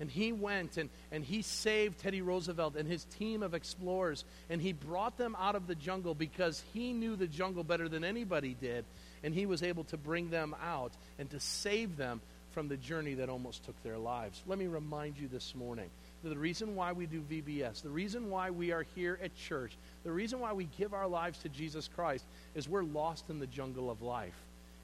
And 0.00 0.10
he 0.10 0.32
went 0.32 0.78
and, 0.78 0.88
and 1.12 1.22
he 1.22 1.42
saved 1.42 1.98
Teddy 1.98 2.22
Roosevelt 2.22 2.74
and 2.74 2.88
his 2.88 3.04
team 3.04 3.42
of 3.42 3.54
explorers. 3.54 4.24
And 4.48 4.60
he 4.60 4.72
brought 4.72 5.18
them 5.18 5.36
out 5.38 5.54
of 5.54 5.66
the 5.66 5.74
jungle 5.74 6.14
because 6.14 6.62
he 6.72 6.92
knew 6.92 7.16
the 7.16 7.26
jungle 7.26 7.62
better 7.62 7.88
than 7.88 8.02
anybody 8.02 8.56
did. 8.58 8.84
And 9.22 9.34
he 9.34 9.44
was 9.44 9.62
able 9.62 9.84
to 9.84 9.98
bring 9.98 10.30
them 10.30 10.56
out 10.64 10.92
and 11.18 11.30
to 11.30 11.38
save 11.38 11.98
them 11.98 12.22
from 12.52 12.68
the 12.68 12.76
journey 12.76 13.14
that 13.14 13.28
almost 13.28 13.64
took 13.64 13.80
their 13.82 13.98
lives. 13.98 14.42
Let 14.46 14.58
me 14.58 14.66
remind 14.66 15.18
you 15.18 15.28
this 15.28 15.54
morning 15.54 15.88
that 16.22 16.30
the 16.30 16.38
reason 16.38 16.74
why 16.74 16.92
we 16.92 17.06
do 17.06 17.20
VBS, 17.20 17.82
the 17.82 17.90
reason 17.90 18.30
why 18.30 18.50
we 18.50 18.72
are 18.72 18.84
here 18.94 19.18
at 19.22 19.36
church, 19.36 19.76
the 20.02 20.12
reason 20.12 20.40
why 20.40 20.52
we 20.52 20.68
give 20.78 20.92
our 20.92 21.06
lives 21.06 21.38
to 21.40 21.48
Jesus 21.48 21.88
Christ 21.94 22.24
is 22.54 22.68
we're 22.68 22.82
lost 22.82 23.30
in 23.30 23.38
the 23.38 23.46
jungle 23.46 23.90
of 23.90 24.02
life. 24.02 24.34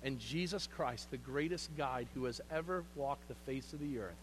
And 0.02 0.20
Jesus 0.20 0.68
Christ, 0.76 1.10
the 1.10 1.16
greatest 1.16 1.76
guide 1.76 2.06
who 2.14 2.24
has 2.26 2.40
ever 2.50 2.84
walked 2.94 3.26
the 3.28 3.34
face 3.34 3.72
of 3.72 3.80
the 3.80 3.98
earth, 3.98 4.14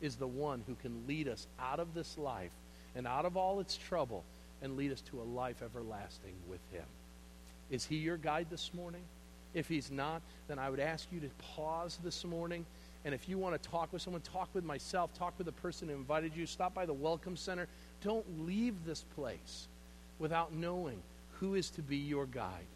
is 0.00 0.16
the 0.16 0.26
one 0.26 0.62
who 0.66 0.74
can 0.76 1.06
lead 1.06 1.28
us 1.28 1.46
out 1.60 1.80
of 1.80 1.94
this 1.94 2.18
life 2.18 2.52
and 2.94 3.06
out 3.06 3.24
of 3.24 3.36
all 3.36 3.60
its 3.60 3.76
trouble 3.76 4.24
and 4.62 4.76
lead 4.76 4.92
us 4.92 5.00
to 5.02 5.20
a 5.20 5.22
life 5.22 5.62
everlasting 5.62 6.34
with 6.48 6.60
Him. 6.72 6.84
Is 7.70 7.84
He 7.84 7.96
your 7.96 8.16
guide 8.16 8.46
this 8.50 8.72
morning? 8.74 9.02
If 9.54 9.68
He's 9.68 9.90
not, 9.90 10.22
then 10.48 10.58
I 10.58 10.70
would 10.70 10.80
ask 10.80 11.08
you 11.12 11.20
to 11.20 11.28
pause 11.56 11.98
this 12.02 12.24
morning. 12.24 12.64
And 13.04 13.14
if 13.14 13.28
you 13.28 13.38
want 13.38 13.60
to 13.60 13.68
talk 13.68 13.92
with 13.92 14.02
someone, 14.02 14.22
talk 14.22 14.48
with 14.52 14.64
myself, 14.64 15.12
talk 15.14 15.34
with 15.38 15.46
the 15.46 15.52
person 15.52 15.88
who 15.88 15.94
invited 15.94 16.36
you, 16.36 16.46
stop 16.46 16.74
by 16.74 16.86
the 16.86 16.92
Welcome 16.92 17.36
Center. 17.36 17.68
Don't 18.02 18.46
leave 18.46 18.74
this 18.84 19.04
place 19.14 19.68
without 20.18 20.52
knowing 20.52 21.00
who 21.38 21.54
is 21.54 21.70
to 21.70 21.82
be 21.82 21.96
your 21.96 22.26
guide. 22.26 22.66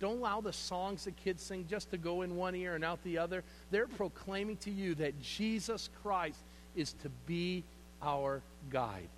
Don't 0.00 0.18
allow 0.18 0.40
the 0.40 0.52
songs 0.52 1.04
the 1.04 1.10
kids 1.10 1.42
sing 1.42 1.66
just 1.68 1.90
to 1.90 1.98
go 1.98 2.22
in 2.22 2.36
one 2.36 2.54
ear 2.54 2.74
and 2.74 2.84
out 2.84 3.02
the 3.04 3.18
other. 3.18 3.44
They're 3.70 3.86
proclaiming 3.86 4.56
to 4.58 4.70
you 4.70 4.94
that 4.96 5.20
Jesus 5.20 5.90
Christ 6.02 6.38
is 6.76 6.94
to 7.02 7.08
be 7.26 7.64
our 8.02 8.42
guide. 8.70 9.08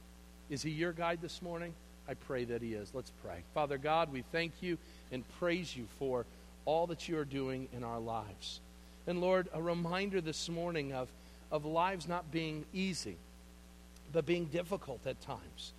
Is 0.51 0.63
he 0.63 0.71
your 0.71 0.93
guide 0.93 1.21
this 1.23 1.41
morning? 1.43 1.75
I 2.09 2.15
pray 2.15 2.45
that 2.45 2.63
he 2.63 2.75
is. 2.75 2.91
Let's 2.95 3.13
pray. 3.23 3.43
Father 3.55 3.79
God, 3.79 4.13
we 4.13 4.23
thank 4.33 4.53
you 4.61 4.77
and 5.13 5.25
praise 5.39 5.77
you 5.77 5.87
for 5.99 6.27
all 6.65 6.87
that 6.89 7.09
you 7.09 7.19
are 7.19 7.25
doing 7.25 7.69
in 7.73 7.85
our 7.85 8.01
lives. 8.01 8.61
And 9.07 9.21
Lord, 9.21 9.49
a 9.53 9.63
reminder 9.63 10.21
this 10.21 10.49
morning 10.49 10.93
of, 10.93 11.09
of 11.51 11.65
lives 11.65 12.09
not 12.09 12.31
being 12.31 12.65
easy, 12.73 13.17
but 14.13 14.27
being 14.27 14.47
difficult 14.47 15.07
at 15.07 15.21
times. 15.21 15.73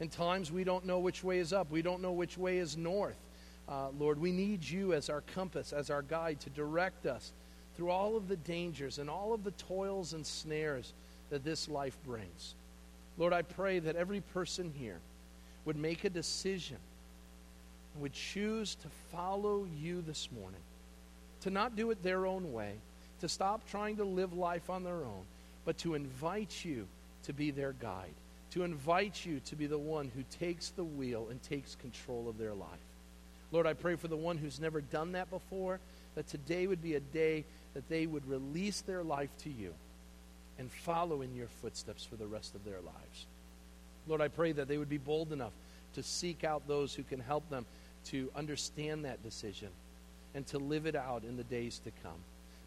In 0.00 0.08
times 0.08 0.50
we 0.50 0.64
don't 0.64 0.86
know 0.86 0.98
which 0.98 1.22
way 1.22 1.38
is 1.38 1.52
up, 1.52 1.70
we 1.70 1.82
don't 1.82 2.02
know 2.02 2.12
which 2.12 2.36
way 2.38 2.58
is 2.58 2.76
north. 2.76 3.18
Uh, 3.68 3.88
Lord, 3.98 4.20
we 4.20 4.32
need 4.32 4.64
you 4.64 4.92
as 4.92 5.08
our 5.08 5.22
compass, 5.34 5.72
as 5.72 5.90
our 5.90 6.02
guide 6.02 6.40
to 6.40 6.50
direct 6.50 7.06
us 7.06 7.32
through 7.76 7.90
all 7.90 8.16
of 8.16 8.28
the 8.28 8.36
dangers 8.36 8.98
and 8.98 9.08
all 9.08 9.32
of 9.32 9.44
the 9.44 9.52
toils 9.52 10.12
and 10.12 10.26
snares 10.26 10.92
that 11.32 11.44
this 11.44 11.66
life 11.66 11.96
brings. 12.04 12.54
Lord, 13.16 13.32
I 13.32 13.40
pray 13.40 13.78
that 13.78 13.96
every 13.96 14.20
person 14.20 14.70
here 14.78 14.98
would 15.64 15.76
make 15.76 16.04
a 16.04 16.10
decision, 16.10 16.76
would 17.98 18.12
choose 18.12 18.74
to 18.74 18.88
follow 19.10 19.66
you 19.80 20.02
this 20.02 20.28
morning, 20.38 20.60
to 21.40 21.50
not 21.50 21.74
do 21.74 21.90
it 21.90 22.02
their 22.02 22.26
own 22.26 22.52
way, 22.52 22.74
to 23.20 23.30
stop 23.30 23.66
trying 23.70 23.96
to 23.96 24.04
live 24.04 24.34
life 24.34 24.68
on 24.68 24.84
their 24.84 25.04
own, 25.04 25.24
but 25.64 25.78
to 25.78 25.94
invite 25.94 26.66
you 26.66 26.86
to 27.24 27.32
be 27.32 27.50
their 27.50 27.72
guide, 27.72 28.14
to 28.50 28.62
invite 28.62 29.24
you 29.24 29.40
to 29.46 29.56
be 29.56 29.66
the 29.66 29.78
one 29.78 30.10
who 30.14 30.24
takes 30.38 30.68
the 30.68 30.84
wheel 30.84 31.28
and 31.30 31.42
takes 31.42 31.76
control 31.76 32.28
of 32.28 32.36
their 32.36 32.52
life. 32.52 32.68
Lord, 33.52 33.66
I 33.66 33.72
pray 33.72 33.96
for 33.96 34.08
the 34.08 34.16
one 34.16 34.36
who's 34.36 34.60
never 34.60 34.82
done 34.82 35.12
that 35.12 35.30
before, 35.30 35.80
that 36.14 36.28
today 36.28 36.66
would 36.66 36.82
be 36.82 36.94
a 36.94 37.00
day 37.00 37.46
that 37.72 37.88
they 37.88 38.04
would 38.04 38.28
release 38.28 38.82
their 38.82 39.02
life 39.02 39.30
to 39.44 39.50
you 39.50 39.72
and 40.58 40.70
follow 40.70 41.22
in 41.22 41.34
your 41.34 41.48
footsteps 41.48 42.04
for 42.04 42.16
the 42.16 42.26
rest 42.26 42.54
of 42.54 42.64
their 42.64 42.80
lives. 42.80 43.26
Lord, 44.06 44.20
I 44.20 44.28
pray 44.28 44.52
that 44.52 44.68
they 44.68 44.78
would 44.78 44.88
be 44.88 44.98
bold 44.98 45.32
enough 45.32 45.52
to 45.94 46.02
seek 46.02 46.44
out 46.44 46.66
those 46.66 46.94
who 46.94 47.02
can 47.02 47.20
help 47.20 47.48
them 47.50 47.66
to 48.06 48.30
understand 48.34 49.04
that 49.04 49.22
decision 49.22 49.68
and 50.34 50.46
to 50.48 50.58
live 50.58 50.86
it 50.86 50.96
out 50.96 51.24
in 51.24 51.36
the 51.36 51.44
days 51.44 51.80
to 51.84 51.90
come. 52.02 52.18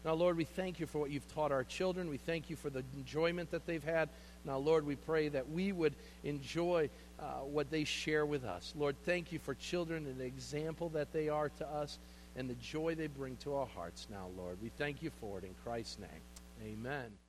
Now, 0.04 0.14
Lord, 0.14 0.36
we 0.36 0.44
thank 0.44 0.78
you 0.78 0.86
for 0.86 0.98
what 0.98 1.10
you've 1.10 1.34
taught 1.34 1.50
our 1.50 1.64
children. 1.64 2.08
We 2.08 2.16
thank 2.16 2.48
you 2.48 2.54
for 2.54 2.70
the 2.70 2.84
enjoyment 2.96 3.50
that 3.50 3.66
they've 3.66 3.82
had. 3.82 4.08
Now, 4.44 4.58
Lord, 4.58 4.86
we 4.86 4.94
pray 4.94 5.28
that 5.28 5.50
we 5.50 5.72
would 5.72 5.94
enjoy 6.22 6.88
uh, 7.18 7.40
what 7.40 7.70
they 7.70 7.82
share 7.82 8.24
with 8.24 8.44
us. 8.44 8.72
Lord, 8.78 8.94
thank 9.04 9.32
you 9.32 9.40
for 9.40 9.54
children 9.54 10.06
and 10.06 10.18
the 10.18 10.24
example 10.24 10.90
that 10.90 11.12
they 11.12 11.28
are 11.28 11.48
to 11.48 11.66
us 11.66 11.98
and 12.36 12.48
the 12.48 12.54
joy 12.54 12.94
they 12.94 13.08
bring 13.08 13.36
to 13.38 13.54
our 13.56 13.66
hearts 13.66 14.06
now, 14.08 14.28
Lord. 14.36 14.58
We 14.62 14.68
thank 14.68 15.02
you 15.02 15.10
for 15.20 15.38
it 15.38 15.44
in 15.44 15.54
Christ's 15.64 15.98
name. 15.98 16.08
Amen. 16.64 17.25